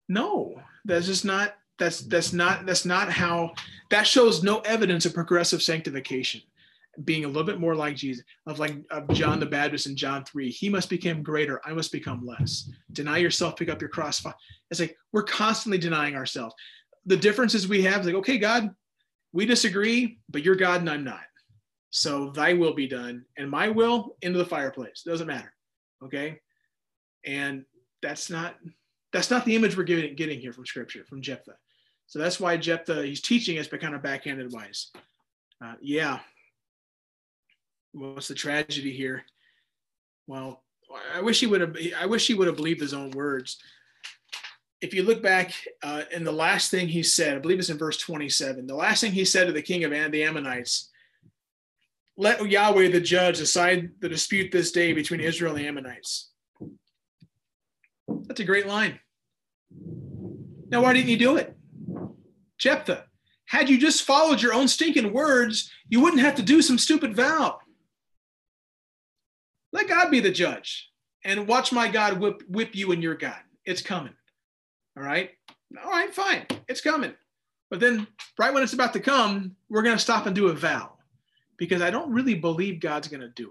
No, 0.08 0.60
that's 0.84 1.06
just 1.06 1.24
not 1.24 1.54
that's 1.78 2.00
that's 2.00 2.32
not 2.32 2.66
that's 2.66 2.84
not 2.84 3.10
how 3.10 3.52
that 3.90 4.06
shows 4.06 4.42
no 4.42 4.60
evidence 4.60 5.06
of 5.06 5.14
progressive 5.14 5.62
sanctification 5.62 6.40
being 7.04 7.24
a 7.24 7.26
little 7.26 7.42
bit 7.42 7.58
more 7.58 7.74
like 7.74 7.96
jesus 7.96 8.24
of 8.46 8.60
like 8.60 8.76
of 8.92 9.08
john 9.08 9.40
the 9.40 9.46
baptist 9.46 9.86
in 9.86 9.96
john 9.96 10.24
3 10.24 10.50
he 10.50 10.68
must 10.68 10.88
become 10.88 11.22
greater 11.22 11.60
i 11.64 11.72
must 11.72 11.90
become 11.90 12.24
less. 12.24 12.70
Deny 12.92 13.18
yourself 13.18 13.56
pick 13.56 13.68
up 13.68 13.80
your 13.80 13.90
cross. 13.90 14.24
It's 14.70 14.78
like 14.78 14.96
we're 15.12 15.24
constantly 15.24 15.78
denying 15.78 16.14
ourselves. 16.14 16.54
The 17.06 17.16
differences 17.16 17.66
we 17.66 17.82
have 17.82 18.06
like 18.06 18.14
okay 18.14 18.38
god 18.38 18.70
we 19.32 19.46
disagree 19.46 20.18
but 20.30 20.44
you're 20.44 20.54
god 20.54 20.80
and 20.80 20.90
i'm 20.90 21.02
not. 21.02 21.24
So 21.90 22.30
thy 22.30 22.52
will 22.52 22.74
be 22.74 22.86
done 22.86 23.24
and 23.36 23.50
my 23.50 23.68
will 23.68 24.16
into 24.22 24.38
the 24.38 24.44
fireplace. 24.44 25.02
Doesn't 25.04 25.26
matter 25.26 25.54
okay? 26.02 26.40
And 27.24 27.64
that's 28.02 28.30
not 28.30 28.56
that's 29.12 29.30
not 29.30 29.44
the 29.44 29.54
image 29.54 29.76
we're 29.76 29.84
getting, 29.84 30.16
getting 30.16 30.40
here 30.40 30.52
from 30.52 30.66
scripture 30.66 31.04
from 31.04 31.22
jephthah. 31.22 31.56
So 32.06 32.18
that's 32.18 32.40
why 32.40 32.56
jephthah 32.56 33.06
he's 33.06 33.22
teaching 33.22 33.58
us 33.58 33.68
but 33.68 33.80
kind 33.80 33.94
of 33.94 34.02
backhanded 34.02 34.52
wise. 34.52 34.90
Uh, 35.64 35.74
yeah. 35.80 36.20
What's 37.92 38.28
the 38.28 38.34
tragedy 38.34 38.92
here? 38.92 39.24
Well 40.26 40.64
i 41.14 41.20
wish 41.20 41.40
he 41.40 41.46
would 41.46 41.60
have 41.60 41.76
i 41.98 42.06
wish 42.06 42.26
he 42.26 42.34
would 42.34 42.46
have 42.46 42.56
believed 42.56 42.80
his 42.80 42.94
own 42.94 43.10
words. 43.10 43.58
If 44.80 44.92
you 44.92 45.02
look 45.02 45.22
back 45.22 45.54
uh, 45.82 46.02
in 46.12 46.24
the 46.24 46.32
last 46.32 46.70
thing 46.70 46.88
he 46.88 47.02
said 47.02 47.36
i 47.36 47.40
believe 47.40 47.58
it's 47.58 47.70
in 47.70 47.78
verse 47.78 47.98
27 47.98 48.66
the 48.66 48.74
last 48.74 49.00
thing 49.00 49.12
he 49.12 49.24
said 49.24 49.46
to 49.46 49.52
the 49.52 49.62
king 49.62 49.84
of 49.84 49.90
the 49.90 50.22
ammonites 50.22 50.90
let 52.16 52.48
Yahweh 52.48 52.90
the 52.90 53.00
judge 53.00 53.38
decide 53.38 53.90
the 54.00 54.08
dispute 54.08 54.52
this 54.52 54.70
day 54.70 54.92
between 54.92 55.20
Israel 55.20 55.54
and 55.54 55.64
the 55.64 55.68
Ammonites. 55.68 56.30
That's 58.08 58.40
a 58.40 58.44
great 58.44 58.66
line. 58.66 59.00
Now, 60.68 60.82
why 60.82 60.92
didn't 60.92 61.08
you 61.08 61.16
do 61.16 61.36
it? 61.36 61.56
Jephthah, 62.58 63.04
had 63.46 63.68
you 63.68 63.78
just 63.78 64.04
followed 64.04 64.40
your 64.40 64.54
own 64.54 64.68
stinking 64.68 65.12
words, 65.12 65.70
you 65.88 66.00
wouldn't 66.00 66.22
have 66.22 66.36
to 66.36 66.42
do 66.42 66.62
some 66.62 66.78
stupid 66.78 67.14
vow. 67.16 67.58
Let 69.72 69.88
God 69.88 70.10
be 70.10 70.20
the 70.20 70.30
judge 70.30 70.90
and 71.24 71.48
watch 71.48 71.72
my 71.72 71.88
God 71.88 72.20
whip, 72.20 72.42
whip 72.48 72.74
you 72.74 72.92
and 72.92 73.02
your 73.02 73.16
God. 73.16 73.40
It's 73.64 73.82
coming. 73.82 74.14
All 74.96 75.02
right? 75.02 75.30
All 75.82 75.90
right, 75.90 76.14
fine. 76.14 76.46
It's 76.68 76.80
coming. 76.80 77.12
But 77.70 77.80
then, 77.80 78.06
right 78.38 78.54
when 78.54 78.62
it's 78.62 78.72
about 78.72 78.92
to 78.92 79.00
come, 79.00 79.56
we're 79.68 79.82
going 79.82 79.96
to 79.96 80.02
stop 80.02 80.26
and 80.26 80.34
do 80.34 80.48
a 80.48 80.54
vow 80.54 80.93
because 81.56 81.82
I 81.82 81.90
don't 81.90 82.12
really 82.12 82.34
believe 82.34 82.80
God's 82.80 83.08
going 83.08 83.20
to 83.20 83.28
do 83.28 83.46
it. 83.46 83.50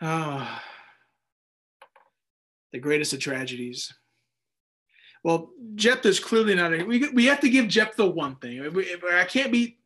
Ah, 0.00 0.62
the 2.72 2.78
greatest 2.78 3.12
of 3.12 3.20
tragedies. 3.20 3.92
Well, 5.24 5.50
Jephthah's 5.74 6.20
clearly 6.20 6.54
not. 6.54 6.72
A, 6.72 6.84
we, 6.84 7.08
we 7.08 7.26
have 7.26 7.40
to 7.40 7.48
give 7.48 7.66
Jephthah 7.68 8.06
one 8.06 8.36
thing. 8.36 8.62
I 9.10 9.24
can't 9.24 9.50
be, 9.50 9.78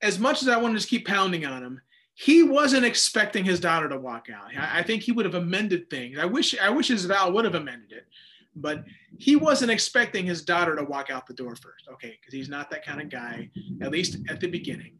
as 0.00 0.18
much 0.18 0.42
as 0.42 0.48
I 0.48 0.56
want 0.56 0.74
to 0.74 0.78
just 0.78 0.90
keep 0.90 1.06
pounding 1.06 1.46
on 1.46 1.62
him, 1.62 1.80
he 2.14 2.42
wasn't 2.42 2.84
expecting 2.84 3.44
his 3.44 3.60
daughter 3.60 3.88
to 3.88 3.98
walk 3.98 4.26
out. 4.34 4.50
I, 4.56 4.80
I 4.80 4.82
think 4.82 5.02
he 5.02 5.12
would 5.12 5.24
have 5.24 5.36
amended 5.36 5.88
things. 5.88 6.18
I 6.18 6.24
wish 6.24 6.58
I 6.58 6.68
wish 6.68 6.88
his 6.88 7.04
vow 7.04 7.30
would 7.30 7.44
have 7.44 7.54
amended 7.54 7.92
it, 7.92 8.06
but 8.54 8.84
he 9.18 9.36
wasn't 9.36 9.70
expecting 9.70 10.26
his 10.26 10.44
daughter 10.44 10.76
to 10.76 10.84
walk 10.84 11.10
out 11.10 11.26
the 11.26 11.34
door 11.34 11.56
first. 11.56 11.88
Okay, 11.92 12.18
because 12.20 12.34
he's 12.34 12.48
not 12.48 12.70
that 12.70 12.84
kind 12.84 13.00
of 13.00 13.08
guy, 13.08 13.50
at 13.80 13.90
least 13.90 14.18
at 14.28 14.40
the 14.40 14.48
beginning. 14.48 14.98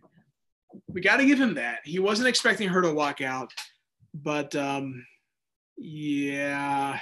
We 0.88 1.00
got 1.00 1.18
to 1.18 1.26
give 1.26 1.40
him 1.40 1.54
that. 1.54 1.80
He 1.84 1.98
wasn't 1.98 2.28
expecting 2.28 2.68
her 2.68 2.80
to 2.82 2.92
walk 2.92 3.20
out, 3.20 3.52
but 4.14 4.54
um, 4.56 5.04
yeah. 5.76 6.98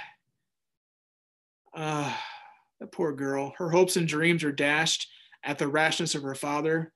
Uh, 1.73 2.13
that 2.81 2.91
poor 2.91 3.13
girl. 3.13 3.53
Her 3.57 3.69
hopes 3.69 3.95
and 3.95 4.07
dreams 4.07 4.43
are 4.43 4.51
dashed 4.51 5.07
at 5.43 5.57
the 5.57 5.67
rashness 5.67 6.15
of 6.15 6.23
her 6.23 6.35
father. 6.35 6.91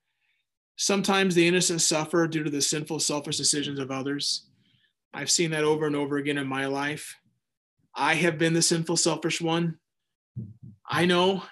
Sometimes 0.76 1.34
the 1.34 1.48
innocent 1.48 1.82
suffer 1.82 2.28
due 2.28 2.44
to 2.44 2.50
the 2.50 2.62
sinful, 2.62 3.00
selfish 3.00 3.38
decisions 3.38 3.80
of 3.80 3.92
others. 3.92 4.48
I've 5.14 5.32
seen 5.32 5.52
that 5.52 5.64
over 5.64 5.86
and 5.86 5.96
over 5.96 6.18
again 6.18 6.38
in 6.38 6.48
my 6.48 6.66
life. 6.66 7.16
I 7.96 8.16
have 8.16 8.38
been 8.38 8.54
the 8.54 8.62
sinful, 8.62 8.98
selfish 8.98 9.42
one. 9.42 9.78
Mm-hmm. 10.40 10.70
I 10.88 11.06
know. 11.06 11.44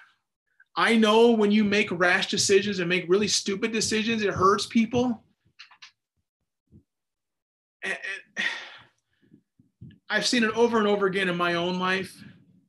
I 0.76 0.96
know 0.96 1.30
when 1.30 1.50
you 1.50 1.64
make 1.64 1.90
rash 1.90 2.28
decisions 2.28 2.80
and 2.80 2.88
make 2.88 3.08
really 3.08 3.28
stupid 3.28 3.72
decisions, 3.72 4.22
it 4.22 4.34
hurts 4.34 4.66
people. 4.66 5.22
And 7.82 7.96
I've 10.10 10.26
seen 10.26 10.44
it 10.44 10.54
over 10.56 10.78
and 10.78 10.86
over 10.86 11.06
again 11.06 11.28
in 11.28 11.36
my 11.36 11.54
own 11.54 11.78
life. 11.78 12.14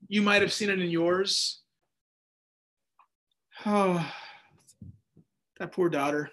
You 0.07 0.21
might 0.21 0.41
have 0.41 0.53
seen 0.53 0.69
it 0.69 0.79
in 0.79 0.89
yours. 0.89 1.61
Oh, 3.65 4.11
that 5.59 5.71
poor 5.71 5.89
daughter. 5.89 6.29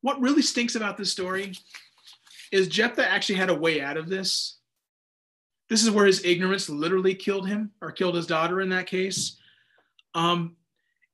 What 0.00 0.20
really 0.20 0.42
stinks 0.42 0.74
about 0.74 0.96
this 0.96 1.12
story 1.12 1.52
is 2.50 2.68
Jephthah 2.68 3.08
actually 3.08 3.34
had 3.36 3.50
a 3.50 3.54
way 3.54 3.80
out 3.80 3.96
of 3.96 4.08
this. 4.08 4.57
This 5.68 5.82
is 5.82 5.90
where 5.90 6.06
his 6.06 6.24
ignorance 6.24 6.68
literally 6.68 7.14
killed 7.14 7.48
him 7.48 7.72
or 7.80 7.92
killed 7.92 8.14
his 8.14 8.26
daughter 8.26 8.60
in 8.60 8.70
that 8.70 8.86
case. 8.86 9.36
Um, 10.14 10.56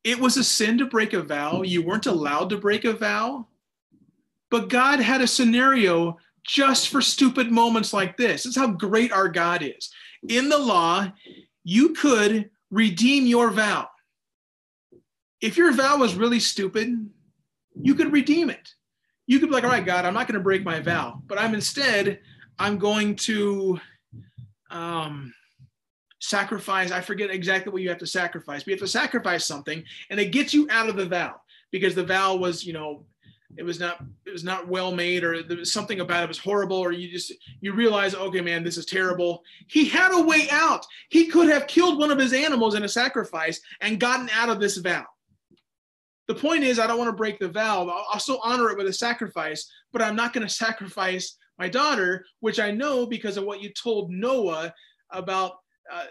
it 0.04 0.18
was 0.18 0.36
a 0.36 0.44
sin 0.44 0.78
to 0.78 0.86
break 0.86 1.12
a 1.12 1.22
vow. 1.22 1.62
You 1.62 1.82
weren't 1.82 2.06
allowed 2.06 2.50
to 2.50 2.58
break 2.58 2.84
a 2.84 2.92
vow. 2.92 3.48
But 4.50 4.68
God 4.68 5.00
had 5.00 5.20
a 5.20 5.26
scenario 5.26 6.18
just 6.44 6.90
for 6.90 7.00
stupid 7.00 7.50
moments 7.50 7.92
like 7.92 8.16
this. 8.16 8.44
This 8.44 8.56
is 8.56 8.56
how 8.56 8.68
great 8.68 9.10
our 9.12 9.28
God 9.28 9.62
is. 9.62 9.90
In 10.28 10.48
the 10.48 10.58
law, 10.58 11.10
you 11.64 11.94
could 11.94 12.50
redeem 12.70 13.26
your 13.26 13.50
vow. 13.50 13.88
If 15.40 15.56
your 15.56 15.72
vow 15.72 15.98
was 15.98 16.14
really 16.14 16.40
stupid, 16.40 17.10
you 17.80 17.94
could 17.94 18.12
redeem 18.12 18.50
it. 18.50 18.74
You 19.26 19.40
could 19.40 19.48
be 19.48 19.54
like, 19.54 19.64
all 19.64 19.70
right, 19.70 19.84
God, 19.84 20.04
I'm 20.04 20.14
not 20.14 20.28
going 20.28 20.38
to 20.38 20.44
break 20.44 20.64
my 20.64 20.80
vow, 20.80 21.22
but 21.26 21.38
I'm 21.38 21.54
instead, 21.54 22.20
I'm 22.58 22.78
going 22.78 23.16
to 23.16 23.80
um, 24.74 25.32
sacrifice. 26.20 26.90
I 26.90 27.00
forget 27.00 27.30
exactly 27.30 27.72
what 27.72 27.82
you 27.82 27.88
have 27.88 27.98
to 27.98 28.06
sacrifice, 28.06 28.62
but 28.62 28.68
you 28.68 28.74
have 28.74 28.80
to 28.80 28.88
sacrifice 28.88 29.46
something, 29.46 29.82
and 30.10 30.20
it 30.20 30.32
gets 30.32 30.52
you 30.52 30.68
out 30.70 30.88
of 30.88 30.96
the 30.96 31.06
vow 31.06 31.40
because 31.70 31.94
the 31.94 32.04
vow 32.04 32.36
was, 32.36 32.64
you 32.64 32.72
know, 32.72 33.06
it 33.56 33.62
was 33.62 33.78
not 33.78 34.02
it 34.26 34.32
was 34.32 34.44
not 34.44 34.68
well 34.68 34.92
made 34.92 35.22
or 35.22 35.42
there 35.42 35.58
was 35.58 35.72
something 35.72 36.00
about 36.00 36.24
it 36.24 36.28
was 36.28 36.38
horrible 36.38 36.76
or 36.76 36.92
you 36.92 37.10
just 37.10 37.32
you 37.60 37.72
realize 37.72 38.14
okay 38.14 38.40
man 38.40 38.64
this 38.64 38.76
is 38.76 38.86
terrible 38.86 39.42
he 39.68 39.84
had 39.84 40.12
a 40.12 40.22
way 40.24 40.48
out 40.50 40.84
he 41.08 41.26
could 41.26 41.48
have 41.48 41.66
killed 41.66 41.98
one 41.98 42.10
of 42.10 42.18
his 42.18 42.32
animals 42.32 42.74
in 42.74 42.82
a 42.82 42.88
sacrifice 42.88 43.60
and 43.80 44.00
gotten 44.00 44.28
out 44.30 44.48
of 44.48 44.60
this 44.60 44.78
vow 44.78 45.04
the 46.26 46.34
point 46.34 46.64
is 46.64 46.78
i 46.78 46.86
don't 46.86 46.98
want 46.98 47.08
to 47.08 47.16
break 47.16 47.38
the 47.38 47.48
vow 47.48 47.82
i'll, 47.88 48.06
I'll 48.12 48.20
still 48.20 48.40
honor 48.42 48.70
it 48.70 48.76
with 48.76 48.88
a 48.88 48.92
sacrifice 48.92 49.70
but 49.92 50.02
i'm 50.02 50.16
not 50.16 50.32
going 50.32 50.46
to 50.46 50.52
sacrifice 50.52 51.36
my 51.58 51.68
daughter, 51.68 52.24
which 52.40 52.60
I 52.60 52.70
know 52.70 53.06
because 53.06 53.36
of 53.36 53.44
what 53.44 53.62
you 53.62 53.70
told 53.70 54.10
Noah 54.10 54.72
about 55.10 55.52
uh, 55.92 56.04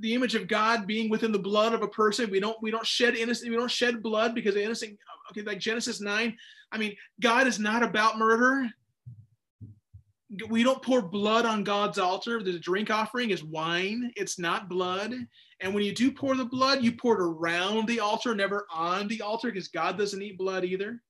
the 0.00 0.14
image 0.14 0.34
of 0.34 0.48
God 0.48 0.86
being 0.86 1.10
within 1.10 1.32
the 1.32 1.38
blood 1.38 1.72
of 1.72 1.82
a 1.82 1.88
person. 1.88 2.30
We 2.30 2.40
don't 2.40 2.60
we 2.62 2.70
don't 2.70 2.86
shed 2.86 3.16
innocent 3.16 3.50
we 3.50 3.56
don't 3.56 3.70
shed 3.70 4.02
blood 4.02 4.34
because 4.34 4.54
of 4.54 4.62
innocent. 4.62 4.98
Okay, 5.30 5.42
like 5.42 5.58
Genesis 5.58 6.00
nine. 6.00 6.36
I 6.72 6.78
mean, 6.78 6.96
God 7.20 7.46
is 7.46 7.58
not 7.58 7.82
about 7.82 8.18
murder. 8.18 8.68
We 10.48 10.64
don't 10.64 10.82
pour 10.82 11.02
blood 11.02 11.46
on 11.46 11.62
God's 11.62 11.98
altar. 11.98 12.42
The 12.42 12.58
drink 12.58 12.90
offering 12.90 13.30
is 13.30 13.44
wine. 13.44 14.12
It's 14.16 14.38
not 14.38 14.68
blood. 14.68 15.14
And 15.60 15.72
when 15.72 15.84
you 15.84 15.94
do 15.94 16.10
pour 16.10 16.34
the 16.34 16.44
blood, 16.44 16.82
you 16.82 16.92
pour 16.92 17.14
it 17.14 17.24
around 17.24 17.86
the 17.86 18.00
altar, 18.00 18.34
never 18.34 18.66
on 18.72 19.06
the 19.08 19.22
altar, 19.22 19.48
because 19.48 19.68
God 19.68 19.96
doesn't 19.96 20.20
eat 20.20 20.36
blood 20.36 20.64
either. 20.64 21.00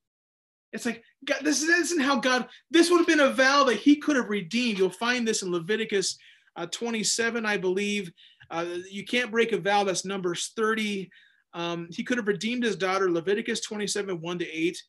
It's 0.77 0.87
like, 0.87 1.03
God, 1.25 1.39
this 1.43 1.63
isn't 1.63 2.03
how 2.03 2.21
God, 2.21 2.47
this 2.71 2.91
would 2.91 2.99
have 2.99 3.07
been 3.07 3.21
a 3.21 3.33
vow 3.33 3.65
that 3.65 3.79
he 3.79 3.97
could 3.97 4.17
have 4.17 4.29
redeemed. 4.29 4.79
You'll 4.79 4.91
find 4.91 5.27
this 5.27 5.43
in 5.43 5.51
Leviticus 5.51 6.19
uh, 6.55 6.67
27, 6.67 7.47
I 7.47 7.57
believe. 7.57 8.13
Uh, 8.51 8.67
you 8.91 9.05
can't 9.05 9.31
break 9.31 9.53
a 9.53 9.59
vow. 9.59 9.85
That's 9.85 10.05
Numbers 10.05 10.53
30. 10.55 11.11
Um, 11.55 11.89
he 11.91 12.05
could 12.05 12.19
have 12.19 12.29
redeemed 12.29 12.63
his 12.63 12.77
daughter, 12.77 13.11
Leviticus 13.11 13.61
27, 13.63 14.21
1 14.21 14.39
to 14.39 14.47
8. 14.47 14.83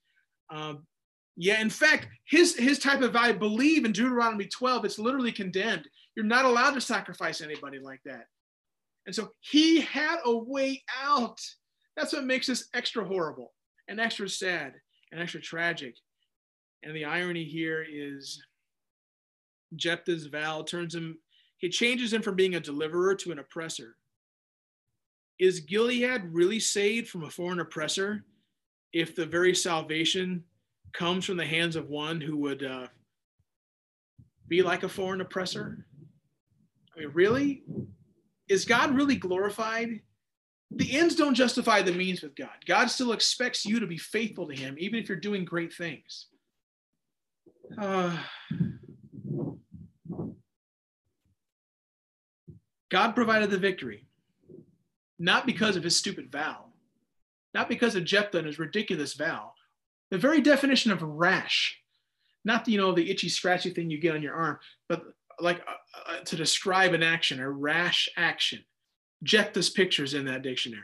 Um, 0.49 0.85
yeah, 1.37 1.61
in 1.61 1.69
fact, 1.69 2.07
his 2.25 2.57
his 2.57 2.79
type 2.79 3.01
of 3.01 3.13
vow, 3.13 3.21
I 3.21 3.31
believe 3.31 3.85
in 3.85 3.91
Deuteronomy 3.91 4.47
12, 4.47 4.85
it's 4.85 4.99
literally 4.99 5.31
condemned. 5.31 5.87
You're 6.15 6.25
not 6.25 6.45
allowed 6.45 6.71
to 6.71 6.81
sacrifice 6.81 7.41
anybody 7.41 7.79
like 7.79 8.01
that. 8.05 8.25
And 9.05 9.15
so 9.15 9.29
he 9.39 9.81
had 9.81 10.17
a 10.25 10.35
way 10.35 10.83
out. 11.01 11.39
That's 11.95 12.11
what 12.11 12.25
makes 12.25 12.47
this 12.47 12.67
extra 12.73 13.05
horrible 13.05 13.53
and 13.87 13.99
extra 13.99 14.27
sad 14.27 14.73
and 15.11 15.21
extra 15.21 15.41
tragic. 15.41 15.95
And 16.83 16.95
the 16.95 17.05
irony 17.05 17.43
here 17.43 17.85
is 17.89 18.41
Jephthah's 19.75 20.27
vow 20.27 20.63
turns 20.63 20.95
him, 20.95 21.17
he 21.57 21.69
changes 21.69 22.13
him 22.13 22.21
from 22.21 22.35
being 22.35 22.55
a 22.55 22.59
deliverer 22.59 23.15
to 23.15 23.31
an 23.31 23.39
oppressor. 23.39 23.95
Is 25.39 25.59
Gilead 25.59 26.23
really 26.31 26.59
saved 26.59 27.09
from 27.09 27.23
a 27.23 27.29
foreign 27.29 27.59
oppressor 27.59 28.25
if 28.93 29.15
the 29.15 29.25
very 29.25 29.53
salvation 29.53 30.43
comes 30.93 31.25
from 31.25 31.37
the 31.37 31.45
hands 31.45 31.75
of 31.75 31.89
one 31.89 32.21
who 32.21 32.37
would 32.37 32.63
uh, 32.63 32.87
be 34.47 34.63
like 34.63 34.83
a 34.83 34.89
foreign 34.89 35.21
oppressor? 35.21 35.85
I 36.95 37.01
mean, 37.01 37.09
really? 37.13 37.63
Is 38.49 38.65
God 38.65 38.95
really 38.95 39.15
glorified? 39.15 40.01
The 40.71 40.97
ends 40.97 41.15
don't 41.15 41.33
justify 41.33 41.81
the 41.81 41.93
means 41.93 42.21
with 42.21 42.35
God. 42.35 42.49
God 42.65 42.87
still 42.87 43.13
expects 43.13 43.65
you 43.65 43.79
to 43.79 43.87
be 43.87 43.97
faithful 43.97 44.47
to 44.47 44.55
Him, 44.55 44.75
even 44.77 44.99
if 44.99 45.07
you're 45.07 45.17
doing 45.17 45.45
great 45.45 45.73
things. 45.73 46.27
Uh, 47.77 48.17
God 52.89 53.13
provided 53.13 53.49
the 53.49 53.57
victory, 53.57 54.05
not 55.19 55.45
because 55.45 55.75
of 55.75 55.83
his 55.83 55.95
stupid 55.95 56.31
vow, 56.31 56.65
not 57.53 57.67
because 57.67 57.95
of 57.95 58.05
Jephthah 58.05 58.37
and 58.37 58.47
his 58.47 58.59
ridiculous 58.59 59.13
vow. 59.13 59.53
The 60.09 60.17
very 60.17 60.39
definition 60.39 60.91
of 60.91 61.01
rash, 61.01 61.77
not 62.45 62.63
the, 62.63 62.71
you 62.71 62.77
know 62.77 62.93
the 62.93 63.09
itchy, 63.09 63.27
scratchy 63.27 63.71
thing 63.71 63.89
you 63.89 63.99
get 63.99 64.15
on 64.15 64.21
your 64.21 64.35
arm, 64.35 64.59
but 64.87 65.03
like 65.39 65.61
uh, 65.67 66.11
uh, 66.11 66.19
to 66.21 66.35
describe 66.35 66.93
an 66.93 67.03
action, 67.03 67.39
a 67.41 67.49
rash 67.49 68.07
action. 68.15 68.63
Jephthah's 69.23 69.69
pictures 69.69 70.13
in 70.13 70.25
that 70.25 70.41
dictionary. 70.41 70.83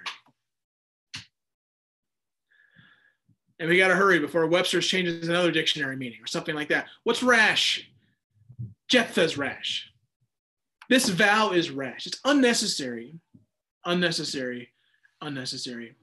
And 3.60 3.70
we 3.70 3.78
got 3.78 3.90
to 3.90 3.96
hurry 3.96 4.20
before 4.20 4.46
Webster's 4.48 4.88
changes 4.88 5.28
another 5.30 5.52
dictionary 5.52 5.96
meaning 5.96 6.22
or 6.22 6.28
something 6.28 6.56
like 6.56 6.70
that. 6.70 6.88
What's 7.04 7.24
rash? 7.24 7.90
Jephthah's 8.90 9.38
rash. 9.38 9.90
This 10.90 11.08
vow 11.08 11.52
is 11.52 11.72
rash. 11.72 12.06
It's 12.06 12.20
unnecessary, 12.26 13.16
unnecessary, 13.86 14.70
unnecessary. 15.22 15.96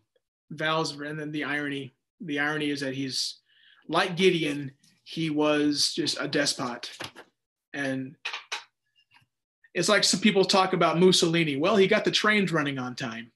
Vows, 0.50 0.92
and 0.92 1.20
then 1.20 1.32
the 1.32 1.44
irony. 1.44 1.92
The 2.22 2.38
irony 2.38 2.70
is 2.70 2.80
that 2.80 2.94
he's 2.94 3.40
like 3.88 4.16
Gideon, 4.16 4.72
he 5.04 5.30
was 5.30 5.92
just 5.94 6.20
a 6.20 6.28
despot. 6.28 6.90
And 7.72 8.16
it's 9.74 9.88
like 9.88 10.04
some 10.04 10.20
people 10.20 10.44
talk 10.44 10.72
about 10.72 10.98
Mussolini. 10.98 11.56
Well, 11.56 11.76
he 11.76 11.86
got 11.86 12.04
the 12.04 12.10
trains 12.10 12.52
running 12.52 12.78
on 12.78 12.96
time. 12.96 13.30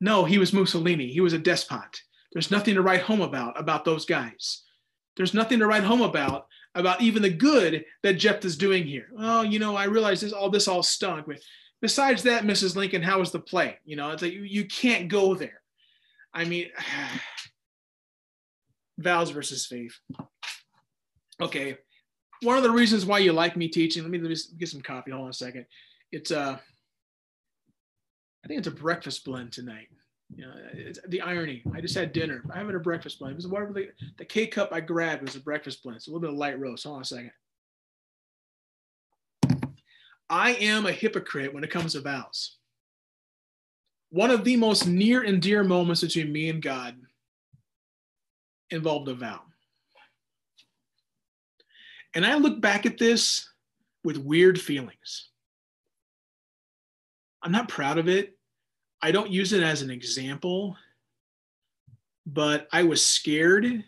No, 0.00 0.24
he 0.24 0.38
was 0.38 0.52
Mussolini. 0.52 1.08
He 1.08 1.20
was 1.20 1.32
a 1.32 1.38
despot. 1.38 2.02
There's 2.32 2.50
nothing 2.50 2.74
to 2.74 2.82
write 2.82 3.02
home 3.02 3.20
about 3.20 3.58
about 3.58 3.84
those 3.84 4.04
guys. 4.04 4.62
There's 5.16 5.34
nothing 5.34 5.58
to 5.60 5.66
write 5.66 5.82
home 5.82 6.02
about 6.02 6.46
about 6.74 7.00
even 7.00 7.22
the 7.22 7.30
good 7.30 7.84
that 8.02 8.14
Jephthah's 8.14 8.56
doing 8.56 8.84
here. 8.84 9.08
Oh, 9.18 9.42
you 9.42 9.58
know, 9.58 9.74
I 9.74 9.84
realize 9.84 10.20
this 10.20 10.32
all 10.32 10.50
this 10.50 10.68
all 10.68 10.82
stunk. 10.82 11.26
But 11.26 11.40
besides 11.80 12.22
that, 12.24 12.44
Mrs. 12.44 12.76
Lincoln, 12.76 13.02
how 13.02 13.18
was 13.18 13.32
the 13.32 13.40
play? 13.40 13.78
You 13.84 13.96
know, 13.96 14.10
it's 14.10 14.22
like 14.22 14.32
you, 14.32 14.42
you 14.42 14.66
can't 14.66 15.08
go 15.08 15.34
there. 15.34 15.62
I 16.32 16.44
mean, 16.44 16.68
vows 18.98 19.30
versus 19.30 19.66
faith. 19.66 19.98
Okay, 21.40 21.78
one 22.42 22.56
of 22.56 22.62
the 22.62 22.70
reasons 22.70 23.06
why 23.06 23.18
you 23.18 23.32
like 23.32 23.56
me 23.56 23.68
teaching. 23.68 24.02
Let 24.02 24.10
me, 24.10 24.18
let 24.18 24.30
me 24.30 24.36
get 24.58 24.68
some 24.68 24.80
coffee. 24.80 25.10
Hold 25.10 25.24
on 25.24 25.30
a 25.30 25.34
second. 25.34 25.66
It's 26.12 26.30
uh, 26.30 26.58
I 28.44 28.48
think 28.48 28.58
it's 28.58 28.68
a 28.68 28.72
breakfast 28.72 29.24
blend 29.24 29.52
tonight. 29.52 29.88
You 30.34 30.46
know, 30.46 30.52
it's 30.72 30.98
the 31.08 31.22
irony. 31.22 31.62
I 31.74 31.80
just 31.80 31.94
had 31.94 32.12
dinner. 32.12 32.42
I 32.52 32.58
haven't 32.58 32.76
a 32.76 32.80
breakfast 32.80 33.18
blend. 33.18 33.32
It 33.32 33.36
was 33.36 33.46
whatever 33.46 33.72
the, 33.72 33.88
the 34.18 34.24
K 34.24 34.46
cup 34.46 34.72
I 34.72 34.80
grabbed 34.80 35.22
was 35.22 35.36
a 35.36 35.40
breakfast 35.40 35.82
blend. 35.82 35.96
It's 35.96 36.06
a 36.06 36.10
little 36.10 36.20
bit 36.20 36.30
of 36.30 36.36
light 36.36 36.58
roast. 36.58 36.84
Hold 36.84 36.96
on 36.96 37.02
a 37.02 37.04
second. 37.04 37.30
I 40.30 40.52
am 40.52 40.84
a 40.84 40.92
hypocrite 40.92 41.54
when 41.54 41.64
it 41.64 41.70
comes 41.70 41.94
to 41.94 42.00
vows. 42.00 42.56
One 44.10 44.30
of 44.30 44.44
the 44.44 44.56
most 44.56 44.86
near 44.86 45.22
and 45.22 45.40
dear 45.40 45.64
moments 45.64 46.02
between 46.02 46.32
me 46.32 46.50
and 46.50 46.62
God 46.62 46.96
involved 48.70 49.08
a 49.08 49.14
vow. 49.14 49.40
And 52.14 52.24
I 52.24 52.36
look 52.36 52.60
back 52.60 52.86
at 52.86 52.98
this 52.98 53.48
with 54.04 54.16
weird 54.16 54.60
feelings. 54.60 55.28
I'm 57.42 57.52
not 57.52 57.68
proud 57.68 57.98
of 57.98 58.08
it. 58.08 58.36
I 59.00 59.12
don't 59.12 59.30
use 59.30 59.52
it 59.52 59.62
as 59.62 59.82
an 59.82 59.90
example, 59.90 60.76
but 62.26 62.68
I 62.72 62.82
was 62.82 63.04
scared. 63.04 63.84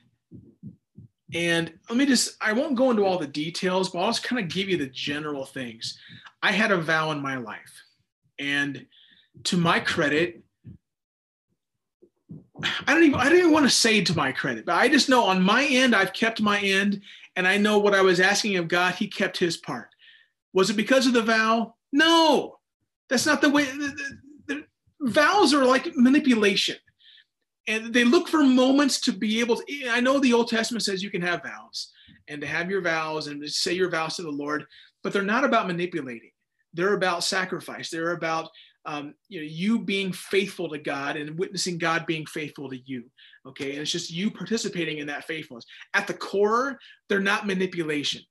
And 1.32 1.72
let 1.88 1.96
me 1.96 2.06
just, 2.06 2.36
I 2.40 2.52
won't 2.52 2.76
go 2.76 2.90
into 2.90 3.04
all 3.04 3.18
the 3.18 3.26
details, 3.26 3.90
but 3.90 4.00
I'll 4.00 4.08
just 4.08 4.22
kind 4.22 4.42
of 4.42 4.48
give 4.48 4.68
you 4.68 4.76
the 4.76 4.86
general 4.86 5.44
things. 5.44 5.98
I 6.42 6.52
had 6.52 6.70
a 6.70 6.80
vow 6.80 7.10
in 7.10 7.20
my 7.20 7.36
life. 7.36 7.82
And 8.38 8.86
to 9.44 9.56
my 9.56 9.80
credit, 9.80 10.42
I 12.86 12.94
don't 12.94 13.04
even 13.04 13.18
I 13.18 13.28
don't 13.28 13.38
even 13.38 13.52
want 13.52 13.66
to 13.66 13.70
say 13.74 14.02
to 14.02 14.16
my 14.16 14.32
credit, 14.32 14.66
but 14.66 14.74
I 14.74 14.88
just 14.88 15.08
know 15.08 15.24
on 15.24 15.42
my 15.42 15.64
end 15.64 15.94
I've 15.94 16.12
kept 16.12 16.42
my 16.42 16.58
end 16.60 17.00
and 17.40 17.48
I 17.48 17.56
know 17.56 17.78
what 17.78 17.94
I 17.94 18.02
was 18.02 18.20
asking 18.20 18.56
of 18.56 18.68
God, 18.68 18.96
he 18.96 19.08
kept 19.08 19.38
his 19.38 19.56
part. 19.56 19.88
Was 20.52 20.68
it 20.68 20.76
because 20.76 21.06
of 21.06 21.14
the 21.14 21.22
vow? 21.22 21.74
No. 21.90 22.58
That's 23.08 23.24
not 23.24 23.40
the 23.40 23.48
way 23.48 23.64
the 23.64 24.64
vows 25.00 25.54
are 25.54 25.64
like 25.64 25.96
manipulation 25.96 26.76
and 27.66 27.94
they 27.94 28.04
look 28.04 28.28
for 28.28 28.44
moments 28.44 29.00
to 29.00 29.12
be 29.12 29.40
able 29.40 29.56
to 29.56 29.88
i 29.88 29.98
know 29.98 30.18
the 30.18 30.34
old 30.34 30.48
testament 30.48 30.82
says 30.84 31.02
you 31.02 31.08
can 31.08 31.22
have 31.22 31.42
vows 31.42 31.90
and 32.28 32.42
to 32.42 32.46
have 32.46 32.70
your 32.70 32.82
vows 32.82 33.26
and 33.26 33.40
to 33.40 33.48
say 33.48 33.72
your 33.72 33.88
vows 33.88 34.16
to 34.16 34.22
the 34.22 34.30
lord 34.30 34.66
but 35.02 35.10
they're 35.10 35.22
not 35.22 35.42
about 35.42 35.66
manipulating 35.66 36.30
they're 36.74 36.92
about 36.92 37.24
sacrifice 37.24 37.88
they're 37.88 38.12
about 38.12 38.50
um, 38.84 39.14
you 39.28 39.40
know 39.40 39.46
you 39.46 39.78
being 39.78 40.12
faithful 40.12 40.68
to 40.68 40.78
god 40.78 41.16
and 41.16 41.38
witnessing 41.38 41.78
god 41.78 42.04
being 42.04 42.26
faithful 42.26 42.68
to 42.68 42.78
you 42.84 43.04
okay 43.46 43.72
and 43.72 43.80
it's 43.80 43.90
just 43.90 44.10
you 44.10 44.30
participating 44.30 44.98
in 44.98 45.06
that 45.06 45.24
faithfulness 45.24 45.64
at 45.94 46.06
the 46.06 46.14
core 46.14 46.78
they're 47.08 47.20
not 47.20 47.46
manipulation 47.46 48.22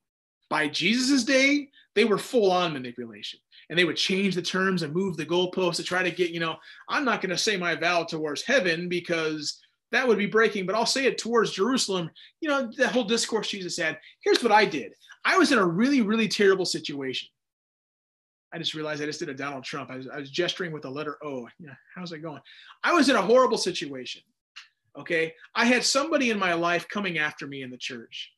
by 0.50 0.68
jesus's 0.68 1.24
day 1.24 1.68
they 1.96 2.06
were 2.06 2.18
full 2.18 2.52
on 2.52 2.74
manipulation 2.74 3.40
and 3.70 3.78
they 3.78 3.86
would 3.86 3.96
change 3.96 4.36
the 4.36 4.42
terms 4.42 4.84
and 4.84 4.94
move 4.94 5.16
the 5.16 5.26
goalposts 5.26 5.76
to 5.76 5.84
try 5.84 6.02
to 6.02 6.12
get, 6.12 6.32
you 6.32 6.40
know, 6.40 6.56
I'm 6.88 7.06
not 7.06 7.22
going 7.22 7.30
to 7.30 7.38
say 7.38 7.56
my 7.56 7.76
vow 7.76 8.04
towards 8.04 8.42
heaven 8.42 8.90
because 8.90 9.60
that 9.92 10.08
would 10.08 10.18
be 10.18 10.26
breaking, 10.26 10.66
but 10.66 10.76
I'll 10.76 10.86
say 10.86 11.06
it 11.06 11.18
towards 11.18 11.52
Jerusalem. 11.52 12.10
You 12.42 12.50
know, 12.50 12.72
the 12.76 12.88
whole 12.88 13.04
discourse 13.04 13.50
Jesus 13.50 13.78
had. 13.78 13.98
Here's 14.22 14.44
what 14.44 14.52
I 14.52 14.66
did 14.66 14.94
I 15.26 15.38
was 15.38 15.52
in 15.52 15.60
a 15.60 15.66
really, 15.66 16.02
really 16.02 16.28
terrible 16.28 16.66
situation. 16.66 17.30
I 18.52 18.58
just 18.58 18.74
realized 18.74 19.04
I 19.04 19.06
just 19.06 19.20
did 19.20 19.30
a 19.30 19.34
Donald 19.36 19.64
Trump. 19.64 19.92
I 19.92 19.98
was, 19.98 20.08
I 20.08 20.18
was 20.18 20.32
gesturing 20.32 20.72
with 20.72 20.82
the 20.82 20.90
letter 20.90 21.18
O. 21.24 21.48
Yeah, 21.60 21.74
how's 21.96 22.12
it 22.12 22.20
going? 22.20 22.42
I 22.84 22.94
was 22.94 23.10
in 23.10 23.16
a 23.16 23.22
horrible 23.22 23.60
situation. 23.60 24.24
Okay. 25.00 25.34
I 25.56 25.66
had 25.66 25.84
somebody 25.84 26.30
in 26.30 26.38
my 26.38 26.54
life 26.54 26.88
coming 26.90 27.18
after 27.18 27.48
me 27.48 27.62
in 27.62 27.72
the 27.72 27.78
church, 27.78 28.32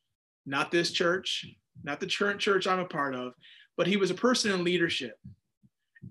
not 0.45 0.71
this 0.71 0.91
church, 0.91 1.45
not 1.83 1.99
the 1.99 2.07
current 2.07 2.39
church 2.39 2.67
I'm 2.67 2.79
a 2.79 2.85
part 2.85 3.15
of, 3.15 3.33
but 3.77 3.87
he 3.87 3.97
was 3.97 4.11
a 4.11 4.15
person 4.15 4.51
in 4.51 4.63
leadership 4.63 5.17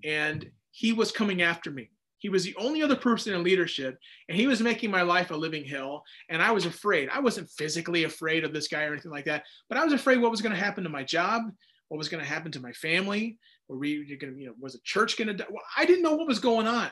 and 0.03 0.49
he 0.71 0.93
was 0.93 1.11
coming 1.11 1.41
after 1.41 1.71
me. 1.71 1.89
He 2.17 2.29
was 2.29 2.43
the 2.43 2.55
only 2.57 2.83
other 2.83 2.95
person 2.95 3.33
in 3.33 3.43
leadership, 3.43 3.97
and 4.29 4.37
he 4.37 4.45
was 4.45 4.61
making 4.61 4.91
my 4.91 5.01
life 5.01 5.31
a 5.31 5.35
living 5.35 5.65
hell. 5.65 6.03
And 6.29 6.39
I 6.39 6.51
was 6.51 6.67
afraid. 6.67 7.09
I 7.11 7.19
wasn't 7.19 7.49
physically 7.49 8.03
afraid 8.03 8.43
of 8.43 8.53
this 8.53 8.67
guy 8.67 8.83
or 8.83 8.93
anything 8.93 9.11
like 9.11 9.25
that, 9.25 9.43
but 9.69 9.77
I 9.79 9.83
was 9.83 9.91
afraid 9.91 10.21
what 10.21 10.29
was 10.29 10.41
going 10.41 10.53
to 10.53 10.61
happen 10.61 10.83
to 10.83 10.89
my 10.89 11.03
job, 11.03 11.43
what 11.87 11.97
was 11.97 12.09
going 12.09 12.23
to 12.23 12.29
happen 12.29 12.51
to 12.51 12.59
my 12.59 12.73
family. 12.73 13.39
Were 13.67 13.77
we 13.77 14.05
going 14.17 14.35
to, 14.35 14.39
you 14.39 14.47
know, 14.47 14.53
was 14.59 14.73
the 14.73 14.79
church 14.83 15.17
going 15.17 15.35
to? 15.35 15.47
Well, 15.49 15.63
I 15.75 15.85
didn't 15.85 16.03
know 16.03 16.13
what 16.13 16.27
was 16.27 16.37
going 16.37 16.67
on. 16.67 16.91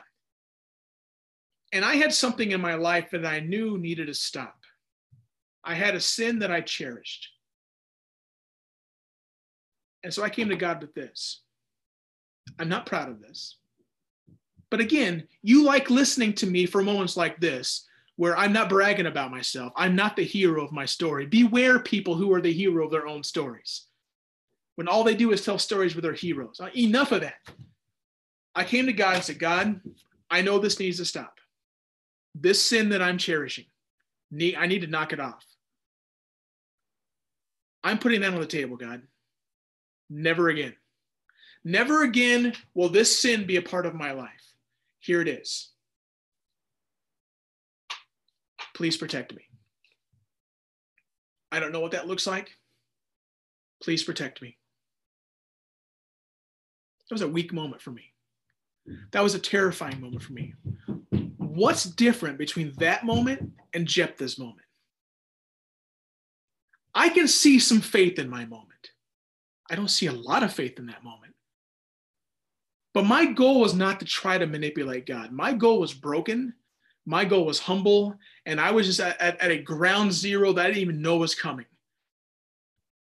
And 1.72 1.84
I 1.84 1.96
had 1.96 2.12
something 2.12 2.50
in 2.50 2.60
my 2.60 2.74
life 2.74 3.10
that 3.12 3.24
I 3.24 3.40
knew 3.40 3.78
needed 3.78 4.06
to 4.08 4.14
stop. 4.14 4.56
I 5.62 5.74
had 5.74 5.94
a 5.94 6.00
sin 6.00 6.40
that 6.40 6.50
I 6.50 6.60
cherished. 6.62 7.28
And 10.02 10.12
so 10.12 10.22
I 10.22 10.30
came 10.30 10.48
to 10.48 10.56
God 10.56 10.80
with 10.80 10.94
this. 10.94 11.42
I'm 12.58 12.68
not 12.68 12.86
proud 12.86 13.08
of 13.08 13.20
this. 13.20 13.58
But 14.70 14.80
again, 14.80 15.28
you 15.42 15.64
like 15.64 15.90
listening 15.90 16.32
to 16.34 16.46
me 16.46 16.64
for 16.66 16.82
moments 16.82 17.16
like 17.16 17.40
this, 17.40 17.86
where 18.16 18.36
I'm 18.36 18.52
not 18.52 18.68
bragging 18.68 19.06
about 19.06 19.30
myself. 19.30 19.72
I'm 19.76 19.94
not 19.94 20.16
the 20.16 20.24
hero 20.24 20.64
of 20.64 20.72
my 20.72 20.84
story. 20.86 21.26
Beware 21.26 21.78
people 21.80 22.14
who 22.14 22.32
are 22.32 22.40
the 22.40 22.52
hero 22.52 22.84
of 22.84 22.90
their 22.90 23.06
own 23.06 23.22
stories. 23.22 23.86
when 24.80 24.88
all 24.88 25.04
they 25.04 25.14
do 25.14 25.32
is 25.32 25.44
tell 25.44 25.58
stories 25.58 25.94
with 25.94 26.04
their 26.04 26.14
heroes. 26.14 26.60
Enough 26.74 27.12
of 27.12 27.20
that. 27.20 27.34
I 28.54 28.64
came 28.64 28.86
to 28.86 28.92
God 28.92 29.16
and 29.16 29.24
said, 29.24 29.38
God, 29.38 29.80
I 30.30 30.42
know 30.42 30.58
this 30.58 30.80
needs 30.80 30.96
to 30.98 31.04
stop. 31.04 31.39
This 32.34 32.62
sin 32.62 32.90
that 32.90 33.02
I'm 33.02 33.18
cherishing, 33.18 33.66
I 34.32 34.66
need 34.66 34.82
to 34.82 34.86
knock 34.86 35.12
it 35.12 35.20
off. 35.20 35.44
I'm 37.82 37.98
putting 37.98 38.20
that 38.20 38.32
on 38.32 38.40
the 38.40 38.46
table, 38.46 38.76
God. 38.76 39.02
Never 40.08 40.48
again. 40.48 40.74
Never 41.64 42.02
again 42.02 42.54
will 42.74 42.88
this 42.88 43.20
sin 43.20 43.46
be 43.46 43.56
a 43.56 43.62
part 43.62 43.86
of 43.86 43.94
my 43.94 44.12
life. 44.12 44.54
Here 44.98 45.20
it 45.20 45.28
is. 45.28 45.70
Please 48.74 48.96
protect 48.96 49.34
me. 49.34 49.42
I 51.52 51.60
don't 51.60 51.72
know 51.72 51.80
what 51.80 51.92
that 51.92 52.06
looks 52.06 52.26
like. 52.26 52.50
Please 53.82 54.04
protect 54.04 54.40
me. 54.40 54.56
That 57.08 57.14
was 57.14 57.22
a 57.22 57.28
weak 57.28 57.52
moment 57.52 57.82
for 57.82 57.90
me. 57.90 58.12
That 59.10 59.22
was 59.22 59.34
a 59.34 59.38
terrifying 59.38 60.00
moment 60.00 60.22
for 60.22 60.32
me. 60.32 60.54
What's 61.50 61.82
different 61.82 62.38
between 62.38 62.74
that 62.78 63.04
moment 63.04 63.50
and 63.74 63.84
Jephthah's 63.84 64.38
moment? 64.38 64.68
I 66.94 67.08
can 67.08 67.26
see 67.26 67.58
some 67.58 67.80
faith 67.80 68.20
in 68.20 68.30
my 68.30 68.44
moment. 68.44 68.92
I 69.68 69.74
don't 69.74 69.90
see 69.90 70.06
a 70.06 70.12
lot 70.12 70.44
of 70.44 70.52
faith 70.52 70.78
in 70.78 70.86
that 70.86 71.02
moment. 71.02 71.34
But 72.94 73.04
my 73.04 73.24
goal 73.24 73.58
was 73.58 73.74
not 73.74 73.98
to 73.98 74.06
try 74.06 74.38
to 74.38 74.46
manipulate 74.46 75.06
God. 75.06 75.32
My 75.32 75.52
goal 75.52 75.80
was 75.80 75.92
broken. 75.92 76.54
My 77.04 77.24
goal 77.24 77.46
was 77.46 77.58
humble. 77.58 78.14
And 78.46 78.60
I 78.60 78.70
was 78.70 78.86
just 78.86 79.00
at, 79.00 79.20
at, 79.20 79.40
at 79.40 79.50
a 79.50 79.58
ground 79.58 80.12
zero 80.12 80.52
that 80.52 80.66
I 80.66 80.68
didn't 80.68 80.82
even 80.82 81.02
know 81.02 81.16
was 81.16 81.34
coming. 81.34 81.66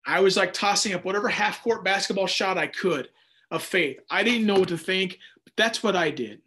I 0.06 0.20
was 0.20 0.38
like 0.38 0.54
tossing 0.54 0.94
up 0.94 1.04
whatever 1.04 1.28
half 1.28 1.62
court 1.62 1.84
basketball 1.84 2.26
shot 2.26 2.56
I 2.56 2.68
could 2.68 3.10
of 3.50 3.62
faith. 3.62 3.98
I 4.08 4.22
didn't 4.22 4.46
know 4.46 4.60
what 4.60 4.70
to 4.70 4.78
think, 4.78 5.18
but 5.44 5.52
that's 5.58 5.82
what 5.82 5.94
I 5.94 6.10
did. 6.10 6.40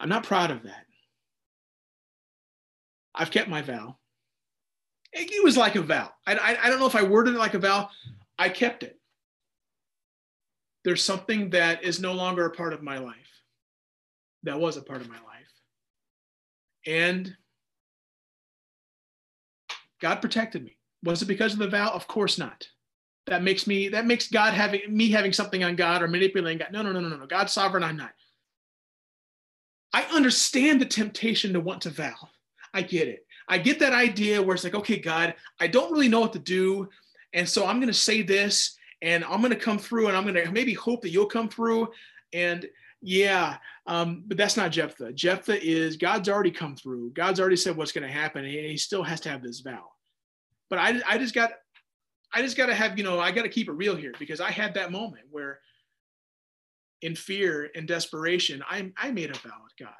I'm 0.00 0.08
not 0.08 0.24
proud 0.24 0.50
of 0.50 0.62
that. 0.64 0.86
I've 3.14 3.30
kept 3.30 3.48
my 3.48 3.62
vow. 3.62 3.96
It 5.12 5.44
was 5.44 5.56
like 5.56 5.76
a 5.76 5.82
vow. 5.82 6.10
I, 6.26 6.34
I, 6.34 6.58
I 6.64 6.68
don't 6.68 6.80
know 6.80 6.86
if 6.86 6.96
I 6.96 7.04
worded 7.04 7.34
it 7.34 7.38
like 7.38 7.54
a 7.54 7.60
vow. 7.60 7.88
I 8.36 8.48
kept 8.48 8.82
it. 8.82 8.98
There's 10.84 11.04
something 11.04 11.50
that 11.50 11.84
is 11.84 12.00
no 12.00 12.12
longer 12.12 12.44
a 12.44 12.50
part 12.50 12.72
of 12.72 12.82
my 12.82 12.98
life. 12.98 13.14
That 14.42 14.58
was 14.58 14.76
a 14.76 14.82
part 14.82 15.00
of 15.00 15.08
my 15.08 15.14
life. 15.14 15.24
And 16.86 17.34
God 20.00 20.16
protected 20.16 20.64
me. 20.64 20.76
Was 21.04 21.22
it 21.22 21.26
because 21.26 21.52
of 21.52 21.60
the 21.60 21.68
vow? 21.68 21.90
Of 21.90 22.08
course 22.08 22.36
not. 22.36 22.66
That 23.26 23.42
makes 23.42 23.66
me 23.66 23.88
that 23.88 24.06
makes 24.06 24.28
God 24.28 24.52
having 24.52 24.82
me 24.88 25.10
having 25.10 25.32
something 25.32 25.64
on 25.64 25.76
God 25.76 26.02
or 26.02 26.08
manipulating 26.08 26.58
God. 26.58 26.72
No, 26.72 26.82
no, 26.82 26.92
no, 26.92 27.00
no, 27.00 27.16
no. 27.16 27.26
God's 27.26 27.52
sovereign. 27.52 27.82
I'm 27.82 27.96
not. 27.96 28.12
I 29.94 30.02
understand 30.12 30.80
the 30.80 30.86
temptation 30.86 31.52
to 31.52 31.60
want 31.60 31.82
to 31.82 31.90
vow. 31.90 32.16
I 32.74 32.82
get 32.82 33.06
it. 33.06 33.24
I 33.48 33.58
get 33.58 33.78
that 33.78 33.92
idea 33.92 34.42
where 34.42 34.56
it's 34.56 34.64
like, 34.64 34.74
okay, 34.74 34.98
God, 34.98 35.34
I 35.60 35.68
don't 35.68 35.92
really 35.92 36.08
know 36.08 36.18
what 36.18 36.32
to 36.32 36.40
do. 36.40 36.88
And 37.32 37.48
so 37.48 37.64
I'm 37.64 37.76
going 37.76 37.92
to 37.92 37.94
say 37.94 38.20
this 38.22 38.76
and 39.02 39.24
I'm 39.24 39.40
going 39.40 39.52
to 39.52 39.56
come 39.56 39.78
through 39.78 40.08
and 40.08 40.16
I'm 40.16 40.24
going 40.24 40.34
to 40.34 40.50
maybe 40.50 40.74
hope 40.74 41.02
that 41.02 41.10
you'll 41.10 41.26
come 41.26 41.48
through. 41.48 41.92
And 42.32 42.66
yeah, 43.02 43.58
um, 43.86 44.24
but 44.26 44.36
that's 44.36 44.56
not 44.56 44.72
Jephthah. 44.72 45.12
Jephthah 45.12 45.64
is 45.64 45.96
God's 45.96 46.28
already 46.28 46.50
come 46.50 46.74
through. 46.74 47.10
God's 47.10 47.38
already 47.38 47.54
said 47.56 47.76
what's 47.76 47.92
going 47.92 48.06
to 48.06 48.12
happen. 48.12 48.44
And 48.44 48.52
he 48.52 48.76
still 48.76 49.04
has 49.04 49.20
to 49.20 49.28
have 49.28 49.44
this 49.44 49.60
vow. 49.60 49.92
But 50.70 50.80
I, 50.80 51.00
I 51.06 51.18
just 51.18 51.36
got, 51.36 51.52
I 52.32 52.42
just 52.42 52.56
got 52.56 52.66
to 52.66 52.74
have, 52.74 52.98
you 52.98 53.04
know, 53.04 53.20
I 53.20 53.30
got 53.30 53.42
to 53.42 53.48
keep 53.48 53.68
it 53.68 53.72
real 53.72 53.94
here 53.94 54.14
because 54.18 54.40
I 54.40 54.50
had 54.50 54.74
that 54.74 54.90
moment 54.90 55.26
where 55.30 55.60
in 57.04 57.14
fear 57.14 57.70
and 57.74 57.86
desperation, 57.86 58.64
I, 58.68 58.90
I 58.96 59.10
made 59.10 59.30
a 59.30 59.34
vow 59.34 59.60
with 59.62 59.76
God. 59.78 59.90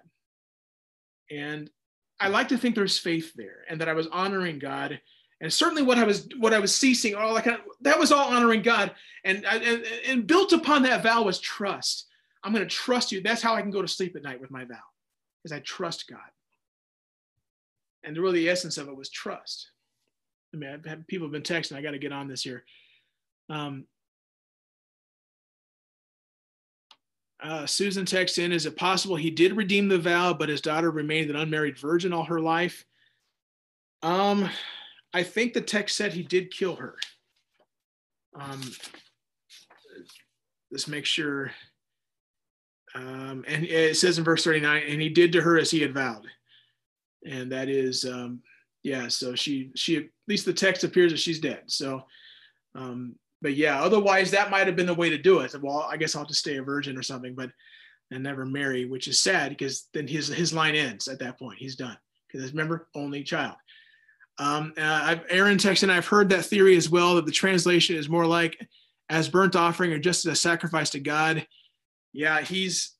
And 1.30 1.70
I 2.18 2.28
like 2.28 2.48
to 2.48 2.56
think 2.56 2.74
there's 2.74 2.98
faith 2.98 3.32
there 3.36 3.64
and 3.68 3.80
that 3.80 3.90
I 3.90 3.92
was 3.92 4.06
honoring 4.06 4.58
God. 4.58 4.98
And 5.42 5.52
certainly 5.52 5.82
what 5.82 5.98
I 5.98 6.04
was 6.04 6.26
what 6.38 6.54
I 6.54 6.58
was 6.58 6.74
ceasing, 6.74 7.14
all 7.14 7.34
that 7.34 7.44
kind 7.44 7.58
of, 7.58 7.62
that 7.82 7.98
was 7.98 8.10
all 8.10 8.32
honoring 8.32 8.62
God. 8.62 8.92
And, 9.22 9.44
and, 9.44 9.84
and 10.06 10.26
built 10.26 10.54
upon 10.54 10.82
that 10.84 11.02
vow 11.02 11.22
was 11.22 11.38
trust. 11.40 12.06
I'm 12.42 12.52
going 12.54 12.66
to 12.66 12.74
trust 12.74 13.12
you. 13.12 13.20
That's 13.20 13.42
how 13.42 13.54
I 13.54 13.60
can 13.60 13.70
go 13.70 13.82
to 13.82 13.88
sleep 13.88 14.16
at 14.16 14.22
night 14.22 14.40
with 14.40 14.50
my 14.50 14.64
vow, 14.64 14.86
is 15.44 15.52
I 15.52 15.60
trust 15.60 16.08
God. 16.08 16.18
And 18.02 18.16
the 18.16 18.22
really 18.22 18.40
the 18.40 18.50
essence 18.50 18.78
of 18.78 18.88
it 18.88 18.96
was 18.96 19.10
trust. 19.10 19.70
I 20.54 20.56
mean, 20.56 20.70
I've 20.70 20.84
had, 20.86 21.06
people 21.06 21.26
have 21.26 21.32
been 21.32 21.42
texting. 21.42 21.76
I 21.76 21.82
got 21.82 21.90
to 21.90 21.98
get 21.98 22.12
on 22.12 22.28
this 22.28 22.42
here. 22.42 22.64
Um, 23.50 23.86
Uh, 27.44 27.66
Susan 27.66 28.06
texts 28.06 28.38
in, 28.38 28.52
is 28.52 28.64
it 28.64 28.74
possible 28.74 29.16
he 29.16 29.30
did 29.30 29.54
redeem 29.54 29.86
the 29.86 29.98
vow, 29.98 30.32
but 30.32 30.48
his 30.48 30.62
daughter 30.62 30.90
remained 30.90 31.28
an 31.28 31.36
unmarried 31.36 31.78
virgin 31.78 32.10
all 32.10 32.24
her 32.24 32.40
life? 32.40 32.86
Um, 34.02 34.48
I 35.12 35.22
think 35.22 35.52
the 35.52 35.60
text 35.60 35.94
said 35.94 36.14
he 36.14 36.22
did 36.22 36.50
kill 36.50 36.76
her. 36.76 36.96
Um, 38.34 38.62
let's 40.70 40.88
make 40.88 41.04
sure. 41.04 41.50
Um, 42.94 43.44
and 43.46 43.66
it 43.66 43.98
says 43.98 44.16
in 44.16 44.24
verse 44.24 44.44
39, 44.44 44.82
and 44.88 45.02
he 45.02 45.10
did 45.10 45.32
to 45.32 45.42
her 45.42 45.58
as 45.58 45.70
he 45.70 45.80
had 45.80 45.92
vowed. 45.92 46.26
And 47.26 47.52
that 47.52 47.68
is, 47.68 48.06
um, 48.06 48.40
yeah, 48.82 49.08
so 49.08 49.34
she, 49.34 49.70
she, 49.74 49.98
at 49.98 50.04
least 50.28 50.46
the 50.46 50.52
text 50.54 50.82
appears 50.82 51.12
that 51.12 51.18
she's 51.18 51.40
dead. 51.40 51.64
So, 51.66 52.04
um, 52.74 53.16
but 53.42 53.54
yeah, 53.54 53.82
otherwise 53.82 54.30
that 54.30 54.50
might 54.50 54.66
have 54.66 54.76
been 54.76 54.86
the 54.86 54.94
way 54.94 55.10
to 55.10 55.18
do 55.18 55.40
it. 55.40 55.54
Well, 55.60 55.86
I 55.90 55.96
guess 55.96 56.16
I'll 56.16 56.24
just 56.24 56.40
stay 56.40 56.56
a 56.56 56.62
virgin 56.62 56.96
or 56.96 57.02
something, 57.02 57.34
but 57.34 57.50
and 58.10 58.22
never 58.22 58.46
marry, 58.46 58.84
which 58.84 59.08
is 59.08 59.20
sad 59.20 59.50
because 59.50 59.88
then 59.94 60.06
his 60.06 60.28
his 60.28 60.52
line 60.52 60.74
ends 60.74 61.08
at 61.08 61.18
that 61.20 61.38
point. 61.38 61.58
He's 61.58 61.76
done 61.76 61.96
because 62.30 62.50
remember, 62.52 62.88
only 62.94 63.22
child. 63.22 63.56
Um, 64.38 64.72
uh, 64.76 65.00
I've, 65.04 65.24
Aaron 65.30 65.58
texted, 65.58 65.90
I've 65.90 66.06
heard 66.06 66.28
that 66.30 66.44
theory 66.44 66.76
as 66.76 66.90
well 66.90 67.14
that 67.14 67.26
the 67.26 67.32
translation 67.32 67.96
is 67.96 68.08
more 68.08 68.26
like 68.26 68.58
as 69.08 69.28
burnt 69.28 69.54
offering 69.54 69.92
or 69.92 69.98
just 69.98 70.26
as 70.26 70.32
a 70.32 70.36
sacrifice 70.36 70.90
to 70.90 71.00
God. 71.00 71.46
Yeah, 72.12 72.40
he's 72.40 72.92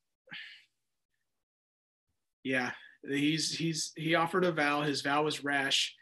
yeah, 2.44 2.72
he's 3.08 3.52
he's 3.54 3.92
he 3.96 4.14
offered 4.14 4.44
a 4.44 4.52
vow. 4.52 4.82
His 4.82 5.02
vow 5.02 5.24
was 5.24 5.42
rash, 5.42 5.94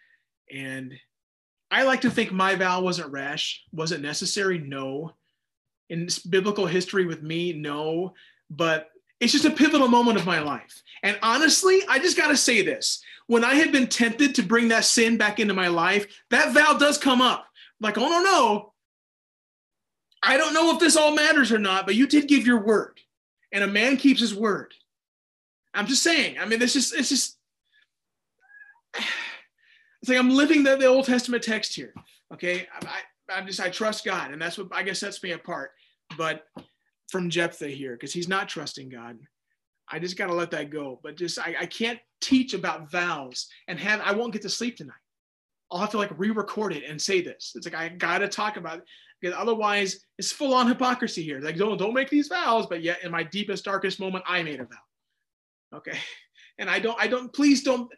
and 0.53 0.93
I 1.73 1.85
like 1.85 2.03
to 2.03 2.11
think 2.11 2.31
my 2.31 2.55
vow 2.55 2.83
wasn't 2.83 3.11
rash. 3.11 3.65
Was 3.73 3.93
it 3.93 4.03
necessary? 4.03 4.59
No. 4.59 5.15
In 5.89 6.09
biblical 6.29 6.67
history 6.67 7.07
with 7.07 7.23
me, 7.23 7.55
no. 7.55 8.13
But 8.51 8.91
it's 9.21 9.33
just 9.33 9.47
a 9.47 9.51
pivotal 9.51 9.89
moment 9.89 10.19
of 10.19 10.27
my 10.27 10.41
life. 10.41 10.83
And 11.03 11.19
honestly, 11.23 11.81
I 11.89 11.99
just 11.99 12.17
got 12.17 12.29
to 12.29 12.37
say 12.37 12.61
this. 12.61 13.03
When 13.27 13.43
I 13.43 13.55
had 13.55 13.73
been 13.73 13.87
tempted 13.87 14.35
to 14.35 14.43
bring 14.43 14.69
that 14.69 14.85
sin 14.85 15.17
back 15.17 15.41
into 15.41 15.55
my 15.55 15.69
life, 15.69 16.07
that 16.31 16.53
vow 16.53 16.77
does 16.77 16.99
come 16.99 17.23
up. 17.23 17.47
Like, 17.81 17.97
oh, 17.97 18.09
no, 18.09 18.23
no. 18.23 18.73
I 20.23 20.37
don't 20.37 20.55
know 20.55 20.75
if 20.75 20.79
this 20.79 20.97
all 20.97 21.15
matters 21.15 21.53
or 21.53 21.59
not, 21.59 21.87
but 21.87 21.95
you 21.95 22.07
did 22.07 22.29
give 22.29 22.47
your 22.47 22.63
word. 22.63 23.01
And 23.51 23.65
a 23.65 23.67
man 23.67 23.97
keeps 23.97 24.21
his 24.21 24.35
word. 24.35 24.75
I'm 25.73 25.87
just 25.87 26.03
saying. 26.03 26.37
I 26.39 26.45
mean, 26.45 26.59
this 26.59 26.77
is, 26.77 26.93
it's 26.93 27.09
just, 27.09 27.39
it's 30.03 30.09
like 30.09 30.19
I'm 30.19 30.31
living 30.31 30.63
the, 30.63 30.77
the 30.77 30.87
Old 30.87 31.07
Testament 31.07 31.43
text 31.43 31.75
here. 31.75 31.95
Okay. 32.33 32.67
I, 32.83 33.01
I 33.33 33.43
just, 33.43 33.61
I 33.61 33.71
trust 33.71 34.05
God. 34.05 34.33
And 34.33 34.43
that's 34.43 34.59
what 34.59 34.69
I 34.73 34.83
guess 34.83 34.99
sets 34.99 35.23
me 35.23 35.33
apart. 35.33 35.71
But 36.19 36.45
from 37.09 37.31
Jephthah 37.31 37.69
here, 37.69 37.93
because 37.93 38.13
he's 38.13 38.29
not 38.29 38.49
trusting 38.49 38.89
God. 38.89 39.19
I 39.89 39.99
just 39.99 40.17
got 40.17 40.27
to 40.27 40.35
let 40.35 40.51
that 40.51 40.71
go. 40.71 41.01
But 41.03 41.17
just, 41.17 41.39
I, 41.39 41.55
I 41.61 41.67
can't 41.67 41.99
teach 42.21 42.55
about 42.55 42.91
vows 42.91 43.49
and 43.69 43.79
have, 43.79 44.01
I 44.01 44.13
won't 44.13 44.33
get 44.33 44.43
to 44.43 44.49
sleep 44.49 44.77
tonight. 44.77 44.95
I'll 45.73 45.79
have 45.79 45.91
to 45.91 45.99
like 45.99 46.11
re-record 46.19 46.75
it 46.75 46.85
and 46.87 47.01
say 47.01 47.23
this. 47.23 47.53
It's 47.55 47.67
like 47.67 47.75
I 47.75 47.89
gotta 47.89 48.29
talk 48.29 48.59
about 48.59 48.79
it 48.79 48.85
because 49.21 49.35
otherwise 49.39 50.05
it's 50.19 50.31
full 50.31 50.53
on 50.53 50.69
hypocrisy 50.69 51.23
here. 51.23 51.41
Like 51.41 51.57
don't 51.57 51.79
don't 51.79 51.95
make 51.95 52.11
these 52.11 52.29
vows, 52.29 52.67
but 52.67 52.83
yet 52.83 53.03
in 53.03 53.11
my 53.11 53.23
deepest 53.23 53.65
darkest 53.65 53.99
moment 53.99 54.25
I 54.29 54.43
made 54.43 54.61
a 54.61 54.65
vow. 54.65 55.77
Okay, 55.79 55.99
and 56.59 56.69
I 56.69 56.79
don't 56.79 57.01
I 57.01 57.07
don't 57.07 57.33
please 57.33 57.63
don't 57.63 57.91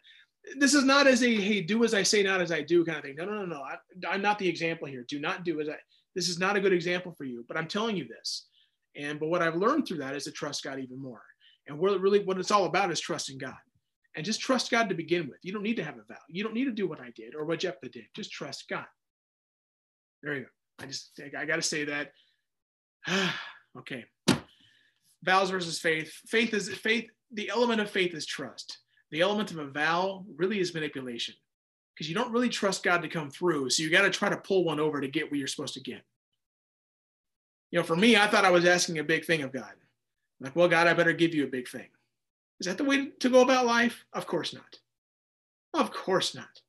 this 0.57 0.73
is 0.73 0.83
not 0.83 1.07
as 1.07 1.23
a 1.23 1.35
hey 1.35 1.61
do 1.61 1.83
as 1.83 1.93
i 1.93 2.03
say 2.03 2.21
not 2.23 2.41
as 2.41 2.51
i 2.51 2.61
do 2.61 2.85
kind 2.85 2.97
of 2.97 3.03
thing. 3.03 3.15
No 3.15 3.25
no 3.25 3.45
no 3.45 3.45
no. 3.45 3.61
I, 3.61 4.15
am 4.15 4.21
not 4.21 4.39
the 4.39 4.47
example 4.47 4.87
here. 4.87 5.05
Do 5.07 5.19
not 5.19 5.43
do 5.43 5.59
as 5.59 5.69
i 5.69 5.75
this 6.13 6.29
is 6.29 6.39
not 6.39 6.55
a 6.55 6.61
good 6.61 6.73
example 6.73 7.13
for 7.17 7.23
you 7.23 7.43
but 7.47 7.57
i'm 7.57 7.67
telling 7.67 7.95
you 7.95 8.07
this. 8.07 8.47
And 8.95 9.19
but 9.19 9.27
what 9.27 9.41
i've 9.41 9.55
learned 9.55 9.87
through 9.87 9.97
that 9.97 10.15
is 10.15 10.25
to 10.25 10.31
trust 10.31 10.63
god 10.63 10.79
even 10.79 11.01
more. 11.01 11.23
And 11.67 11.79
what 11.79 11.99
really 11.99 12.23
what 12.23 12.37
it's 12.37 12.51
all 12.51 12.65
about 12.65 12.91
is 12.91 12.99
trusting 12.99 13.37
god. 13.37 13.55
And 14.15 14.25
just 14.25 14.39
trust 14.39 14.71
god 14.71 14.87
to 14.89 14.95
begin 14.95 15.27
with. 15.27 15.39
You 15.41 15.51
don't 15.51 15.63
need 15.63 15.75
to 15.77 15.83
have 15.83 15.95
a 15.95 16.03
vow. 16.07 16.19
You 16.29 16.43
don't 16.43 16.53
need 16.53 16.65
to 16.65 16.71
do 16.71 16.87
what 16.87 17.01
i 17.01 17.11
did 17.15 17.35
or 17.35 17.45
what 17.45 17.59
jephthah 17.59 17.89
did. 17.89 18.05
Just 18.15 18.31
trust 18.31 18.65
god. 18.69 18.85
There 20.21 20.35
you 20.35 20.41
go. 20.41 20.47
I 20.79 20.85
just 20.85 21.19
i 21.37 21.45
gotta 21.45 21.61
say 21.61 21.85
that. 21.85 22.11
Okay. 23.77 24.05
Vows 25.21 25.49
versus 25.49 25.79
faith. 25.79 26.13
Faith 26.27 26.53
is 26.53 26.69
faith 26.69 27.09
the 27.33 27.49
element 27.49 27.81
of 27.81 27.89
faith 27.89 28.13
is 28.13 28.25
trust 28.25 28.77
the 29.15 29.21
element 29.21 29.51
of 29.51 29.59
a 29.59 29.65
vow 29.65 30.25
really 30.35 30.59
is 30.59 30.73
manipulation. 30.73 31.35
because 31.95 32.09
you 32.09 32.15
don't 32.15 32.33
really 32.33 32.49
trust 32.49 32.83
God 32.83 33.01
to 33.01 33.07
come 33.07 33.29
through. 33.29 33.69
So 33.69 33.81
you 33.81 33.89
got 33.89 34.01
to 34.01 34.09
try 34.09 34.27
to 34.27 34.35
pull 34.35 34.65
one 34.65 34.81
over 34.81 34.99
to 34.99 35.07
get 35.07 35.31
what 35.31 35.39
you're 35.39 35.47
supposed 35.47 35.75
to 35.75 35.79
get. 35.79 36.01
You 37.71 37.79
know, 37.79 37.83
for 37.85 37.95
me, 37.95 38.17
I 38.17 38.27
thought 38.27 38.43
I 38.43 38.51
was 38.51 38.65
asking 38.65 38.99
a 38.99 39.03
big 39.03 39.23
thing 39.23 39.41
of 39.41 39.53
God. 39.53 39.71
I'm 39.71 40.43
like, 40.45 40.55
well, 40.55 40.67
God, 40.67 40.87
I 40.87 40.93
better 40.93 41.13
give 41.13 41.33
you 41.33 41.45
a 41.45 41.47
big 41.47 41.69
thing. 41.69 41.87
Is 42.59 42.67
that 42.67 42.77
the 42.77 42.83
way 42.83 43.11
to 43.21 43.29
go 43.29 43.41
about 43.41 43.65
life? 43.65 44.03
Of 44.11 44.27
course 44.27 44.53
not. 44.53 44.79
Of 45.73 45.91
course 45.91 46.35
not. 46.35 46.61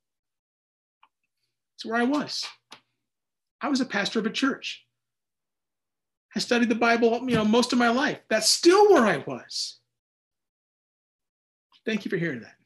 It's 1.74 1.84
where 1.84 1.96
I 2.00 2.04
was. 2.04 2.46
I 3.60 3.68
was 3.68 3.80
a 3.80 3.86
pastor 3.86 4.20
of 4.20 4.26
a 4.26 4.30
church. 4.30 4.84
I 6.36 6.38
studied 6.38 6.68
the 6.68 6.76
Bible, 6.76 7.18
you 7.28 7.34
know, 7.34 7.44
most 7.44 7.72
of 7.72 7.80
my 7.80 7.88
life. 7.88 8.20
That's 8.28 8.48
still 8.48 8.92
where 8.92 9.06
I 9.06 9.24
was. 9.26 9.80
Thank 11.86 12.04
you 12.04 12.10
for 12.10 12.16
hearing 12.16 12.40
that. 12.40 12.56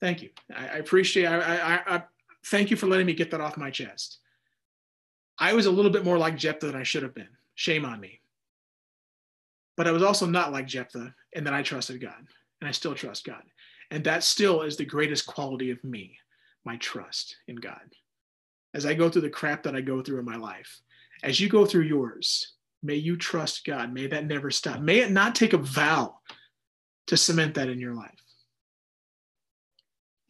Thank 0.00 0.22
you. 0.22 0.30
I, 0.54 0.66
I 0.66 0.76
appreciate. 0.78 1.26
I, 1.26 1.38
I, 1.38 1.96
I 1.96 2.02
thank 2.46 2.70
you 2.70 2.76
for 2.76 2.88
letting 2.88 3.06
me 3.06 3.14
get 3.14 3.30
that 3.30 3.40
off 3.40 3.56
my 3.56 3.70
chest. 3.70 4.18
I 5.38 5.54
was 5.54 5.66
a 5.66 5.70
little 5.70 5.90
bit 5.90 6.04
more 6.04 6.18
like 6.18 6.36
Jephthah 6.36 6.66
than 6.66 6.76
I 6.76 6.82
should 6.82 7.04
have 7.04 7.14
been. 7.14 7.28
Shame 7.54 7.84
on 7.84 8.00
me. 8.00 8.20
But 9.76 9.86
I 9.86 9.92
was 9.92 10.02
also 10.02 10.26
not 10.26 10.52
like 10.52 10.66
Jephthah 10.66 11.14
in 11.32 11.44
that 11.44 11.54
I 11.54 11.62
trusted 11.62 12.00
God, 12.00 12.26
and 12.60 12.68
I 12.68 12.72
still 12.72 12.94
trust 12.94 13.24
God. 13.24 13.42
And 13.90 14.04
that 14.04 14.24
still 14.24 14.62
is 14.62 14.76
the 14.76 14.84
greatest 14.84 15.26
quality 15.26 15.70
of 15.70 15.82
me, 15.84 16.16
my 16.64 16.76
trust 16.76 17.36
in 17.48 17.56
God. 17.56 17.80
As 18.74 18.84
I 18.84 18.94
go 18.94 19.08
through 19.08 19.22
the 19.22 19.30
crap 19.30 19.62
that 19.62 19.74
I 19.74 19.80
go 19.80 20.02
through 20.02 20.18
in 20.18 20.24
my 20.24 20.36
life, 20.36 20.80
as 21.22 21.40
you 21.40 21.48
go 21.48 21.64
through 21.64 21.82
yours, 21.82 22.54
may 22.82 22.96
you 22.96 23.16
trust 23.16 23.64
God. 23.64 23.92
May 23.92 24.06
that 24.08 24.26
never 24.26 24.50
stop. 24.50 24.80
May 24.80 24.98
it 24.98 25.10
not 25.10 25.34
take 25.34 25.52
a 25.52 25.58
vow 25.58 26.18
to 27.10 27.16
cement 27.16 27.54
that 27.54 27.68
in 27.68 27.80
your 27.80 27.92
life. 27.92 28.22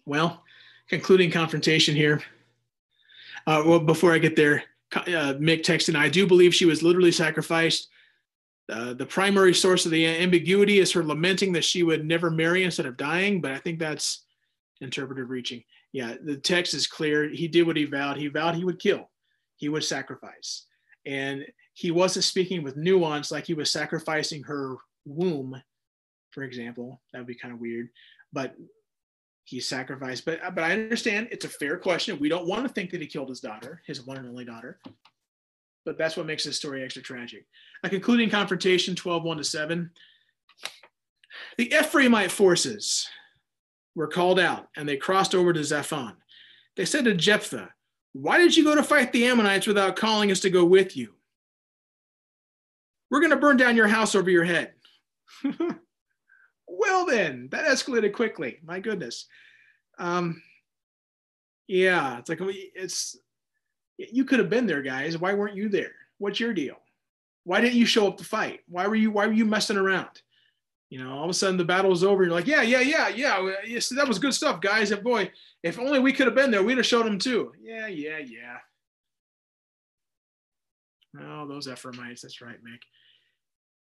Well, 0.06 0.42
concluding 0.88 1.30
confrontation 1.30 1.94
here. 1.94 2.22
Uh, 3.46 3.62
well, 3.66 3.80
before 3.80 4.14
I 4.14 4.18
get 4.18 4.34
there, 4.34 4.64
uh, 4.94 5.34
Mick 5.34 5.60
texted, 5.60 5.94
I 5.94 6.08
do 6.08 6.26
believe 6.26 6.54
she 6.54 6.64
was 6.64 6.82
literally 6.82 7.12
sacrificed. 7.12 7.88
Uh, 8.72 8.94
the 8.94 9.04
primary 9.04 9.52
source 9.52 9.84
of 9.84 9.92
the 9.92 10.06
ambiguity 10.06 10.78
is 10.78 10.90
her 10.92 11.04
lamenting 11.04 11.52
that 11.52 11.64
she 11.64 11.82
would 11.82 12.06
never 12.06 12.30
marry 12.30 12.64
instead 12.64 12.86
of 12.86 12.96
dying, 12.96 13.42
but 13.42 13.52
I 13.52 13.58
think 13.58 13.78
that's 13.78 14.24
interpretive 14.80 15.28
reaching. 15.28 15.62
Yeah, 15.92 16.14
the 16.22 16.38
text 16.38 16.72
is 16.72 16.86
clear. 16.86 17.28
He 17.28 17.46
did 17.46 17.66
what 17.66 17.76
he 17.76 17.84
vowed. 17.84 18.16
He 18.16 18.28
vowed 18.28 18.54
he 18.54 18.64
would 18.64 18.78
kill, 18.78 19.10
he 19.56 19.68
would 19.68 19.84
sacrifice. 19.84 20.64
And 21.04 21.44
he 21.74 21.90
wasn't 21.90 22.24
speaking 22.24 22.62
with 22.62 22.78
nuance 22.78 23.30
like 23.30 23.44
he 23.44 23.54
was 23.54 23.70
sacrificing 23.70 24.44
her 24.44 24.76
womb, 25.04 25.60
for 26.30 26.42
example. 26.42 27.00
That 27.12 27.20
would 27.20 27.26
be 27.26 27.34
kind 27.34 27.54
of 27.54 27.60
weird. 27.60 27.88
But 28.32 28.54
he 29.44 29.60
sacrificed. 29.60 30.24
But 30.24 30.40
but 30.54 30.64
I 30.64 30.72
understand 30.72 31.28
it's 31.30 31.44
a 31.44 31.48
fair 31.48 31.76
question. 31.76 32.18
We 32.20 32.28
don't 32.28 32.46
want 32.46 32.66
to 32.66 32.72
think 32.72 32.90
that 32.90 33.00
he 33.00 33.06
killed 33.06 33.28
his 33.28 33.40
daughter, 33.40 33.82
his 33.86 34.06
one 34.06 34.16
and 34.16 34.28
only 34.28 34.44
daughter. 34.44 34.78
But 35.84 35.98
that's 35.98 36.16
what 36.16 36.26
makes 36.26 36.44
this 36.44 36.56
story 36.56 36.84
extra 36.84 37.02
tragic. 37.02 37.46
A 37.82 37.88
concluding 37.88 38.30
confrontation, 38.30 38.94
12, 38.94 39.24
1 39.24 39.36
to 39.38 39.44
7. 39.44 39.90
The 41.56 41.70
Ephraimite 41.70 42.30
forces 42.30 43.08
were 43.94 44.06
called 44.06 44.38
out 44.38 44.68
and 44.76 44.88
they 44.88 44.96
crossed 44.96 45.34
over 45.34 45.52
to 45.52 45.60
Zaphon. 45.60 46.16
They 46.76 46.84
said 46.84 47.04
to 47.06 47.14
Jephthah, 47.14 47.70
Why 48.12 48.38
did 48.38 48.56
you 48.56 48.62
go 48.62 48.74
to 48.74 48.82
fight 48.82 49.12
the 49.12 49.26
Ammonites 49.26 49.66
without 49.66 49.96
calling 49.96 50.30
us 50.30 50.40
to 50.40 50.50
go 50.50 50.64
with 50.64 50.96
you? 50.96 51.14
We're 53.10 53.20
going 53.20 53.30
to 53.30 53.36
burn 53.36 53.56
down 53.56 53.74
your 53.74 53.88
house 53.88 54.14
over 54.14 54.30
your 54.30 54.44
head. 54.44 54.74
well 56.80 57.04
then 57.06 57.48
that 57.50 57.66
escalated 57.66 58.12
quickly. 58.12 58.58
My 58.64 58.80
goodness. 58.80 59.26
Um 59.98 60.42
yeah 61.68 62.18
it's 62.18 62.28
like 62.28 62.40
it's 62.42 63.16
you 63.98 64.24
could 64.24 64.38
have 64.38 64.50
been 64.50 64.66
there 64.66 64.82
guys. 64.82 65.18
Why 65.18 65.34
weren't 65.34 65.56
you 65.56 65.68
there? 65.68 65.92
What's 66.18 66.40
your 66.40 66.54
deal? 66.54 66.76
Why 67.44 67.60
didn't 67.60 67.76
you 67.78 67.86
show 67.86 68.08
up 68.08 68.16
to 68.18 68.24
fight? 68.24 68.60
Why 68.66 68.86
were 68.86 68.94
you 68.94 69.10
why 69.10 69.26
were 69.26 69.32
you 69.32 69.44
messing 69.44 69.76
around? 69.76 70.22
You 70.88 71.04
know 71.04 71.12
all 71.12 71.24
of 71.24 71.30
a 71.30 71.34
sudden 71.34 71.56
the 71.56 71.64
battle 71.64 71.92
is 71.92 72.02
over. 72.02 72.22
And 72.22 72.30
you're 72.30 72.38
like 72.38 72.46
yeah 72.46 72.62
yeah 72.62 72.80
yeah 72.80 73.08
yeah 73.08 73.52
yes, 73.66 73.90
that 73.90 74.08
was 74.08 74.18
good 74.18 74.34
stuff 74.34 74.60
guys. 74.60 74.90
And 74.90 75.04
boy 75.04 75.30
if 75.62 75.78
only 75.78 76.00
we 76.00 76.12
could 76.12 76.26
have 76.26 76.34
been 76.34 76.50
there 76.50 76.62
we'd 76.62 76.78
have 76.78 76.86
showed 76.86 77.06
them 77.06 77.18
too. 77.18 77.52
Yeah 77.60 77.86
yeah 77.86 78.18
yeah. 78.18 78.58
Oh 81.20 81.46
those 81.46 81.68
ephraimites 81.68 82.22
that's 82.22 82.40
right 82.40 82.62
mick. 82.64 82.80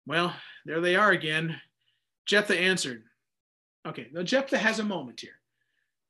Well 0.05 0.33
there 0.65 0.81
they 0.81 0.95
are 0.95 1.11
again 1.11 1.59
Jephthah 2.30 2.59
answered. 2.59 3.05
Okay, 3.88 4.07
now 4.13 4.21
Jephthah 4.21 4.59
has 4.59 4.77
a 4.77 4.84
moment 4.84 5.19
here. 5.19 5.39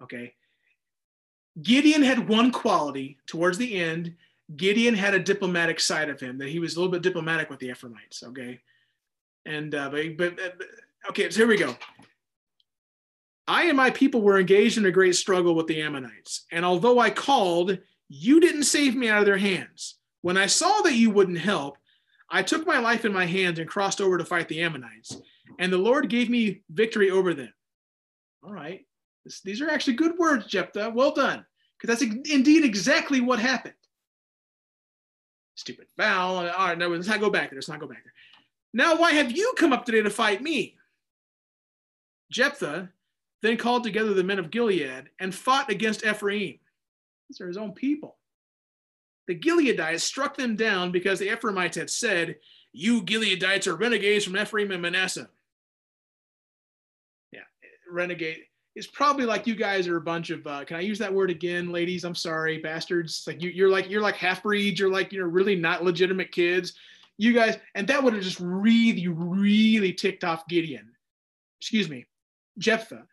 Okay. 0.04 0.34
Gideon 1.62 2.04
had 2.04 2.28
one 2.28 2.52
quality 2.52 3.20
towards 3.26 3.58
the 3.58 3.80
end. 3.80 4.16
Gideon 4.58 4.96
had 4.96 5.14
a 5.14 5.20
diplomatic 5.20 5.80
side 5.80 6.10
of 6.10 6.20
him 6.20 6.38
that 6.40 6.50
he 6.50 6.60
was 6.60 6.76
a 6.76 6.80
little 6.80 6.92
bit 6.92 7.04
diplomatic 7.04 7.50
with 7.50 7.60
the 7.60 7.70
Ephraimites. 7.70 8.22
Okay. 8.22 8.60
And, 9.46 9.74
uh, 9.74 9.90
but, 9.90 10.18
but, 10.18 10.36
but 10.36 10.68
okay, 11.10 11.30
so 11.30 11.38
here 11.38 11.48
we 11.48 11.58
go. 11.58 11.78
I 13.48 13.68
and 13.68 13.78
my 13.78 13.90
people 13.90 14.22
were 14.22 14.40
engaged 14.40 14.78
in 14.78 14.86
a 14.86 14.92
great 14.92 15.16
struggle 15.16 15.56
with 15.56 15.68
the 15.68 15.82
Ammonites. 15.82 16.46
And 16.52 16.66
although 16.66 17.00
I 17.00 17.12
called, 17.12 17.78
you 18.10 18.42
didn't 18.42 18.64
save 18.64 18.94
me 18.94 19.08
out 19.08 19.20
of 19.20 19.26
their 19.26 19.38
hands. 19.38 19.96
When 20.22 20.36
I 20.36 20.48
saw 20.48 20.82
that 20.82 20.96
you 20.96 21.12
wouldn't 21.12 21.40
help, 21.40 21.78
I 22.30 22.44
took 22.44 22.68
my 22.68 22.80
life 22.80 23.06
in 23.06 23.14
my 23.14 23.26
hands 23.26 23.58
and 23.58 23.70
crossed 23.70 24.02
over 24.02 24.18
to 24.18 24.26
fight 24.26 24.50
the 24.50 24.62
Ammonites 24.62 25.16
and 25.58 25.74
the 25.74 25.78
Lord 25.78 26.10
gave 26.10 26.30
me 26.30 26.62
victory 26.70 27.10
over 27.10 27.34
them. 27.34 27.54
All 28.44 28.54
right. 28.54 28.86
This, 29.26 29.42
these 29.42 29.62
are 29.62 29.70
actually 29.70 29.94
good 29.94 30.18
words, 30.18 30.46
Jephthah. 30.46 30.92
Well 30.94 31.12
done. 31.12 31.46
Because 31.78 32.00
that's 32.00 32.14
indeed 32.30 32.66
exactly 32.66 33.22
what 33.22 33.40
happened. 33.40 33.74
Stupid 35.56 35.88
foul. 35.98 36.38
All 36.38 36.44
right, 36.44 36.78
no, 36.78 36.90
let's 36.90 37.08
not 37.08 37.20
go 37.20 37.30
back 37.30 37.50
there. 37.50 37.58
Let's 37.58 37.70
not 37.70 37.80
go 37.80 37.88
back 37.88 38.04
there. 38.04 38.14
Now, 38.74 38.98
why 38.98 39.14
have 39.14 39.32
you 39.32 39.54
come 39.58 39.74
up 39.74 39.86
today 39.86 40.02
to 40.02 40.10
fight 40.10 40.42
me? 40.42 40.78
Jephthah 42.32 42.90
then 43.42 43.58
called 43.58 43.84
together 43.84 44.14
the 44.14 44.24
men 44.24 44.40
of 44.40 44.52
Gilead 44.52 45.10
and 45.20 45.34
fought 45.34 45.70
against 45.70 46.06
Ephraim. 46.06 46.60
These 47.30 47.42
are 47.42 47.48
his 47.48 47.58
own 47.58 47.72
people. 47.74 48.18
The 49.28 49.40
Gileadites 49.40 50.02
struck 50.02 50.36
them 50.36 50.56
down 50.56 50.92
because 50.92 51.20
the 51.20 51.32
Ephraimites 51.32 51.78
had 51.78 51.90
said, 51.90 52.38
You 52.74 53.02
Gileadites 53.02 53.68
are 53.68 53.76
renegades 53.76 54.26
from 54.26 54.38
Ephraim 54.38 54.72
and 54.72 54.82
Manasseh 54.82 55.30
renegade 57.92 58.44
is 58.76 58.88
probably 58.88 59.26
like 59.26 59.48
you 59.48 59.56
guys 59.56 59.88
are 59.88 59.98
a 59.98 60.02
bunch 60.02 60.30
of 60.30 60.46
uh, 60.48 60.64
can 60.64 60.78
i 60.78 60.82
use 60.82 61.00
that 61.00 61.14
word 61.14 61.30
again 61.30 61.72
ladies? 61.72 62.04
I'm 62.04 62.16
sorry 62.16 62.60
bastards. 62.60 63.24
Like 63.28 63.42
you, 63.42 63.50
you're 63.50 63.70
like 63.70 63.90
you're 63.90 64.02
like 64.02 64.16
half 64.16 64.44
breeds. 64.44 64.80
You're 64.80 64.92
like 64.92 65.12
you're 65.12 65.28
really 65.28 65.56
not 65.56 65.84
legitimate 65.84 66.32
kids. 66.32 66.74
You 67.18 67.34
guys 67.34 67.58
and 67.76 67.88
that 67.88 68.04
would 68.04 68.14
have 68.14 68.24
just 68.24 68.40
really 68.40 69.08
really 69.08 69.94
ticked 69.94 70.24
off 70.24 70.48
gideon. 70.48 70.92
Excuse 71.60 71.90
me 71.90 72.06
jephthah 72.60 73.06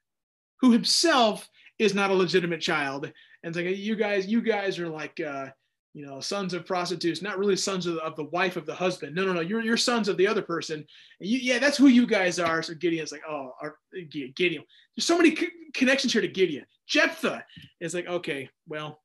who 0.60 0.72
himself 0.72 1.48
is 1.78 1.94
not 1.94 2.10
a 2.10 2.14
legitimate 2.14 2.60
child. 2.60 3.04
And 3.04 3.12
it's 3.44 3.56
like 3.56 3.76
you 3.76 3.96
guys 3.96 4.26
you 4.26 4.42
guys 4.42 4.78
are 4.78 4.88
like 4.88 5.20
uh 5.20 5.48
you 5.96 6.04
know, 6.04 6.20
sons 6.20 6.52
of 6.52 6.66
prostitutes, 6.66 7.22
not 7.22 7.38
really 7.38 7.56
sons 7.56 7.86
of 7.86 7.94
the, 7.94 8.02
of 8.02 8.16
the 8.16 8.24
wife 8.24 8.56
of 8.56 8.66
the 8.66 8.74
husband. 8.74 9.14
No, 9.14 9.24
no, 9.24 9.32
no, 9.32 9.40
you're, 9.40 9.62
you're 9.62 9.78
sons 9.78 10.08
of 10.08 10.18
the 10.18 10.26
other 10.28 10.42
person. 10.42 10.84
You, 11.20 11.38
yeah, 11.38 11.58
that's 11.58 11.78
who 11.78 11.86
you 11.86 12.06
guys 12.06 12.38
are. 12.38 12.62
So 12.62 12.74
Gideon's 12.74 13.12
like, 13.12 13.22
oh, 13.26 13.54
our, 13.62 13.78
Gideon. 14.10 14.62
There's 14.94 15.06
so 15.06 15.16
many 15.16 15.34
connections 15.72 16.12
here 16.12 16.20
to 16.20 16.28
Gideon. 16.28 16.66
Jephthah 16.86 17.42
is 17.80 17.94
like, 17.94 18.06
okay, 18.06 18.50
well, 18.68 19.00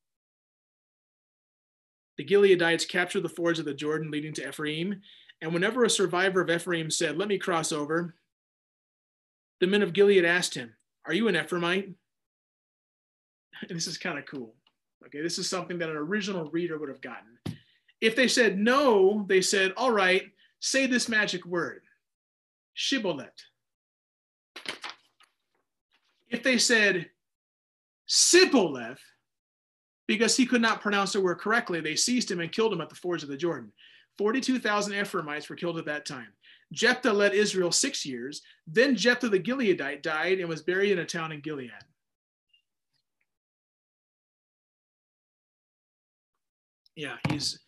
the 2.17 2.25
Gileadites 2.25 2.89
captured 2.89 3.21
the 3.21 3.29
fords 3.29 3.57
of 3.57 3.63
the 3.63 3.73
Jordan 3.73 4.11
leading 4.11 4.33
to 4.33 4.49
Ephraim. 4.49 4.99
And 5.39 5.53
whenever 5.53 5.85
a 5.85 5.89
survivor 5.89 6.41
of 6.41 6.49
Ephraim 6.49 6.91
said, 6.91 7.17
let 7.17 7.29
me 7.29 7.37
cross 7.37 7.71
over, 7.71 8.15
the 9.61 9.67
men 9.67 9.81
of 9.81 9.93
Gilead 9.93 10.25
asked 10.25 10.55
him, 10.55 10.73
are 11.05 11.13
you 11.13 11.29
an 11.29 11.35
Ephraimite? 11.35 11.85
And 13.61 13.69
this 13.77 13.87
is 13.87 13.97
kind 13.97 14.19
of 14.19 14.25
cool. 14.25 14.55
Okay, 15.05 15.21
this 15.21 15.37
is 15.37 15.49
something 15.49 15.77
that 15.79 15.89
an 15.89 15.97
original 15.97 16.49
reader 16.51 16.77
would 16.77 16.89
have 16.89 17.01
gotten. 17.01 17.37
If 17.99 18.15
they 18.15 18.27
said 18.27 18.57
no, 18.57 19.25
they 19.27 19.41
said, 19.41 19.73
all 19.77 19.91
right, 19.91 20.23
say 20.59 20.87
this 20.87 21.09
magic 21.09 21.45
word, 21.45 21.81
shibboleth. 22.73 23.29
If 26.29 26.43
they 26.43 26.57
said 26.57 27.09
sibboleth, 28.07 28.99
because 30.07 30.35
he 30.35 30.45
could 30.45 30.61
not 30.61 30.81
pronounce 30.81 31.13
the 31.13 31.21
word 31.21 31.39
correctly, 31.39 31.79
they 31.79 31.95
seized 31.95 32.29
him 32.29 32.39
and 32.39 32.51
killed 32.51 32.73
him 32.73 32.81
at 32.81 32.89
the 32.89 32.95
fords 32.95 33.23
of 33.23 33.29
the 33.29 33.37
Jordan. 33.37 33.71
42,000 34.17 34.93
Ephraimites 34.93 35.49
were 35.49 35.55
killed 35.55 35.77
at 35.77 35.85
that 35.85 36.05
time. 36.05 36.27
Jephthah 36.73 37.13
led 37.13 37.33
Israel 37.33 37.71
six 37.71 38.05
years. 38.05 38.41
Then 38.67 38.95
Jephthah 38.95 39.29
the 39.29 39.39
Gileadite 39.39 40.01
died 40.01 40.39
and 40.39 40.49
was 40.49 40.61
buried 40.61 40.91
in 40.91 40.99
a 40.99 41.05
town 41.05 41.31
in 41.31 41.41
Gilead. 41.41 41.71
Yeah, 46.95 47.17
he's 47.29 47.59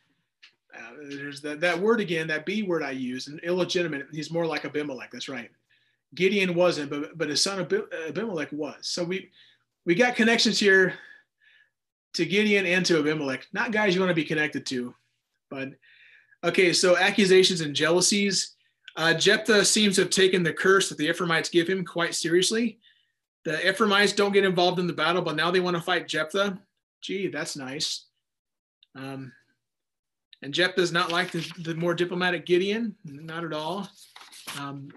uh, 0.75 0.93
there's 1.09 1.41
that, 1.41 1.59
that 1.61 1.79
word 1.79 1.99
again, 1.99 2.27
that 2.27 2.45
B 2.45 2.63
word 2.63 2.83
I 2.83 2.91
use, 2.91 3.27
and 3.27 3.39
illegitimate. 3.41 4.07
He's 4.11 4.31
more 4.31 4.45
like 4.45 4.65
Abimelech. 4.65 5.11
That's 5.11 5.29
right. 5.29 5.51
Gideon 6.15 6.55
wasn't, 6.55 6.89
but 6.89 7.17
but 7.17 7.29
his 7.29 7.41
son 7.41 7.59
Abimelech 8.07 8.51
was. 8.51 8.75
So 8.81 9.03
we 9.03 9.29
we 9.85 9.95
got 9.95 10.15
connections 10.15 10.59
here 10.59 10.93
to 12.13 12.25
Gideon 12.25 12.65
and 12.65 12.85
to 12.85 12.99
Abimelech. 12.99 13.47
Not 13.53 13.71
guys 13.71 13.93
you 13.93 14.01
want 14.01 14.11
to 14.11 14.15
be 14.15 14.23
connected 14.23 14.65
to, 14.67 14.93
but 15.49 15.69
okay. 16.43 16.73
So 16.73 16.97
accusations 16.97 17.61
and 17.61 17.75
jealousies. 17.75 18.55
Uh, 18.95 19.13
Jephthah 19.13 19.65
seems 19.65 19.95
to 19.95 20.01
have 20.01 20.11
taken 20.11 20.43
the 20.43 20.53
curse 20.53 20.89
that 20.89 20.99
the 20.99 21.09
Ephraimites 21.09 21.49
give 21.49 21.67
him 21.67 21.83
quite 21.83 22.13
seriously. 22.13 22.79
The 23.43 23.67
Ephraimites 23.67 24.13
don't 24.13 24.33
get 24.33 24.45
involved 24.45 24.79
in 24.79 24.85
the 24.85 24.93
battle, 24.93 25.23
but 25.23 25.35
now 25.35 25.49
they 25.49 25.59
want 25.59 25.75
to 25.75 25.81
fight 25.81 26.07
Jephthah. 26.07 26.59
Gee, 27.01 27.27
that's 27.27 27.57
nice. 27.57 28.05
Um, 28.95 29.31
and 30.41 30.53
Jephthah 30.53 30.81
is 30.81 30.91
not 30.91 31.11
like 31.11 31.31
the, 31.31 31.49
the, 31.59 31.75
more 31.75 31.93
diplomatic 31.93 32.45
Gideon, 32.45 32.95
not 33.05 33.45
at 33.45 33.53
all. 33.53 33.87
Um, 34.59 34.89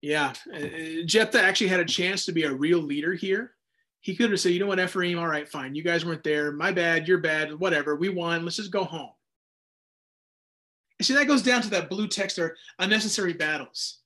yeah, 0.00 0.32
uh, 0.54 1.04
Jephthah 1.04 1.42
actually 1.42 1.68
had 1.68 1.80
a 1.80 1.84
chance 1.84 2.24
to 2.24 2.32
be 2.32 2.44
a 2.44 2.52
real 2.52 2.78
leader 2.78 3.12
here. 3.12 3.52
He 4.00 4.16
could 4.16 4.30
have 4.30 4.40
said, 4.40 4.52
you 4.52 4.60
know 4.60 4.66
what, 4.66 4.80
Ephraim, 4.80 5.18
all 5.18 5.26
right, 5.26 5.48
fine. 5.48 5.74
You 5.74 5.82
guys 5.82 6.04
weren't 6.04 6.24
there. 6.24 6.52
My 6.52 6.72
bad, 6.72 7.06
you're 7.06 7.18
bad, 7.18 7.52
whatever. 7.58 7.96
We 7.96 8.08
won. 8.08 8.44
Let's 8.44 8.56
just 8.56 8.70
go 8.70 8.84
home. 8.84 9.10
See, 11.02 11.14
that 11.14 11.28
goes 11.28 11.42
down 11.42 11.62
to 11.62 11.70
that 11.70 11.90
blue 11.90 12.08
text 12.08 12.36
there, 12.36 12.56
unnecessary 12.78 13.32
battles. 13.32 13.98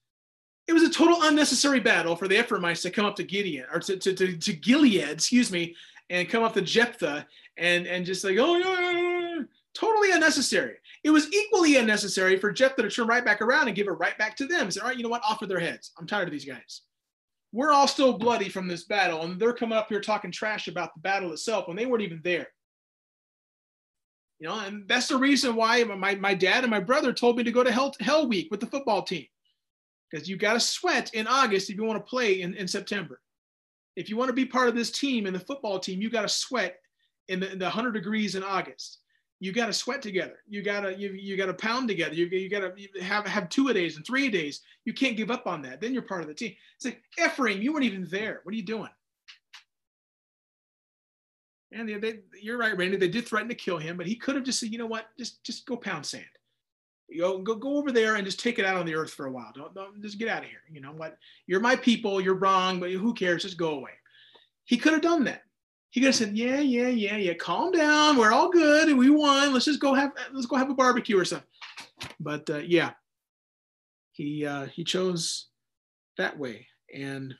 It 0.67 0.73
was 0.73 0.83
a 0.83 0.91
total 0.91 1.23
unnecessary 1.23 1.81
battle 1.81 2.17
for 2.17 2.29
the 2.29 2.39
Ephraimites 2.39 2.83
to 2.83 2.91
come 2.91 3.05
up 3.05 3.17
to 3.17 3.25
Gideon 3.25 3.67
or 3.73 3.81
to, 3.81 3.97
to, 3.97 4.15
to, 4.15 4.37
to 4.37 4.53
Gilead, 4.53 5.09
excuse 5.09 5.51
me, 5.51 5.75
and 6.11 6.29
come 6.29 6.43
up 6.43 6.55
to 6.55 6.63
Jephthah 6.63 7.27
and, 7.57 7.87
and 7.87 8.07
just 8.07 8.25
like, 8.25 8.39
oh, 8.39 8.57
yeah, 8.57 8.81
yeah, 8.81 9.37
yeah. 9.37 9.43
totally 9.75 10.13
unnecessary. 10.13 10.77
It 11.05 11.11
was 11.11 11.33
equally 11.33 11.77
unnecessary 11.77 12.39
for 12.39 12.53
Jephthah 12.53 12.83
to 12.83 12.91
turn 12.91 13.07
right 13.07 13.25
back 13.25 13.43
around 13.43 13.69
and 13.69 13.77
give 13.77 13.89
it 13.89 13.93
right 13.93 14.17
back 14.19 14.37
to 14.37 14.47
them. 14.47 14.71
Say, 14.71 14.81
all 14.81 14.89
right, 14.89 14.97
you 14.97 15.03
know 15.03 15.09
what? 15.09 15.25
Off 15.25 15.41
with 15.41 15.51
their 15.51 15.61
heads. 15.61 15.93
I'm 15.99 16.07
tired 16.07 16.29
of 16.29 16.33
these 16.33 16.45
guys. 16.45 16.83
We're 17.53 17.73
all 17.73 17.89
still 17.89 18.17
bloody 18.17 18.49
from 18.49 18.67
this 18.67 18.85
battle, 18.85 19.23
and 19.23 19.39
they're 19.39 19.53
coming 19.53 19.77
up 19.77 19.89
here 19.89 20.01
talking 20.01 20.31
trash 20.31 20.69
about 20.69 20.95
the 20.95 21.01
battle 21.01 21.33
itself 21.33 21.69
when 21.69 21.77
they 21.77 21.85
weren't 21.85 22.03
even 22.03 22.23
there. 22.25 22.49
You 24.39 24.49
know, 24.49 24.59
and 24.59 24.89
that's 24.89 25.09
the 25.09 25.19
reason 25.19 25.55
why 25.55 25.85
my, 25.85 26.15
my 26.17 26.35
dad 26.35 26.65
and 26.65 26.71
my 26.71 26.81
brother 26.81 27.13
told 27.13 27.37
me 27.37 27.45
to 27.45 27.53
go 27.53 27.63
to 27.63 27.71
Hell, 27.71 27.95
Hell 28.01 28.27
Week 28.27 28.49
with 28.51 28.61
the 28.61 28.67
football 28.67 29.03
team. 29.03 29.27
Because 30.11 30.29
you 30.29 30.37
got 30.37 30.55
to 30.55 30.61
sweat 30.61 31.15
in 31.15 31.27
August 31.27 31.71
if 31.71 31.77
you 31.77 31.85
want 31.85 32.05
to 32.05 32.11
play 32.11 32.41
in, 32.41 32.55
in 32.55 32.67
September. 32.67 33.21
If 33.97 34.09
you 34.09 34.17
want 34.17 34.31
to 34.31 34.35
be 34.35 34.45
part 34.45 34.69
of 34.69 34.75
this 34.75 34.91
team 34.91 35.27
and 35.27 35.35
the 35.35 35.41
football 35.41 35.79
team, 35.79 36.01
you 36.01 36.11
got 36.11 36.23
to 36.23 36.29
sweat 36.29 36.77
in 37.33 37.41
the, 37.41 37.53
in 37.53 37.59
the 37.59 37.65
100 37.65 37.93
degrees 37.93 38.35
in 38.35 38.43
August 38.43 38.99
you 39.43 39.51
got 39.51 39.67
to 39.67 39.73
sweat 39.73 40.01
together. 40.01 40.39
You 40.49 40.63
got 40.63 40.83
to 40.83 40.97
you, 40.97 41.11
you 41.15 41.37
got 41.37 41.47
to 41.47 41.55
pound 41.55 41.89
together. 41.89 42.15
You, 42.15 42.27
you 42.27 42.49
got 42.49 42.61
to 42.61 43.03
have 43.03 43.27
have 43.27 43.49
two 43.49 43.67
a 43.67 43.75
days 43.75 43.97
and 43.97 44.07
three 44.07 44.29
a 44.29 44.31
days. 44.31 44.61
You 44.85 44.95
can't 44.95 45.17
give 45.17 45.33
up 45.33 45.49
on 45.49 45.63
that. 45.63 45.81
Then 45.81 45.93
you're 45.93 46.03
part 46.03 46.23
of 46.23 46.29
the 46.29 46.35
team. 46.35 46.55
It's 46.77 46.85
like 46.85 47.03
Ephraim, 47.19 47.61
you 47.61 47.73
weren't 47.73 47.85
even 47.85 48.07
there. 48.09 48.39
What 48.45 48.53
are 48.53 48.57
you 48.57 48.63
doing? 48.63 48.89
And 51.73 51.89
they, 51.89 51.95
they, 51.95 52.21
you're 52.41 52.57
right, 52.57 52.77
Randy. 52.77 52.97
They 52.99 53.09
did 53.09 53.27
threaten 53.27 53.49
to 53.49 53.57
kill 53.57 53.79
him, 53.79 53.97
but 53.97 54.07
he 54.07 54.15
could 54.15 54.37
have 54.37 54.45
just 54.45 54.61
said, 54.61 54.69
you 54.69 54.79
know 54.79 54.87
what, 54.87 55.07
just 55.19 55.43
just 55.43 55.67
go 55.67 55.77
pound 55.77 56.07
sand. 56.07 56.25
You 57.09 57.23
go, 57.23 57.39
go 57.39 57.57
go 57.57 57.79
over 57.79 57.91
there 57.91 58.15
and 58.15 58.25
just 58.25 58.39
take 58.39 58.61
it 58.61 58.65
out 58.65 58.77
on 58.77 58.87
the 58.87 58.95
earth 58.95 59.13
for 59.13 59.27
a 59.27 59.33
while. 59.33 59.51
Don't, 59.53 59.75
don't 59.75 60.01
just 60.01 60.21
get 60.21 60.29
out 60.29 60.45
of 60.45 60.49
here. 60.51 60.63
You 60.71 60.81
know 60.81 60.93
what? 60.93 61.19
You're 61.49 61.59
my 61.59 61.75
people. 61.75 62.21
You're 62.21 62.37
wrong, 62.37 62.79
but 62.79 62.93
who 62.93 63.13
cares? 63.13 63.43
Just 63.43 63.57
go 63.57 63.71
away. 63.71 63.91
He 64.67 64.77
could 64.77 64.93
have 64.93 65.03
done 65.03 65.25
that 65.25 65.43
he 65.93 66.01
could 66.01 66.07
have 66.07 66.15
said, 66.15 66.37
"Yeah, 66.37 66.61
yeah, 66.61 66.89
yeah, 66.89 67.17
yeah. 67.17 67.35
Calm 67.35 67.71
down. 67.71 68.17
We're 68.17 68.33
all 68.33 68.51
good, 68.51 68.97
we 68.97 69.11
won. 69.11 69.53
Let's 69.53 69.67
just 69.67 69.79
go 69.79 69.93
have 69.93 70.13
let's 70.33 70.47
go 70.47 70.57
have 70.57 70.71
a 70.71 70.75
barbecue 70.75 71.19
or 71.19 71.25
something." 71.27 71.47
But 72.19 72.49
uh, 72.49 72.59
yeah, 72.59 72.93
he 74.13 74.47
uh, 74.47 74.67
he 74.67 74.85
chose 74.85 75.49
that 76.17 76.39
way, 76.39 76.67
and 76.95 77.35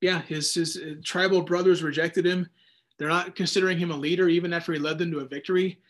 yeah, 0.00 0.22
his 0.22 0.54
his 0.54 0.76
uh, 0.76 0.94
tribal 1.04 1.42
brothers 1.42 1.82
rejected 1.82 2.24
him. 2.24 2.48
They're 2.98 3.08
not 3.08 3.34
considering 3.34 3.78
him 3.78 3.90
a 3.90 3.96
leader, 3.96 4.28
even 4.28 4.52
after 4.52 4.72
he 4.72 4.78
led 4.78 4.98
them 4.98 5.10
to 5.10 5.20
a 5.20 5.24
victory. 5.24 5.80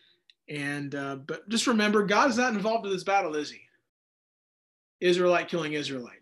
And 0.49 0.95
uh, 0.95 1.17
but 1.17 1.47
just 1.51 1.67
remember, 1.67 2.05
God 2.05 2.31
is 2.31 2.39
not 2.39 2.55
involved 2.55 2.87
in 2.87 2.93
this 2.93 3.05
battle, 3.05 3.35
is 3.35 3.51
he? 3.51 3.61
Israelite 5.01 5.49
killing 5.49 5.75
Israelite 5.75 6.19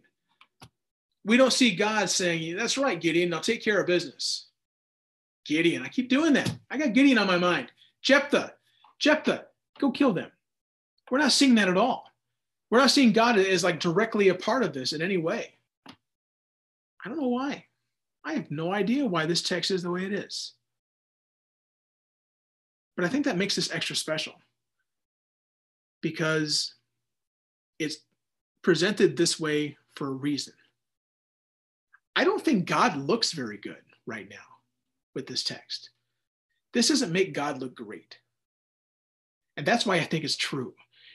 we 1.27 1.37
don't 1.37 1.53
see 1.53 1.75
God 1.75 2.09
saying, 2.09 2.57
That's 2.57 2.79
right, 2.79 3.01
Gideon, 3.01 3.31
now 3.31 3.41
take 3.41 3.63
care 3.63 3.81
of 3.81 3.87
business. 3.87 4.47
Gideon, 5.45 5.83
I 5.83 5.89
keep 5.89 6.09
doing 6.09 6.33
that. 6.35 6.51
I 6.71 6.79
got 6.79 6.93
Gideon 6.93 7.19
on 7.19 7.27
my 7.27 7.37
mind. 7.37 7.71
Jephthah, 8.01 8.53
Jephthah, 9.01 9.47
go 9.79 9.91
kill 9.91 10.13
them. 10.13 10.31
We're 11.11 11.19
not 11.19 11.33
seeing 11.33 11.57
that 11.57 11.69
at 11.69 11.77
all. 11.77 12.05
We're 12.71 12.79
not 12.79 12.91
seeing 12.93 13.13
God 13.13 13.39
as 13.39 13.65
like 13.65 13.81
directly 13.81 14.29
a 14.29 14.35
part 14.35 14.63
of 14.63 14.73
this 14.73 14.93
in 14.93 15.03
any 15.03 15.17
way. 15.17 15.55
I 15.89 17.09
don't 17.09 17.21
know 17.21 17.29
why. 17.29 17.65
I 18.25 18.35
have 18.35 18.51
no 18.51 18.73
idea 18.73 19.07
why 19.07 19.27
this 19.27 19.43
text 19.43 19.71
is 19.71 19.83
the 19.83 19.91
way 19.91 20.05
it 20.05 20.13
is. 20.13 20.55
But 22.97 23.05
I 23.05 23.09
think 23.09 23.25
that 23.25 23.37
makes 23.37 23.55
this 23.55 23.71
extra 23.73 23.95
special 23.95 24.35
because 26.01 26.75
it's 27.79 27.99
presented 28.63 29.17
this 29.17 29.39
way 29.39 29.77
for 29.95 30.09
a 30.09 30.13
reason. 30.13 30.55
I 32.17 32.25
don't 32.25 32.45
think 32.45 32.67
God 32.67 32.97
looks 32.97 33.33
very 33.33 33.59
good 33.59 33.83
right 34.07 34.29
now 34.29 34.37
with 35.15 35.27
this 35.27 35.45
text. 35.45 35.91
This 36.73 36.89
doesn't 36.89 37.13
make 37.13 37.35
God 37.35 37.61
look 37.61 37.77
great. 37.77 38.19
And 39.57 39.65
that's 39.65 39.87
why 39.87 39.97
I 39.97 40.05
think 40.05 40.25
it's 40.25 40.37
true. 40.37 40.75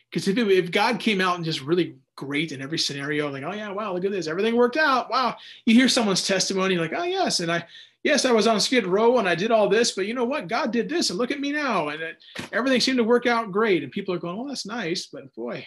Because 0.09 0.27
if, 0.27 0.37
if 0.37 0.71
God 0.71 0.99
came 0.99 1.21
out 1.21 1.35
and 1.35 1.45
just 1.45 1.61
really 1.61 1.95
great 2.15 2.51
in 2.51 2.61
every 2.61 2.79
scenario, 2.79 3.31
like, 3.31 3.43
oh 3.43 3.53
yeah, 3.53 3.71
wow, 3.71 3.93
look 3.93 4.05
at 4.05 4.11
this, 4.11 4.27
everything 4.27 4.55
worked 4.55 4.77
out. 4.77 5.09
Wow. 5.09 5.35
You 5.65 5.73
hear 5.73 5.89
someone's 5.89 6.25
testimony, 6.25 6.75
like, 6.75 6.93
oh 6.95 7.03
yes, 7.03 7.39
and 7.39 7.51
I 7.51 7.65
yes, 8.03 8.25
I 8.25 8.31
was 8.31 8.47
on 8.47 8.59
Skid 8.59 8.85
Row 8.85 9.19
and 9.19 9.27
I 9.27 9.35
did 9.35 9.51
all 9.51 9.69
this, 9.69 9.91
but 9.91 10.05
you 10.05 10.13
know 10.13 10.25
what? 10.25 10.47
God 10.47 10.71
did 10.71 10.89
this, 10.89 11.09
and 11.09 11.19
look 11.19 11.31
at 11.31 11.39
me 11.39 11.51
now. 11.51 11.89
And 11.89 12.01
it, 12.01 12.23
everything 12.51 12.81
seemed 12.81 12.97
to 12.97 13.03
work 13.03 13.25
out 13.25 13.51
great. 13.51 13.83
And 13.83 13.91
people 13.91 14.13
are 14.13 14.19
going, 14.19 14.37
oh, 14.39 14.47
that's 14.47 14.65
nice, 14.65 15.07
but 15.07 15.33
boy, 15.33 15.65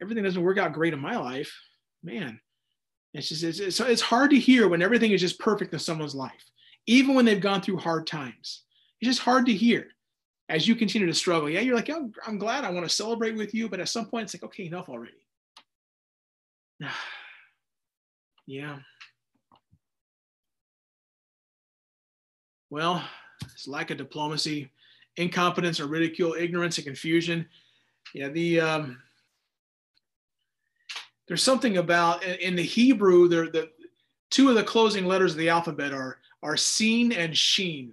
everything 0.00 0.24
doesn't 0.24 0.42
work 0.42 0.58
out 0.58 0.72
great 0.72 0.92
in 0.92 1.00
my 1.00 1.16
life. 1.16 1.52
Man, 2.02 2.40
it's 3.14 3.28
just 3.28 3.44
it's, 3.44 3.60
it's, 3.60 3.80
it's 3.80 4.02
hard 4.02 4.30
to 4.30 4.38
hear 4.38 4.68
when 4.68 4.82
everything 4.82 5.12
is 5.12 5.20
just 5.20 5.38
perfect 5.38 5.72
in 5.72 5.78
someone's 5.78 6.14
life, 6.14 6.50
even 6.86 7.14
when 7.14 7.24
they've 7.24 7.40
gone 7.40 7.62
through 7.62 7.78
hard 7.78 8.06
times. 8.06 8.62
It's 9.00 9.08
just 9.08 9.20
hard 9.20 9.46
to 9.46 9.52
hear 9.52 9.88
as 10.48 10.66
you 10.66 10.74
continue 10.74 11.06
to 11.06 11.14
struggle. 11.14 11.48
Yeah, 11.48 11.60
you're 11.60 11.76
like, 11.76 11.90
oh, 11.90 12.10
I'm 12.26 12.38
glad 12.38 12.64
I 12.64 12.70
want 12.70 12.86
to 12.88 12.94
celebrate 12.94 13.36
with 13.36 13.54
you, 13.54 13.68
but 13.68 13.80
at 13.80 13.88
some 13.88 14.06
point 14.06 14.24
it's 14.24 14.34
like, 14.34 14.42
okay, 14.44 14.66
enough 14.66 14.88
already. 14.88 15.12
yeah. 18.46 18.78
Well, 22.68 23.04
it's 23.52 23.68
lack 23.68 23.92
of 23.92 23.98
diplomacy, 23.98 24.70
incompetence 25.16 25.78
or 25.78 25.86
ridicule, 25.86 26.34
ignorance 26.34 26.78
and 26.78 26.86
confusion. 26.86 27.46
Yeah, 28.12 28.28
the 28.28 28.60
um, 28.60 28.98
there's 31.26 31.42
something 31.42 31.78
about 31.78 32.24
in 32.24 32.54
the 32.54 32.62
Hebrew, 32.62 33.28
there 33.28 33.50
the 33.50 33.70
two 34.30 34.48
of 34.48 34.54
the 34.54 34.64
closing 34.64 35.06
letters 35.06 35.32
of 35.32 35.38
the 35.38 35.48
alphabet 35.48 35.92
are 35.92 36.18
are 36.42 36.56
seen 36.56 37.12
and 37.12 37.36
sheen, 37.36 37.92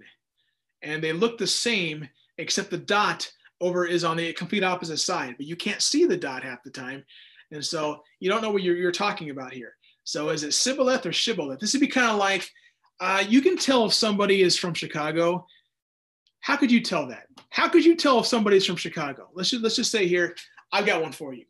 and 0.82 1.02
they 1.02 1.12
look 1.12 1.38
the 1.38 1.46
same 1.46 2.08
except 2.38 2.70
the 2.70 2.78
dot 2.78 3.30
over 3.60 3.86
is 3.86 4.04
on 4.04 4.16
the 4.16 4.32
complete 4.32 4.64
opposite 4.64 4.98
side, 4.98 5.34
but 5.36 5.46
you 5.46 5.56
can't 5.56 5.80
see 5.80 6.04
the 6.04 6.16
dot 6.16 6.42
half 6.42 6.62
the 6.62 6.70
time, 6.70 7.04
and 7.50 7.64
so 7.64 8.02
you 8.20 8.28
don't 8.28 8.42
know 8.42 8.50
what 8.50 8.62
you're, 8.62 8.76
you're 8.76 8.92
talking 8.92 9.30
about 9.30 9.52
here. 9.52 9.76
So 10.04 10.30
is 10.30 10.42
it 10.42 10.52
Sibboleth 10.52 11.06
or 11.06 11.12
Shibboleth? 11.12 11.60
This 11.60 11.72
would 11.72 11.80
be 11.80 11.86
kind 11.86 12.10
of 12.10 12.18
like 12.18 12.48
uh, 13.00 13.24
you 13.26 13.40
can 13.40 13.56
tell 13.56 13.86
if 13.86 13.94
somebody 13.94 14.42
is 14.42 14.58
from 14.58 14.74
Chicago. 14.74 15.46
How 16.40 16.56
could 16.56 16.72
you 16.72 16.80
tell 16.80 17.06
that? 17.06 17.26
How 17.50 17.68
could 17.68 17.84
you 17.84 17.94
tell 17.94 18.18
if 18.18 18.26
somebody's 18.26 18.66
from 18.66 18.76
Chicago? 18.76 19.28
Let's 19.32 19.50
just, 19.50 19.62
let's 19.62 19.76
just 19.76 19.92
say 19.92 20.08
here, 20.08 20.34
I've 20.72 20.86
got 20.86 21.00
one 21.00 21.12
for 21.12 21.32
you 21.32 21.44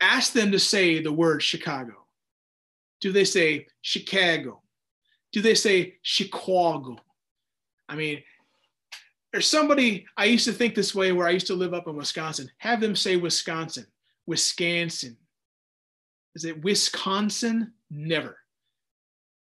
ask 0.00 0.32
them 0.32 0.52
to 0.52 0.58
say 0.58 1.02
the 1.02 1.12
word 1.12 1.42
Chicago. 1.42 2.06
Do 3.00 3.12
they 3.12 3.24
say 3.24 3.66
Chicago? 3.82 4.62
Do 5.32 5.42
they 5.42 5.54
say 5.54 5.94
Chicago? 6.02 6.96
I 7.88 7.96
mean, 7.96 8.22
there's 9.32 9.46
somebody 9.46 10.06
I 10.16 10.24
used 10.24 10.46
to 10.46 10.52
think 10.52 10.74
this 10.74 10.94
way 10.94 11.12
where 11.12 11.26
I 11.26 11.32
used 11.32 11.46
to 11.48 11.54
live 11.54 11.74
up 11.74 11.88
in 11.88 11.96
Wisconsin. 11.96 12.50
Have 12.58 12.80
them 12.80 12.96
say 12.96 13.16
Wisconsin, 13.16 13.86
Wisconsin. 14.26 15.16
Is 16.34 16.44
it 16.44 16.62
Wisconsin? 16.62 17.72
Never. 17.90 18.38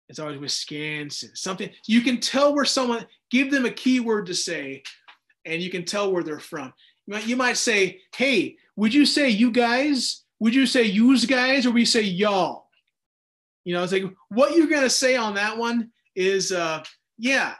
It's 0.08 0.18
always 0.18 0.38
Wisconsin. 0.38 1.30
Something 1.34 1.70
you 1.86 2.02
can 2.02 2.20
tell 2.20 2.54
where 2.54 2.64
someone, 2.64 3.06
give 3.30 3.50
them 3.50 3.64
a 3.64 3.70
keyword 3.70 4.26
to 4.26 4.34
say, 4.34 4.82
and 5.44 5.62
you 5.62 5.70
can 5.70 5.84
tell 5.84 6.12
where 6.12 6.22
they're 6.22 6.38
from. 6.38 6.72
You 7.06 7.14
might, 7.14 7.26
you 7.26 7.36
might 7.36 7.56
say, 7.56 8.00
Hey, 8.14 8.56
would 8.76 8.94
you 8.94 9.06
say 9.06 9.28
you 9.30 9.50
guys? 9.50 10.21
Would 10.42 10.56
you 10.56 10.66
say 10.66 10.82
use 10.82 11.24
guys 11.24 11.66
or 11.66 11.70
we 11.70 11.84
say 11.84 12.02
y'all? 12.02 12.66
You 13.62 13.74
know, 13.74 13.84
it's 13.84 13.92
like 13.92 14.02
what 14.28 14.56
you're 14.56 14.66
gonna 14.66 14.90
say 14.90 15.14
on 15.14 15.36
that 15.36 15.56
one 15.56 15.92
is 16.16 16.50
uh 16.50 16.82
yeah. 17.16 17.54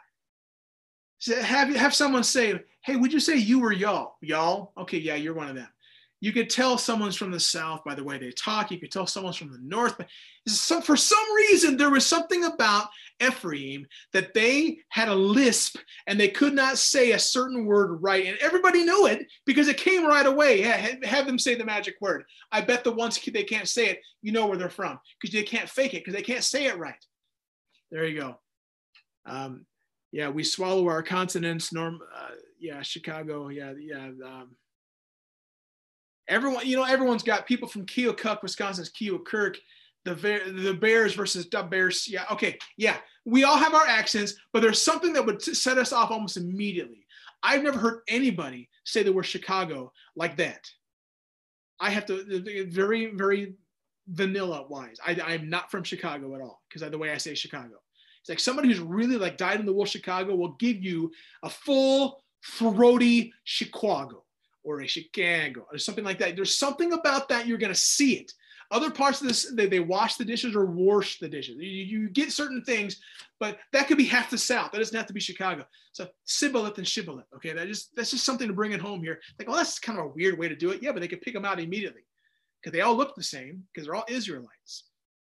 So 1.19 1.41
have 1.41 1.73
have 1.77 1.95
someone 1.95 2.25
say, 2.25 2.61
hey, 2.85 2.97
would 2.97 3.13
you 3.13 3.21
say 3.21 3.37
you 3.37 3.63
or 3.63 3.71
y'all? 3.71 4.17
Y'all? 4.21 4.73
Okay, 4.77 4.99
yeah, 4.99 5.15
you're 5.15 5.33
one 5.33 5.49
of 5.49 5.55
them. 5.55 5.69
You 6.23 6.33
could 6.33 6.49
tell 6.49 6.79
someone's 6.79 7.17
from 7.17 7.33
the 7.33 7.41
South 7.41 7.83
by 7.85 7.97
the 7.97 8.05
way 8.05 8.17
they 8.17 8.31
talk. 8.31 8.71
You 8.71 8.79
could 8.79 8.93
tell 8.93 9.09
someone's 9.09 9.37
from 9.37 9.51
the 9.51 9.59
North. 9.61 9.99
But 9.99 10.07
for 10.85 10.97
some 10.97 11.35
reason, 11.35 11.77
there 11.77 11.91
was 11.91 12.07
something 12.07 12.45
about 12.45 12.87
Ephraim 13.21 13.85
that 14.13 14.33
they 14.33 14.79
had 14.89 15.09
a 15.09 15.15
lisp 15.15 15.79
and 16.07 16.21
they 16.21 16.29
could 16.29 16.55
not 16.55 16.79
say 16.79 17.11
a 17.11 17.19
certain 17.19 17.67
word 17.67 18.01
right. 18.05 18.27
And 18.27 18.39
everybody 18.39 18.85
knew 18.85 19.07
it 19.07 19.27
because 19.47 19.67
it 19.67 19.79
came 19.79 20.07
right 20.07 20.25
away. 20.25 20.61
Have 20.61 21.27
them 21.27 21.41
say 21.41 21.57
the 21.57 21.65
magic 21.65 21.97
word. 22.01 22.23
I 22.53 22.61
bet 22.61 22.85
the 22.85 22.93
ones 22.93 23.19
they 23.21 23.43
can't 23.43 23.69
say 23.69 23.87
it, 23.89 24.01
you 24.23 24.31
know 24.31 24.47
where 24.47 24.57
they're 24.57 24.71
from 24.71 25.01
because 25.21 25.35
they 25.35 25.43
can't 25.43 25.69
fake 25.69 25.95
it 25.95 26.05
because 26.05 26.15
they 26.15 26.23
can't 26.23 26.45
say 26.45 26.67
it 26.67 26.79
right. 26.79 27.05
There 27.91 28.07
you 28.07 28.21
go. 28.21 28.39
Um, 29.27 29.67
yeah, 30.13 30.29
we 30.29 30.45
swallow 30.45 30.87
our 30.89 31.03
consonants. 31.03 31.73
Norm, 31.73 31.99
uh, 32.17 32.37
yeah, 32.61 32.81
Chicago. 32.83 33.49
Yeah, 33.49 33.73
yeah. 33.77 34.11
Um, 34.25 34.55
everyone, 36.33 36.67
you 36.67 36.77
know, 36.77 36.85
everyone's 36.85 37.23
got 37.23 37.47
people 37.47 37.69
from 37.69 37.87
Keokuk, 37.87 38.43
Wisconsin's 38.43 38.91
Keokuk, 38.91 39.57
the 40.05 40.15
the 40.15 40.77
Bears 40.81 41.15
versus 41.15 41.49
the 41.49 41.63
Bears. 41.63 42.09
Yeah, 42.09 42.25
okay, 42.33 42.59
yeah. 42.77 42.97
We 43.25 43.45
all 43.45 43.57
have 43.57 43.75
our 43.75 43.87
accents, 43.87 44.35
but 44.53 44.63
there's 44.63 44.83
something 44.83 45.13
that 45.13 45.25
would 45.25 45.41
set 45.43 45.79
us 45.79 45.93
off 45.93 46.11
almost 46.11 46.37
immediately. 46.37 47.07
I've 47.43 47.63
never 47.63 47.79
heard 47.79 48.01
anybody 48.09 48.69
say 48.85 49.03
the 49.03 49.13
word 49.13 49.25
Chicago 49.25 49.93
like 50.17 50.37
that. 50.39 50.69
I 51.79 51.91
have 51.91 52.07
to 52.07 52.67
very 52.69 53.15
very 53.15 53.55
vanilla 54.09 54.67
wise. 54.69 54.97
I, 55.05 55.17
I'm 55.25 55.49
not 55.49 55.71
from 55.71 55.85
Chicago 55.85 56.35
at 56.35 56.41
all 56.41 56.63
because 56.69 56.89
the 56.91 56.99
way 56.99 57.11
I 57.11 57.19
say 57.19 57.35
Chicago. 57.35 57.77
It's 58.21 58.29
like 58.29 58.41
somebody 58.41 58.69
who's 58.69 58.79
really 58.79 59.17
like 59.17 59.37
dyed 59.37 59.61
in 59.61 59.67
the 59.67 59.73
wool 59.73 59.85
Chicago 59.85 60.35
will 60.35 60.53
give 60.61 60.83
you 60.83 61.11
a 61.43 61.51
full 61.51 62.23
throaty 62.45 63.33
Chicago 63.45 64.25
or 64.65 64.81
a 64.81 64.87
Chicago 64.87 65.67
or 65.71 65.79
something 65.79 66.05
like 66.05 66.19
that. 66.19 66.37
There's 66.37 66.57
something 66.57 66.93
about 66.93 67.29
that 67.29 67.47
you're 67.47 67.59
going 67.59 67.73
to 67.73 67.79
see 67.79 68.15
it. 68.15 68.33
Other 68.71 68.91
parts 68.91 69.21
of 69.21 69.29
this, 69.29 69.53
they, 69.53 69.67
they 69.67 69.81
wash 69.81 70.17
the 70.17 70.25
dishes 70.25 70.57
or 70.57 70.65
wash 70.65 71.19
the 71.19 71.29
dishes. 71.29 71.57
You, 71.59 71.69
you, 71.69 72.09
get 72.09 72.33
certain 72.33 72.65
things, 72.65 73.03
but 73.39 73.59
that 73.73 73.87
could 73.87 73.99
be 73.99 74.05
half 74.05 74.31
the 74.31 74.39
South. 74.39 74.73
That 74.73 74.79
doesn't 74.79 74.97
have 74.97 75.07
to 75.09 75.13
be 75.13 75.21
Chicago. 75.21 75.67
So 75.93 76.09
Sibboleth 76.25 76.79
and 76.79 76.89
Shibboleth. 76.89 77.27
Okay, 77.37 77.53
that 77.53 77.69
just 77.69 77.95
that's 77.95 78.13
just 78.13 78.25
something 78.25 78.49
to 78.49 78.55
bring 78.55 78.73
it 78.73 78.81
home 78.81 79.03
here. 79.03 79.21
Like, 79.39 79.47
well, 79.47 79.59
that's 79.59 79.79
kind 79.79 79.99
of 79.99 80.07
a 80.07 80.09
weird 80.09 80.39
way 80.39 80.49
to 80.49 80.57
do 80.57 80.71
it. 80.71 80.83
Yeah, 80.83 80.93
but 80.93 81.03
they 81.03 81.09
could 81.09 81.21
pick 81.21 81.35
them 81.35 81.45
out 81.45 81.61
immediately 81.61 82.01
because 82.63 82.73
they 82.75 82.81
all 82.81 82.97
look 82.97 83.15
the 83.15 83.23
same 83.23 83.63
because 83.73 83.87
they're 83.87 83.95
all 83.95 84.07
Israelites. 84.09 84.85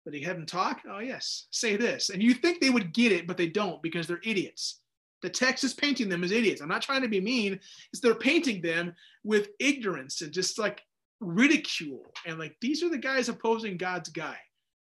But 0.05 0.15
they 0.15 0.21
have 0.23 0.35
them 0.35 0.47
talk. 0.47 0.81
Oh 0.91 0.99
yes, 0.99 1.47
say 1.53 1.77
this, 1.77 2.11
and 2.11 2.21
you 2.21 2.35
think 2.35 2.61
they 2.61 2.71
would 2.71 2.93
get 2.93 3.13
it, 3.13 3.29
but 3.29 3.37
they 3.37 3.49
don't 3.49 3.81
because 3.83 4.09
they're 4.09 4.21
idiots. 4.25 4.81
The 5.23 5.31
text 5.31 5.65
is 5.65 5.75
painting 5.75 6.09
them 6.09 6.23
as 6.23 6.33
idiots. 6.33 6.61
I'm 6.61 6.69
not 6.69 6.83
trying 6.83 7.03
to 7.03 7.09
be 7.09 7.21
mean. 7.21 7.59
It's 7.93 8.01
they're 8.01 8.15
painting 8.15 8.63
them 8.63 8.95
with 9.25 9.49
ignorance 9.59 10.21
and 10.23 10.33
just 10.33 10.59
like 10.59 10.83
ridicule. 11.21 12.07
And 12.27 12.39
like 12.39 12.57
these 12.61 12.83
are 12.83 12.89
the 12.89 12.99
guys 12.99 13.29
opposing 13.29 13.77
God's 13.77 14.11
guy. 14.11 14.37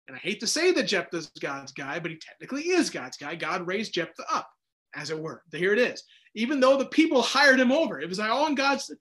And 0.08 0.16
I 0.16 0.20
hate 0.20 0.40
to 0.40 0.48
say 0.48 0.72
that 0.72 0.84
Jephthah's 0.84 1.32
God's 1.40 1.72
guy, 1.72 2.00
but 2.00 2.12
he 2.12 2.18
technically 2.18 2.70
is 2.70 2.90
God's 2.90 3.18
guy. 3.18 3.36
God 3.36 3.68
raised 3.68 3.94
Jephthah 3.94 4.26
up, 4.34 4.50
as 4.96 5.10
it 5.10 5.20
were. 5.20 5.44
Here 5.52 5.74
it 5.74 5.80
is. 5.80 6.04
Even 6.34 6.60
though 6.60 6.78
the 6.78 6.86
people 6.86 7.22
hired 7.22 7.60
him 7.60 7.72
over, 7.72 8.00
it 8.00 8.08
was 8.08 8.20
all 8.20 8.48
in 8.48 8.56
God's. 8.56 8.92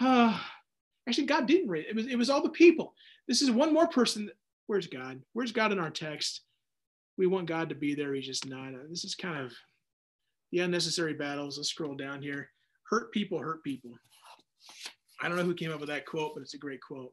Uh, 0.00 0.38
actually, 1.08 1.26
God 1.26 1.46
didn't 1.46 1.68
raise 1.68 1.86
it. 1.88 1.96
Was 1.96 2.06
it 2.06 2.16
was 2.16 2.30
all 2.30 2.42
the 2.42 2.48
people. 2.48 2.94
This 3.28 3.42
is 3.42 3.50
one 3.50 3.72
more 3.72 3.88
person. 3.88 4.30
Where's 4.66 4.86
God? 4.86 5.20
Where's 5.32 5.52
God 5.52 5.72
in 5.72 5.78
our 5.78 5.90
text? 5.90 6.42
We 7.18 7.26
want 7.26 7.46
God 7.46 7.68
to 7.68 7.74
be 7.74 7.94
there. 7.94 8.14
He's 8.14 8.26
just 8.26 8.46
not. 8.46 8.72
This 8.88 9.04
is 9.04 9.14
kind 9.14 9.44
of 9.44 9.52
the 10.56 10.62
unnecessary 10.62 11.12
battles. 11.12 11.58
Let's 11.58 11.68
scroll 11.68 11.94
down 11.94 12.22
here. 12.22 12.48
Hurt 12.84 13.12
people, 13.12 13.38
hurt 13.38 13.62
people. 13.62 13.90
I 15.20 15.28
don't 15.28 15.36
know 15.36 15.44
who 15.44 15.54
came 15.54 15.70
up 15.70 15.80
with 15.80 15.90
that 15.90 16.06
quote, 16.06 16.32
but 16.34 16.40
it's 16.40 16.54
a 16.54 16.58
great 16.58 16.80
quote. 16.80 17.12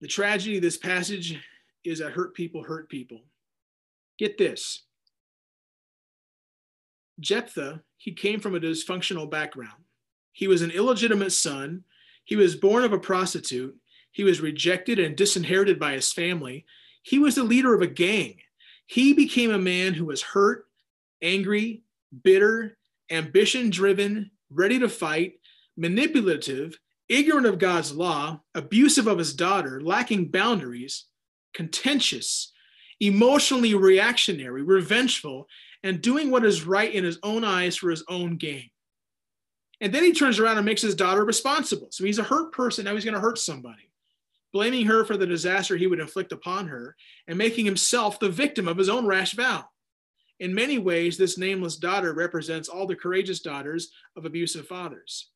The 0.00 0.08
tragedy 0.08 0.56
of 0.56 0.62
this 0.62 0.78
passage 0.78 1.38
is 1.84 1.98
that 1.98 2.12
hurt 2.12 2.34
people 2.34 2.62
hurt 2.62 2.88
people. 2.88 3.20
Get 4.18 4.38
this 4.38 4.84
Jephthah, 7.20 7.82
he 7.98 8.12
came 8.12 8.40
from 8.40 8.54
a 8.54 8.60
dysfunctional 8.60 9.30
background. 9.30 9.84
He 10.32 10.48
was 10.48 10.62
an 10.62 10.70
illegitimate 10.70 11.32
son. 11.32 11.84
He 12.24 12.36
was 12.36 12.56
born 12.56 12.84
of 12.84 12.92
a 12.92 12.98
prostitute. 12.98 13.76
He 14.12 14.24
was 14.24 14.40
rejected 14.40 14.98
and 14.98 15.14
disinherited 15.14 15.78
by 15.78 15.92
his 15.92 16.10
family. 16.10 16.64
He 17.02 17.18
was 17.18 17.34
the 17.34 17.44
leader 17.44 17.74
of 17.74 17.82
a 17.82 17.86
gang. 17.86 18.36
He 18.86 19.12
became 19.12 19.50
a 19.52 19.58
man 19.58 19.94
who 19.94 20.06
was 20.06 20.22
hurt, 20.22 20.66
angry, 21.22 21.82
bitter, 22.22 22.76
ambition 23.10 23.70
driven, 23.70 24.30
ready 24.50 24.78
to 24.78 24.88
fight, 24.88 25.34
manipulative, 25.76 26.78
ignorant 27.08 27.46
of 27.46 27.58
God's 27.58 27.92
law, 27.94 28.40
abusive 28.54 29.06
of 29.06 29.18
his 29.18 29.34
daughter, 29.34 29.80
lacking 29.80 30.30
boundaries, 30.30 31.06
contentious, 31.52 32.52
emotionally 33.00 33.74
reactionary, 33.74 34.62
revengeful, 34.62 35.46
and 35.82 36.00
doing 36.00 36.30
what 36.30 36.44
is 36.44 36.64
right 36.64 36.92
in 36.92 37.04
his 37.04 37.18
own 37.22 37.44
eyes 37.44 37.76
for 37.76 37.90
his 37.90 38.04
own 38.08 38.36
gain. 38.36 38.70
And 39.80 39.92
then 39.92 40.02
he 40.02 40.12
turns 40.12 40.38
around 40.38 40.56
and 40.56 40.64
makes 40.64 40.80
his 40.80 40.94
daughter 40.94 41.24
responsible. 41.24 41.88
So 41.90 42.04
he's 42.04 42.18
a 42.18 42.22
hurt 42.22 42.52
person. 42.52 42.84
Now 42.84 42.94
he's 42.94 43.04
going 43.04 43.14
to 43.14 43.20
hurt 43.20 43.38
somebody, 43.38 43.90
blaming 44.52 44.86
her 44.86 45.04
for 45.04 45.16
the 45.16 45.26
disaster 45.26 45.76
he 45.76 45.86
would 45.86 46.00
inflict 46.00 46.32
upon 46.32 46.68
her 46.68 46.96
and 47.26 47.36
making 47.36 47.66
himself 47.66 48.18
the 48.18 48.30
victim 48.30 48.66
of 48.66 48.78
his 48.78 48.88
own 48.88 49.04
rash 49.06 49.34
vow. 49.34 49.68
In 50.40 50.54
many 50.54 50.78
ways, 50.78 51.16
this 51.16 51.38
nameless 51.38 51.76
daughter 51.76 52.12
represents 52.12 52.68
all 52.68 52.86
the 52.86 52.96
courageous 52.96 53.40
daughters 53.40 53.90
of 54.16 54.24
abusive 54.24 54.66
fathers. 54.66 55.30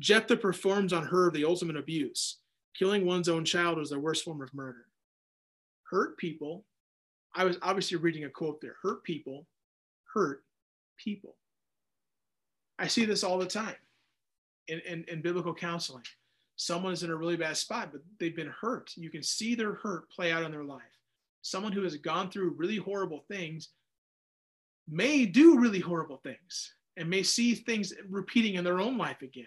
Jephthah 0.00 0.36
performs 0.36 0.92
on 0.92 1.04
her 1.06 1.30
the 1.30 1.44
ultimate 1.44 1.76
abuse. 1.76 2.38
Killing 2.78 3.04
one's 3.04 3.28
own 3.28 3.44
child 3.44 3.78
was 3.78 3.90
the 3.90 3.98
worst 3.98 4.24
form 4.24 4.40
of 4.40 4.54
murder. 4.54 4.86
Hurt 5.90 6.16
people, 6.16 6.64
I 7.34 7.44
was 7.44 7.58
obviously 7.62 7.96
reading 7.98 8.24
a 8.24 8.30
quote 8.30 8.60
there 8.60 8.76
hurt 8.82 9.04
people, 9.04 9.46
hurt 10.14 10.44
people. 10.96 11.36
I 12.78 12.86
see 12.86 13.04
this 13.04 13.24
all 13.24 13.38
the 13.38 13.46
time 13.46 13.74
in, 14.68 14.80
in, 14.80 15.04
in 15.08 15.22
biblical 15.22 15.54
counseling. 15.54 16.04
Someone 16.56 16.92
is 16.92 17.02
in 17.02 17.10
a 17.10 17.16
really 17.16 17.36
bad 17.36 17.56
spot, 17.56 17.90
but 17.92 18.00
they've 18.18 18.34
been 18.34 18.52
hurt. 18.60 18.92
You 18.96 19.10
can 19.10 19.22
see 19.22 19.54
their 19.54 19.74
hurt 19.74 20.10
play 20.10 20.32
out 20.32 20.42
in 20.42 20.50
their 20.50 20.64
life. 20.64 20.82
Someone 21.42 21.72
who 21.72 21.82
has 21.82 21.96
gone 21.96 22.30
through 22.30 22.56
really 22.56 22.76
horrible 22.76 23.24
things 23.28 23.70
may 24.90 25.26
do 25.26 25.58
really 25.58 25.80
horrible 25.80 26.18
things 26.18 26.74
and 26.96 27.08
may 27.08 27.22
see 27.22 27.54
things 27.54 27.92
repeating 28.08 28.54
in 28.54 28.64
their 28.64 28.80
own 28.80 28.98
life 28.98 29.22
again. 29.22 29.46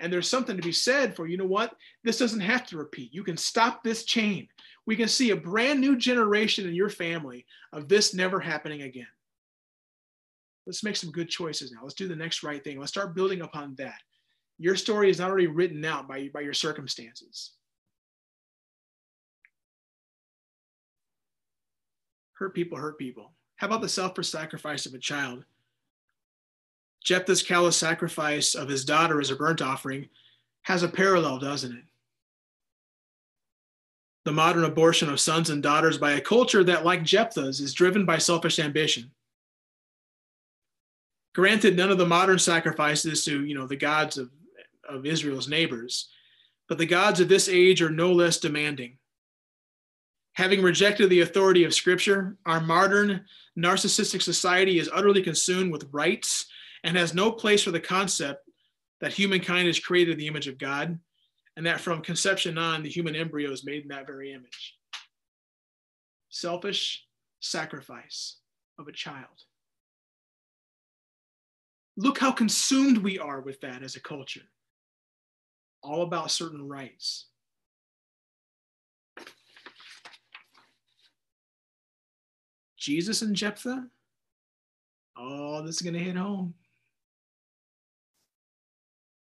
And 0.00 0.12
there's 0.12 0.28
something 0.28 0.56
to 0.56 0.62
be 0.62 0.72
said 0.72 1.16
for, 1.16 1.26
you 1.26 1.36
know 1.36 1.46
what? 1.46 1.74
This 2.04 2.18
doesn't 2.18 2.40
have 2.40 2.66
to 2.66 2.76
repeat. 2.76 3.14
You 3.14 3.24
can 3.24 3.36
stop 3.36 3.82
this 3.82 4.04
chain. 4.04 4.48
We 4.84 4.96
can 4.96 5.08
see 5.08 5.30
a 5.30 5.36
brand 5.36 5.80
new 5.80 5.96
generation 5.96 6.68
in 6.68 6.74
your 6.74 6.90
family 6.90 7.46
of 7.72 7.88
this 7.88 8.12
never 8.12 8.38
happening 8.38 8.82
again. 8.82 9.06
Let's 10.66 10.84
make 10.84 10.96
some 10.96 11.12
good 11.12 11.28
choices 11.28 11.72
now. 11.72 11.80
Let's 11.82 11.94
do 11.94 12.08
the 12.08 12.16
next 12.16 12.42
right 12.42 12.62
thing. 12.62 12.78
Let's 12.78 12.92
start 12.92 13.14
building 13.14 13.40
upon 13.40 13.74
that. 13.76 14.00
Your 14.58 14.76
story 14.76 15.10
is 15.10 15.18
not 15.18 15.30
already 15.30 15.46
written 15.46 15.84
out 15.84 16.08
by, 16.08 16.28
by 16.34 16.40
your 16.40 16.54
circumstances. 16.54 17.52
Hurt 22.34 22.54
people 22.54 22.76
hurt 22.76 22.98
people. 22.98 23.32
How 23.56 23.66
about 23.66 23.80
the 23.80 23.88
self 23.88 24.22
sacrifice 24.24 24.86
of 24.86 24.94
a 24.94 24.98
child? 24.98 25.44
Jephthah's 27.04 27.42
callous 27.42 27.76
sacrifice 27.76 28.54
of 28.54 28.68
his 28.68 28.84
daughter 28.84 29.20
as 29.20 29.30
a 29.30 29.36
burnt 29.36 29.62
offering 29.62 30.08
has 30.62 30.82
a 30.82 30.88
parallel, 30.88 31.38
doesn't 31.38 31.72
it? 31.72 31.84
The 34.24 34.32
modern 34.32 34.64
abortion 34.64 35.08
of 35.08 35.20
sons 35.20 35.50
and 35.50 35.62
daughters 35.62 35.98
by 35.98 36.12
a 36.12 36.20
culture 36.20 36.64
that, 36.64 36.84
like 36.84 37.04
Jephthah's, 37.04 37.60
is 37.60 37.72
driven 37.72 38.04
by 38.04 38.18
selfish 38.18 38.58
ambition. 38.58 39.12
Granted, 41.32 41.76
none 41.76 41.92
of 41.92 41.98
the 41.98 42.06
modern 42.06 42.38
sacrifices 42.38 43.24
to, 43.24 43.44
you 43.44 43.54
know, 43.54 43.66
the 43.66 43.76
gods 43.76 44.18
of, 44.18 44.30
of 44.88 45.06
Israel's 45.06 45.48
neighbors, 45.48 46.08
but 46.68 46.78
the 46.78 46.86
gods 46.86 47.20
of 47.20 47.28
this 47.28 47.48
age 47.48 47.80
are 47.82 47.90
no 47.90 48.12
less 48.12 48.38
demanding. 48.38 48.98
Having 50.36 50.60
rejected 50.62 51.08
the 51.08 51.22
authority 51.22 51.64
of 51.64 51.72
Scripture, 51.72 52.36
our 52.44 52.60
modern 52.60 53.24
narcissistic 53.58 54.20
society 54.20 54.78
is 54.78 54.90
utterly 54.92 55.22
consumed 55.22 55.72
with 55.72 55.88
rights 55.92 56.44
and 56.84 56.94
has 56.94 57.14
no 57.14 57.32
place 57.32 57.62
for 57.62 57.70
the 57.70 57.80
concept 57.80 58.46
that 59.00 59.14
humankind 59.14 59.66
is 59.66 59.80
created 59.80 60.12
in 60.12 60.18
the 60.18 60.26
image 60.26 60.46
of 60.46 60.58
God 60.58 60.98
and 61.56 61.64
that 61.64 61.80
from 61.80 62.02
conception 62.02 62.58
on, 62.58 62.82
the 62.82 62.90
human 62.90 63.16
embryo 63.16 63.50
is 63.50 63.64
made 63.64 63.82
in 63.82 63.88
that 63.88 64.06
very 64.06 64.32
image. 64.32 64.76
Selfish 66.28 67.06
sacrifice 67.40 68.36
of 68.78 68.88
a 68.88 68.92
child. 68.92 69.24
Look 71.96 72.18
how 72.18 72.30
consumed 72.30 72.98
we 72.98 73.18
are 73.18 73.40
with 73.40 73.62
that 73.62 73.82
as 73.82 73.96
a 73.96 74.00
culture. 74.02 74.44
All 75.82 76.02
about 76.02 76.30
certain 76.30 76.68
rights. 76.68 77.28
Jesus 82.86 83.22
and 83.22 83.34
Jephthah? 83.34 83.84
Oh, 85.18 85.60
this 85.62 85.74
is 85.74 85.82
going 85.82 85.94
to 85.94 85.98
hit 85.98 86.14
home. 86.14 86.54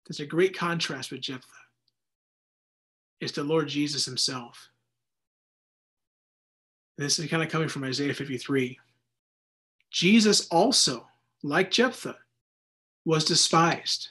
There's 0.08 0.22
a 0.22 0.26
great 0.26 0.58
contrast 0.58 1.12
with 1.12 1.22
Jephthah. 1.22 1.48
It's 3.22 3.34
the 3.34 3.44
Lord 3.44 3.68
Jesus 3.68 4.06
himself. 4.06 4.70
This 6.98 7.20
is 7.20 7.30
kind 7.30 7.44
of 7.44 7.50
coming 7.50 7.68
from 7.68 7.84
Isaiah 7.84 8.16
53. 8.16 8.80
Jesus 9.92 10.48
also, 10.48 11.06
like 11.44 11.70
Jephthah, 11.70 12.18
was 13.06 13.24
despised 13.24 14.10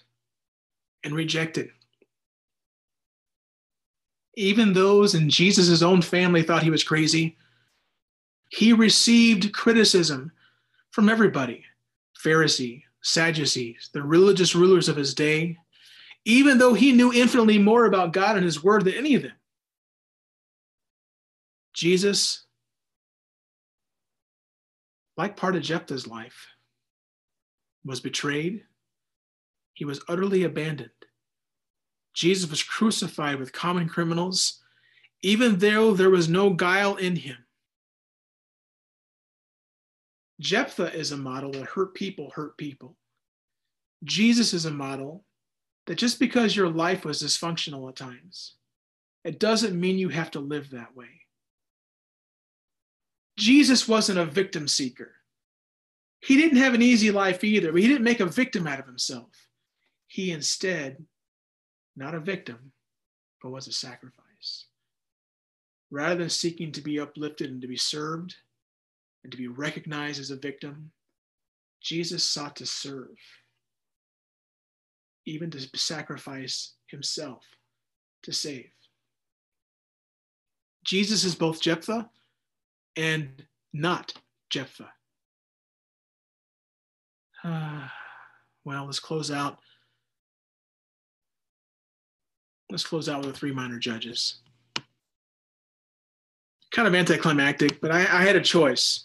and 1.02 1.16
rejected. 1.16 1.70
Even 4.36 4.72
those 4.72 5.16
in 5.16 5.28
Jesus' 5.28 5.82
own 5.82 6.00
family 6.00 6.44
thought 6.44 6.62
he 6.62 6.70
was 6.70 6.84
crazy. 6.84 7.36
He 8.52 8.74
received 8.74 9.54
criticism 9.54 10.30
from 10.90 11.08
everybody 11.08 11.64
Pharisee, 12.22 12.82
Sadducees, 13.00 13.88
the 13.94 14.02
religious 14.02 14.54
rulers 14.54 14.90
of 14.90 14.96
his 14.96 15.14
day, 15.14 15.56
even 16.26 16.58
though 16.58 16.74
he 16.74 16.92
knew 16.92 17.10
infinitely 17.14 17.58
more 17.58 17.86
about 17.86 18.12
God 18.12 18.36
and 18.36 18.44
his 18.44 18.62
word 18.62 18.84
than 18.84 18.92
any 18.92 19.14
of 19.14 19.22
them. 19.22 19.32
Jesus, 21.72 22.44
like 25.16 25.34
part 25.34 25.56
of 25.56 25.62
Jephthah's 25.62 26.06
life, 26.06 26.48
was 27.86 28.00
betrayed. 28.00 28.64
He 29.72 29.86
was 29.86 30.02
utterly 30.08 30.44
abandoned. 30.44 30.90
Jesus 32.12 32.50
was 32.50 32.62
crucified 32.62 33.38
with 33.38 33.54
common 33.54 33.88
criminals, 33.88 34.60
even 35.22 35.58
though 35.58 35.94
there 35.94 36.10
was 36.10 36.28
no 36.28 36.50
guile 36.50 36.96
in 36.96 37.16
him. 37.16 37.38
Jephthah 40.40 40.94
is 40.94 41.12
a 41.12 41.16
model 41.16 41.52
that 41.52 41.66
hurt 41.66 41.94
people 41.94 42.30
hurt 42.34 42.56
people. 42.56 42.96
Jesus 44.04 44.52
is 44.52 44.64
a 44.64 44.70
model 44.70 45.24
that 45.86 45.96
just 45.96 46.18
because 46.18 46.56
your 46.56 46.68
life 46.68 47.04
was 47.04 47.22
dysfunctional 47.22 47.88
at 47.88 47.96
times, 47.96 48.54
it 49.24 49.38
doesn't 49.38 49.78
mean 49.78 49.98
you 49.98 50.08
have 50.08 50.30
to 50.32 50.40
live 50.40 50.70
that 50.70 50.96
way. 50.96 51.22
Jesus 53.38 53.88
wasn't 53.88 54.18
a 54.18 54.24
victim 54.24 54.68
seeker. 54.68 55.12
He 56.20 56.36
didn't 56.36 56.58
have 56.58 56.74
an 56.74 56.82
easy 56.82 57.10
life 57.10 57.42
either, 57.42 57.72
but 57.72 57.80
he 57.80 57.88
didn't 57.88 58.04
make 58.04 58.20
a 58.20 58.26
victim 58.26 58.66
out 58.66 58.78
of 58.78 58.86
himself. 58.86 59.30
He 60.06 60.30
instead, 60.30 61.04
not 61.96 62.14
a 62.14 62.20
victim, 62.20 62.72
but 63.42 63.50
was 63.50 63.66
a 63.66 63.72
sacrifice. 63.72 64.66
Rather 65.90 66.16
than 66.16 66.30
seeking 66.30 66.72
to 66.72 66.80
be 66.80 67.00
uplifted 67.00 67.50
and 67.50 67.60
to 67.62 67.68
be 67.68 67.76
served 67.76 68.36
and 69.22 69.30
to 69.30 69.38
be 69.38 69.48
recognized 69.48 70.20
as 70.20 70.30
a 70.30 70.36
victim, 70.36 70.90
Jesus 71.80 72.24
sought 72.24 72.56
to 72.56 72.66
serve 72.66 73.16
even 75.26 75.50
to 75.50 75.60
sacrifice 75.78 76.74
himself 76.88 77.44
to 78.22 78.32
save. 78.32 78.70
Jesus 80.84 81.24
is 81.24 81.34
both 81.34 81.60
Jephthah 81.60 82.08
and 82.96 83.44
not 83.72 84.12
Jephthah. 84.50 84.92
Uh, 87.44 87.88
well, 88.64 88.86
let's 88.86 89.00
close 89.00 89.30
out. 89.30 89.58
Let's 92.70 92.84
close 92.84 93.08
out 93.08 93.18
with 93.18 93.32
the 93.32 93.38
three 93.38 93.52
minor 93.52 93.78
judges. 93.78 94.36
Kind 96.70 96.88
of 96.88 96.94
anticlimactic, 96.94 97.80
but 97.80 97.90
I, 97.90 98.00
I 98.00 98.22
had 98.22 98.34
a 98.34 98.40
choice. 98.40 99.04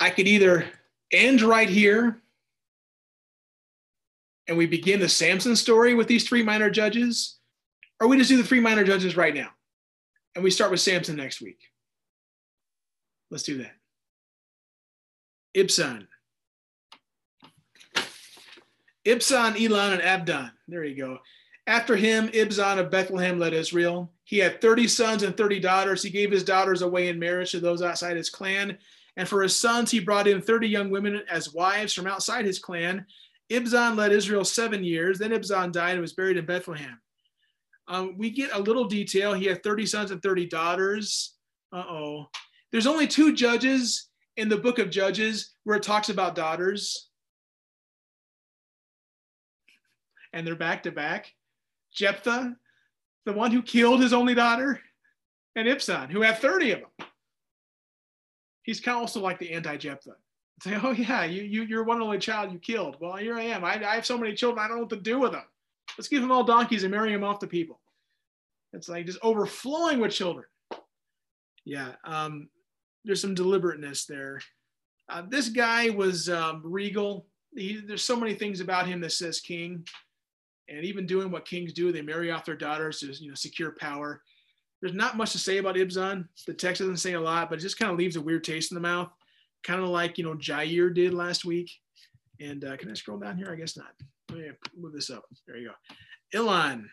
I 0.00 0.10
could 0.10 0.26
either 0.26 0.64
end 1.12 1.42
right 1.42 1.68
here 1.68 2.20
and 4.48 4.56
we 4.56 4.66
begin 4.66 4.98
the 4.98 5.08
Samson 5.08 5.54
story 5.54 5.94
with 5.94 6.08
these 6.08 6.26
three 6.26 6.42
minor 6.42 6.70
judges, 6.70 7.36
or 8.00 8.08
we 8.08 8.16
just 8.16 8.30
do 8.30 8.36
the 8.36 8.42
three 8.42 8.58
minor 8.58 8.82
judges 8.82 9.16
right 9.16 9.34
now 9.34 9.50
and 10.34 10.44
we 10.44 10.50
start 10.50 10.70
with 10.70 10.80
Samson 10.80 11.16
next 11.16 11.40
week. 11.40 11.58
Let's 13.30 13.44
do 13.44 13.58
that. 13.58 13.74
Ibzan. 15.56 16.06
Ibzan, 19.06 19.60
Elon, 19.60 19.94
and 19.94 20.02
Abdon. 20.02 20.52
There 20.68 20.84
you 20.84 20.96
go. 20.96 21.18
After 21.66 21.96
him, 21.96 22.28
Ibzan 22.28 22.78
of 22.78 22.90
Bethlehem 22.90 23.38
led 23.38 23.54
Israel. 23.54 24.12
He 24.24 24.38
had 24.38 24.60
30 24.60 24.88
sons 24.88 25.22
and 25.22 25.36
30 25.36 25.60
daughters. 25.60 26.02
He 26.02 26.10
gave 26.10 26.30
his 26.30 26.44
daughters 26.44 26.82
away 26.82 27.08
in 27.08 27.18
marriage 27.18 27.52
to 27.52 27.60
those 27.60 27.82
outside 27.82 28.16
his 28.16 28.30
clan. 28.30 28.78
And 29.20 29.28
for 29.28 29.42
his 29.42 29.54
sons, 29.54 29.90
he 29.90 30.00
brought 30.00 30.26
in 30.26 30.40
30 30.40 30.66
young 30.66 30.88
women 30.88 31.20
as 31.28 31.52
wives 31.52 31.92
from 31.92 32.06
outside 32.06 32.46
his 32.46 32.58
clan. 32.58 33.04
Ibzan 33.50 33.94
led 33.94 34.12
Israel 34.12 34.46
seven 34.46 34.82
years. 34.82 35.18
Then 35.18 35.32
Ibzan 35.32 35.72
died 35.72 35.90
and 35.90 36.00
was 36.00 36.14
buried 36.14 36.38
in 36.38 36.46
Bethlehem. 36.46 36.98
Um, 37.86 38.16
we 38.16 38.30
get 38.30 38.54
a 38.54 38.58
little 38.58 38.86
detail. 38.86 39.34
He 39.34 39.44
had 39.44 39.62
30 39.62 39.84
sons 39.84 40.10
and 40.10 40.22
30 40.22 40.46
daughters. 40.46 41.34
Uh 41.70 41.84
oh. 41.86 42.30
There's 42.72 42.86
only 42.86 43.06
two 43.06 43.34
judges 43.34 44.08
in 44.38 44.48
the 44.48 44.56
book 44.56 44.78
of 44.78 44.88
Judges 44.88 45.54
where 45.64 45.76
it 45.76 45.82
talks 45.82 46.08
about 46.08 46.34
daughters. 46.34 47.10
And 50.32 50.46
they're 50.46 50.56
back 50.56 50.84
to 50.84 50.92
back. 50.92 51.34
Jephthah, 51.92 52.56
the 53.26 53.34
one 53.34 53.50
who 53.50 53.60
killed 53.60 54.00
his 54.00 54.14
only 54.14 54.34
daughter, 54.34 54.80
and 55.56 55.68
Ibzan, 55.68 56.08
who 56.08 56.22
had 56.22 56.38
30 56.38 56.70
of 56.72 56.80
them. 56.80 56.99
He's 58.70 58.78
kind 58.78 58.94
of 58.94 59.00
also 59.00 59.20
like 59.20 59.40
the 59.40 59.50
anti 59.50 59.76
Jephthah 59.76 60.14
say, 60.62 60.78
oh 60.82 60.92
yeah, 60.92 61.24
you, 61.24 61.42
you 61.42 61.62
you're 61.64 61.82
one 61.82 62.00
only 62.00 62.18
child 62.18 62.52
you 62.52 62.58
killed. 62.60 62.96
Well, 63.00 63.16
here 63.16 63.36
I 63.36 63.42
am. 63.42 63.64
I, 63.64 63.84
I 63.84 63.96
have 63.96 64.06
so 64.06 64.16
many 64.16 64.32
children, 64.32 64.64
I 64.64 64.68
don't 64.68 64.76
know 64.76 64.82
what 64.82 64.90
to 64.90 64.96
do 64.96 65.18
with 65.18 65.32
them. 65.32 65.42
Let's 65.98 66.06
give 66.06 66.22
them 66.22 66.30
all 66.30 66.44
donkeys 66.44 66.84
and 66.84 66.92
marry 66.92 67.12
them 67.12 67.24
off 67.24 67.40
to 67.40 67.48
people. 67.48 67.80
It's 68.72 68.88
like 68.88 69.06
just 69.06 69.18
overflowing 69.22 69.98
with 69.98 70.12
children. 70.12 70.46
Yeah, 71.64 71.92
um, 72.04 72.48
there's 73.04 73.20
some 73.20 73.34
deliberateness 73.34 74.06
there. 74.06 74.40
Uh, 75.08 75.22
this 75.28 75.48
guy 75.48 75.90
was 75.90 76.28
um, 76.28 76.62
regal. 76.64 77.26
He, 77.56 77.82
there's 77.84 78.04
so 78.04 78.14
many 78.14 78.34
things 78.34 78.60
about 78.60 78.86
him 78.86 79.00
that 79.00 79.10
says 79.10 79.40
king, 79.40 79.84
and 80.68 80.84
even 80.84 81.06
doing 81.06 81.32
what 81.32 81.44
kings 81.44 81.72
do, 81.72 81.90
they 81.90 82.02
marry 82.02 82.30
off 82.30 82.44
their 82.44 82.54
daughters 82.54 83.00
to 83.00 83.12
you 83.12 83.30
know 83.30 83.34
secure 83.34 83.72
power. 83.72 84.22
There's 84.80 84.94
not 84.94 85.16
much 85.16 85.32
to 85.32 85.38
say 85.38 85.58
about 85.58 85.76
Ibzan. 85.76 86.26
The 86.46 86.54
text 86.54 86.80
doesn't 86.80 86.96
say 86.96 87.12
a 87.12 87.20
lot, 87.20 87.50
but 87.50 87.58
it 87.58 87.62
just 87.62 87.78
kind 87.78 87.92
of 87.92 87.98
leaves 87.98 88.16
a 88.16 88.20
weird 88.20 88.44
taste 88.44 88.72
in 88.72 88.74
the 88.76 88.80
mouth 88.80 89.10
kind 89.62 89.80
of 89.82 89.88
like 89.88 90.18
you 90.18 90.24
know 90.24 90.34
Jair 90.34 90.94
did 90.94 91.14
last 91.14 91.44
week. 91.44 91.70
And 92.40 92.64
uh, 92.64 92.76
can 92.76 92.90
I 92.90 92.94
scroll 92.94 93.18
down 93.18 93.36
here? 93.36 93.50
I 93.52 93.56
guess 93.56 93.76
not. 93.76 93.92
Let 94.30 94.38
me 94.38 94.50
move 94.76 94.92
this 94.92 95.10
up. 95.10 95.24
There 95.46 95.56
you 95.56 95.70
go. 96.32 96.38
Elon. 96.38 96.88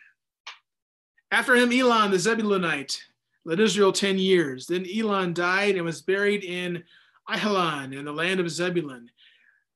After 1.32 1.56
him, 1.56 1.72
Elon 1.72 2.12
the 2.12 2.18
Zebulunite 2.18 2.98
led 3.46 3.60
Israel 3.60 3.92
10 3.92 4.18
years. 4.18 4.68
Then 4.68 4.86
Elon 4.94 5.34
died 5.34 5.76
and 5.76 5.86
was 5.86 6.02
buried 6.02 6.44
in 6.44 6.84
Aijalon 7.30 7.98
in 7.98 8.06
the 8.06 8.12
land 8.12 8.40
of 8.40 8.50
Zebulun. 8.50 9.10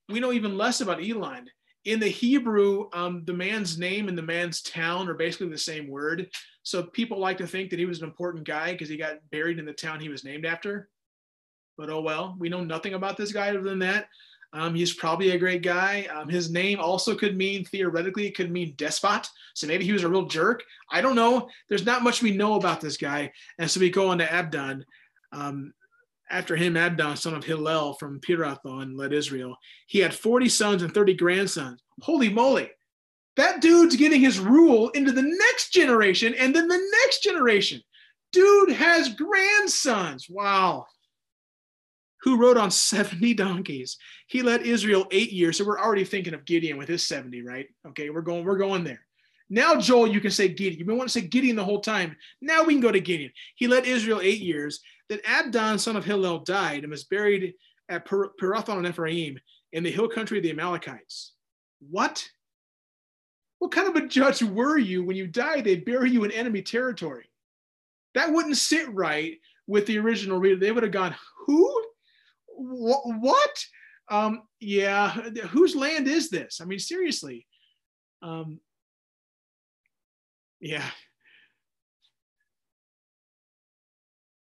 We 0.09 0.19
know 0.19 0.33
even 0.33 0.57
less 0.57 0.81
about 0.81 1.01
Elon. 1.01 1.49
In 1.85 1.99
the 1.99 2.07
Hebrew, 2.07 2.89
um, 2.93 3.23
the 3.25 3.33
man's 3.33 3.77
name 3.77 4.07
and 4.07 4.17
the 4.17 4.21
man's 4.21 4.61
town 4.61 5.09
are 5.09 5.15
basically 5.15 5.49
the 5.49 5.57
same 5.57 5.87
word. 5.87 6.29
So 6.63 6.83
people 6.83 7.17
like 7.19 7.37
to 7.37 7.47
think 7.47 7.71
that 7.71 7.79
he 7.79 7.85
was 7.85 7.99
an 7.99 8.07
important 8.07 8.45
guy 8.45 8.71
because 8.71 8.87
he 8.87 8.97
got 8.97 9.17
buried 9.31 9.57
in 9.57 9.65
the 9.65 9.73
town 9.73 9.99
he 9.99 10.09
was 10.09 10.23
named 10.23 10.45
after 10.45 10.89
but 11.81 11.89
oh 11.89 12.01
well. 12.01 12.35
We 12.37 12.47
know 12.47 12.63
nothing 12.63 12.93
about 12.93 13.17
this 13.17 13.31
guy 13.31 13.49
other 13.49 13.63
than 13.63 13.79
that. 13.79 14.07
Um, 14.53 14.75
he's 14.75 14.93
probably 14.93 15.31
a 15.31 15.39
great 15.39 15.63
guy. 15.63 16.07
Um, 16.13 16.29
his 16.29 16.51
name 16.51 16.79
also 16.79 17.15
could 17.15 17.37
mean, 17.37 17.65
theoretically, 17.65 18.27
it 18.27 18.35
could 18.35 18.51
mean 18.51 18.75
despot. 18.77 19.27
So 19.55 19.65
maybe 19.65 19.85
he 19.85 19.93
was 19.93 20.03
a 20.03 20.09
real 20.09 20.25
jerk. 20.25 20.61
I 20.91 21.01
don't 21.01 21.15
know. 21.15 21.49
There's 21.69 21.85
not 21.85 22.03
much 22.03 22.21
we 22.21 22.35
know 22.35 22.55
about 22.55 22.81
this 22.81 22.97
guy. 22.97 23.31
And 23.57 23.71
so 23.71 23.79
we 23.79 23.89
go 23.89 24.09
on 24.09 24.19
to 24.19 24.31
Abdon. 24.31 24.85
Um, 25.31 25.73
after 26.31 26.55
him, 26.55 26.77
Abdon, 26.77 27.17
son 27.17 27.33
of 27.33 27.43
Hillel 27.43 27.93
from 27.93 28.19
Pirathon, 28.21 28.97
led 28.97 29.13
Israel. 29.13 29.55
He 29.87 29.99
had 29.99 30.13
40 30.13 30.49
sons 30.49 30.81
and 30.81 30.93
30 30.93 31.13
grandsons. 31.15 31.83
Holy 32.01 32.29
moly. 32.29 32.69
That 33.37 33.61
dude's 33.61 33.95
getting 33.95 34.21
his 34.21 34.39
rule 34.39 34.89
into 34.89 35.11
the 35.11 35.21
next 35.21 35.71
generation 35.71 36.33
and 36.35 36.55
then 36.55 36.67
the 36.67 36.89
next 37.03 37.23
generation. 37.23 37.81
Dude 38.31 38.71
has 38.71 39.13
grandsons. 39.13 40.27
Wow 40.29 40.85
who 42.23 42.37
rode 42.37 42.57
on 42.57 42.71
70 42.71 43.33
donkeys. 43.33 43.97
He 44.27 44.41
led 44.41 44.61
Israel 44.61 45.07
eight 45.11 45.31
years. 45.31 45.57
So 45.57 45.65
we're 45.65 45.79
already 45.79 46.03
thinking 46.03 46.33
of 46.33 46.45
Gideon 46.45 46.77
with 46.77 46.87
his 46.87 47.05
70, 47.05 47.41
right? 47.41 47.67
Okay, 47.89 48.09
we're 48.09 48.21
going, 48.21 48.45
we're 48.45 48.57
going 48.57 48.83
there. 48.83 49.05
Now, 49.53 49.75
Joel, 49.75 50.07
you 50.07 50.21
can 50.21 50.31
say 50.31 50.47
Gideon. 50.47 50.79
You've 50.79 50.87
been 50.87 50.97
wanting 50.97 51.09
to 51.09 51.19
say 51.19 51.27
Gideon 51.27 51.57
the 51.57 51.65
whole 51.65 51.81
time. 51.81 52.15
Now 52.41 52.63
we 52.63 52.73
can 52.73 52.81
go 52.81 52.89
to 52.89 53.01
Gideon. 53.01 53.33
He 53.55 53.67
led 53.67 53.85
Israel 53.85 54.21
eight 54.23 54.39
years. 54.39 54.79
Then 55.09 55.19
Abdon, 55.25 55.77
son 55.77 55.97
of 55.97 56.05
Hillel, 56.05 56.39
died 56.39 56.83
and 56.83 56.89
was 56.89 57.03
buried 57.03 57.53
at 57.89 58.07
Pirathon 58.07 58.77
and 58.77 58.87
Ephraim 58.87 59.37
in 59.73 59.83
the 59.83 59.91
hill 59.91 60.07
country 60.07 60.37
of 60.37 60.43
the 60.43 60.51
Amalekites. 60.51 61.33
What? 61.89 62.25
What 63.59 63.71
kind 63.71 63.89
of 63.89 64.01
a 64.01 64.07
judge 64.07 64.41
were 64.41 64.77
you 64.77 65.03
when 65.03 65.17
you 65.17 65.27
died? 65.27 65.65
They 65.65 65.75
bury 65.75 66.11
you 66.11 66.23
in 66.23 66.31
enemy 66.31 66.61
territory. 66.61 67.29
That 68.15 68.31
wouldn't 68.31 68.55
sit 68.55 68.89
right 68.93 69.37
with 69.67 69.85
the 69.85 69.99
original 69.99 70.39
reader. 70.39 70.55
They 70.55 70.71
would 70.71 70.83
have 70.83 70.93
gone, 70.93 71.13
Who? 71.45 71.83
what? 72.55 73.65
Um, 74.09 74.43
yeah, 74.61 75.11
whose 75.11 75.75
land 75.75 76.07
is 76.07 76.29
this? 76.29 76.61
I 76.61 76.65
mean, 76.65 76.79
seriously. 76.79 77.47
Um, 78.21 78.61
yeah, 80.61 80.89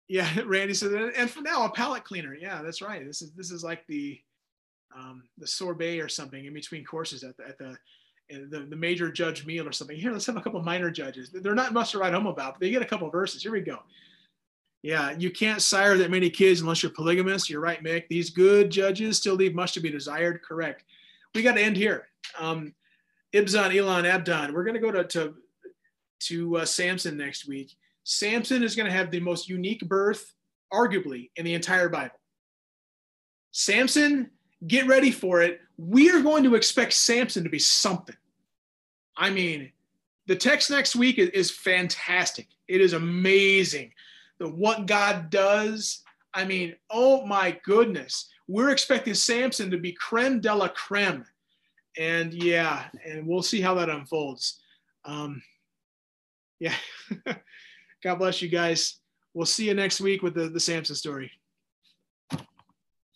Yeah, 0.08 0.28
Randy 0.46 0.74
said, 0.74 0.92
and 1.16 1.30
for 1.30 1.42
now, 1.42 1.64
a 1.64 1.70
palate 1.70 2.04
cleaner. 2.04 2.34
Yeah, 2.34 2.62
that's 2.62 2.82
right. 2.82 3.06
This 3.06 3.22
is 3.22 3.32
this 3.32 3.50
is 3.50 3.62
like 3.62 3.86
the 3.86 4.18
um, 4.96 5.22
the 5.36 5.46
sorbet 5.46 6.00
or 6.00 6.08
something 6.08 6.46
in 6.46 6.54
between 6.54 6.84
courses 6.84 7.22
at 7.22 7.36
the 7.36 7.46
at 7.46 7.58
the 7.58 7.76
the, 8.30 8.66
the 8.68 8.76
major 8.76 9.10
judge 9.10 9.46
meal 9.46 9.66
or 9.66 9.72
something. 9.72 9.96
Here, 9.96 10.12
let's 10.12 10.26
have 10.26 10.36
a 10.36 10.40
couple 10.42 10.62
minor 10.62 10.90
judges. 10.90 11.30
They're 11.30 11.54
not 11.54 11.72
much 11.72 11.92
to 11.92 11.98
write 11.98 12.12
home 12.12 12.26
about, 12.26 12.54
but 12.54 12.60
they 12.60 12.70
get 12.70 12.82
a 12.82 12.86
couple 12.86 13.08
verses. 13.10 13.42
Here 13.42 13.52
we 13.52 13.60
go. 13.60 13.78
Yeah, 14.82 15.14
you 15.18 15.30
can't 15.30 15.62
sire 15.62 15.96
that 15.96 16.10
many 16.10 16.30
kids 16.30 16.60
unless 16.60 16.82
you're 16.82 16.92
polygamous. 16.92 17.48
You're 17.50 17.60
right, 17.60 17.82
Mick. 17.82 18.06
These 18.08 18.30
good 18.30 18.70
judges 18.70 19.16
still 19.16 19.34
leave 19.34 19.54
much 19.54 19.72
to 19.72 19.80
be 19.80 19.90
desired. 19.90 20.42
Correct. 20.42 20.84
We 21.34 21.42
got 21.42 21.54
to 21.54 21.62
end 21.62 21.76
here. 21.76 22.08
Um, 22.38 22.74
Ibzan, 23.34 23.76
Elon, 23.76 24.06
Abdon. 24.06 24.52
We're 24.52 24.64
going 24.64 24.74
to 24.74 24.80
go 24.80 24.92
to 24.92 25.04
to, 25.04 25.34
to 26.20 26.58
uh, 26.58 26.64
Samson 26.64 27.16
next 27.16 27.46
week. 27.46 27.76
Samson 28.04 28.62
is 28.62 28.74
going 28.74 28.86
to 28.86 28.96
have 28.96 29.10
the 29.10 29.20
most 29.20 29.48
unique 29.48 29.86
birth, 29.86 30.32
arguably, 30.72 31.30
in 31.36 31.44
the 31.44 31.54
entire 31.54 31.88
Bible. 31.88 32.18
Samson, 33.52 34.30
get 34.66 34.86
ready 34.86 35.10
for 35.10 35.42
it. 35.42 35.60
We 35.76 36.10
are 36.10 36.22
going 36.22 36.44
to 36.44 36.54
expect 36.54 36.92
Samson 36.92 37.44
to 37.44 37.50
be 37.50 37.58
something. 37.58 38.16
I 39.16 39.30
mean, 39.30 39.72
the 40.26 40.36
text 40.36 40.70
next 40.70 40.96
week 40.96 41.18
is, 41.18 41.28
is 41.30 41.50
fantastic. 41.50 42.46
It 42.68 42.80
is 42.80 42.92
amazing 42.92 43.92
the 44.38 44.48
what 44.48 44.86
God 44.86 45.30
does. 45.30 46.02
I 46.34 46.44
mean, 46.44 46.76
oh 46.90 47.26
my 47.26 47.58
goodness. 47.64 48.28
We're 48.46 48.70
expecting 48.70 49.14
Samson 49.14 49.70
to 49.70 49.78
be 49.78 49.92
creme 49.92 50.40
de 50.40 50.54
la 50.54 50.68
creme. 50.68 51.24
And 51.98 52.32
yeah, 52.32 52.84
and 53.04 53.26
we'll 53.26 53.42
see 53.42 53.60
how 53.60 53.74
that 53.74 53.90
unfolds. 53.90 54.60
Um, 55.04 55.42
yeah. 56.58 56.74
God 58.02 58.16
bless 58.16 58.42
you 58.42 58.48
guys. 58.48 58.98
We'll 59.34 59.46
see 59.46 59.66
you 59.66 59.74
next 59.74 60.00
week 60.00 60.22
with 60.22 60.34
the, 60.34 60.48
the 60.48 60.60
Samson 60.60 60.96
story. 60.96 61.30